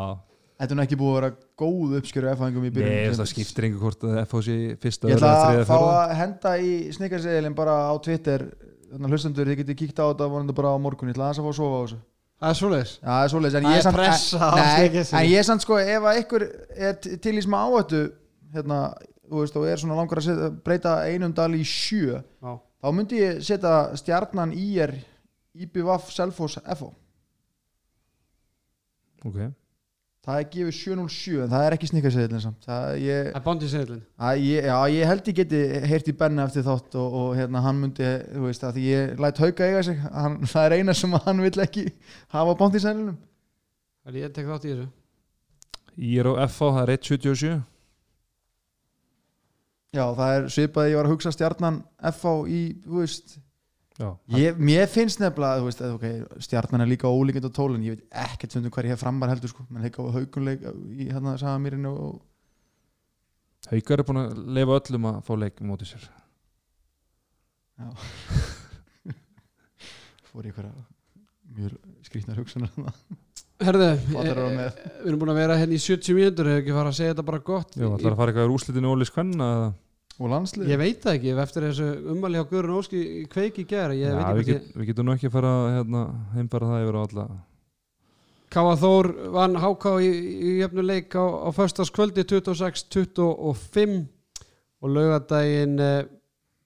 [0.58, 1.32] þetta er nú ekki búið að vera
[1.64, 5.12] góð uppskjöru F-hængum í Nei, byrjun það skiptir einhver hvort að F á sé fyrsta
[5.12, 6.02] ég ætla öðru, að þriðja, fá fjórða.
[6.04, 8.46] að henda í snikarseðilin bara á Twitter.
[8.88, 11.42] Þannig að hlustendur, þið getið kíkt á þetta vonandi bara á morgun, ég ætla aðeins
[11.42, 11.98] að fá að sofa á þessu.
[12.38, 12.92] Það er svoleiðis.
[13.02, 15.18] Já, það er svoleiðis, en Það ég er samt pressa á Nei, snikarseðilinn.
[15.20, 16.46] en ég er samt sko, ef að ykkur
[16.88, 18.02] er t- til í smá áhættu
[18.56, 18.78] hérna,
[19.30, 22.52] veist, og er svona langar að setja, breyta einum dal í sjö Já.
[22.82, 24.96] þá myndi ég setja stjarnan í er
[25.58, 26.94] IBVF Selfoss FO
[29.26, 29.40] Ok,
[30.24, 32.68] það er gefið 707 en það er ekki snikkarseðilin samt.
[32.68, 36.16] Það, ég, Það er bóndið seglin að, ég, já, ég held ég geti heyrt í
[36.20, 39.68] Benna eftir þátt og, og hérna hann myndi þú veist að því ég læt hauka
[39.68, 39.98] eiga sig.
[40.14, 41.88] Hann, það er eina sem hann vill ekki
[42.36, 43.18] hafa bónt í sælinum
[44.08, 44.88] Það er ég tek þátt í þessu.
[45.98, 47.56] Ég er á FH, það er 1.77
[49.96, 53.38] já það er svipað að ég var að hugsa stjarnan FH í, þú veist
[53.98, 57.82] Já, ég, mér finnst nefnilega, þú veist að, okay, stjarnan er líka ólíkind á tólun
[57.82, 61.08] ég veit ekkert stundum hvað ég hef frambar heldur sko, menn heika á haukunleik í
[61.10, 62.20] hérna Sagamýrinu og
[63.68, 66.04] Haukar er búin að leifa öllum að fá leik mótið sér.
[70.30, 70.72] Fór í einhverja
[71.58, 71.76] mjög
[72.08, 72.94] skrýtnar hugsunar þarna.
[73.58, 74.02] Herðu, eh,
[75.02, 77.26] við erum búin að vera hérna í 70 mínútur Hefur ekki fara að segja þetta
[77.26, 77.72] bara gott?
[77.74, 79.74] Já, það er að fara eitthvað í úrslitinu Ólis Kvenna eða-
[80.18, 83.64] og landslið Ég veit það ekki, ef eftir þessu ummali á Guðrun Óski í kveiki
[83.66, 86.04] í gera Ég Já, veit við, ekki get, við getum nú ekki að fara hérna,
[86.36, 87.26] heimfara það yfir á alla.
[88.48, 94.08] Káa Þór vann HK í, í jöfnuleik á, á föstaskvöldi 26-25
[94.82, 96.06] og laugadaginn eh,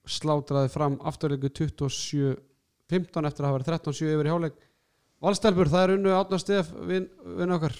[0.06, 2.36] slátraði fram afturleiku 27-15
[3.26, 4.34] eftir að hafa verið 13-7 yfir í
[5.22, 7.08] háleik Valstelpur, það er unnu átna stef vinn
[7.38, 7.74] vin okkar.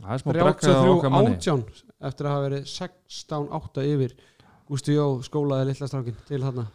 [0.00, 1.36] Það er smá brekka á okkar manni.
[1.36, 4.14] 33-18 eftir að hafa verið 16-8 yfir.
[4.70, 6.66] Gústi Jó skólaði litla strákin til þarna.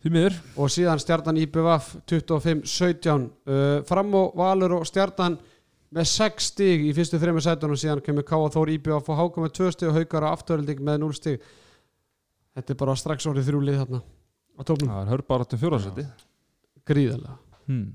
[0.00, 0.36] Því miður.
[0.56, 5.36] Og síðan stjarnan IBVF 25-17 uh, fram og Valur og stjarnan
[5.92, 7.76] með 6 stig í fyrstu þrejum sætunum.
[7.76, 11.02] Síðan kemur Káa Þór IBVF og Háka með 2 stig og Haukar á afturölding með
[11.04, 11.44] 0 stig.
[12.56, 14.00] Þetta er bara strax orðið þrjúlið þarna
[14.56, 16.06] á tóknum Það er hörbarat um fjóraðsæti
[16.88, 17.36] gríðarlega.
[17.68, 17.90] Hmm.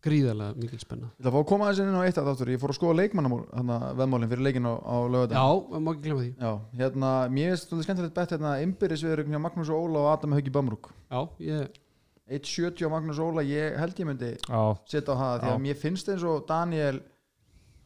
[0.00, 1.08] Það gríðarlega mikil spenna.
[1.10, 2.76] Ég ætla að fá að koma aðeins inn á eitt að þáttur Ég fór að
[2.78, 6.30] skoða leikmannamál, hérna, veðmálin fyrir leikin á, á lögadaginn já, maður má ekki glemma því.
[6.40, 10.54] Já, hérna, mér finnst þetta skemmtilegt bett hérna Imbyrðisviður hjá Magnús Óla og Adam Hauki
[10.56, 11.78] Bamrúk já, ég,
[12.40, 15.54] 1.70 á Magnús Óla, ég held ég myndi Já, setja á það, því Já.
[15.58, 17.00] að mér finnst eins og Daniel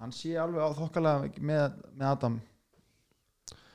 [0.05, 2.39] hann sé alveg á þokkalega með, með Adam.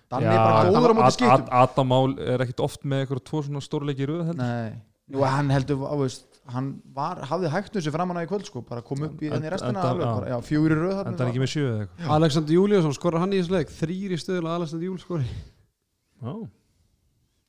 [0.09, 3.41] Danni er bara góður á móti skýtum Adam Mál er ekkit oft með eitthvað tvo
[3.45, 4.41] svona stórleiki í röð heldur.
[4.47, 4.79] Nei,
[5.09, 8.61] Nú, hann heldur, á, veist, hann var, hafði hægt þessu framan á í kvöld sko,
[8.65, 10.37] bara kom upp í En- enn í restina alveg, já.
[10.73, 11.27] í röð er þarna.
[11.29, 12.13] ekki með sjö eða eitthvað.
[12.17, 15.27] Alexander Júliusson skorur hann í þessu leik þrýr í stöðul að Alexander Júl skori
[16.19, 16.33] Já,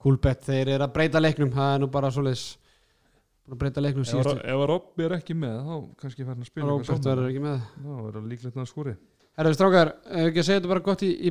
[0.00, 2.10] Kúlbett, þeir eru að breyta leiknum það er nú bara
[3.50, 6.44] búin að breyta leiknum síðustu ef að Robby er ekki með þá kannski fær hann
[6.44, 6.66] að spila
[7.02, 7.08] saman.
[7.10, 7.58] verður ekki með.
[7.60, 8.94] Já, það er líklegt að hann skori.
[9.40, 11.30] Herðu strákar, ef ekki að segja þetta bara gott í, í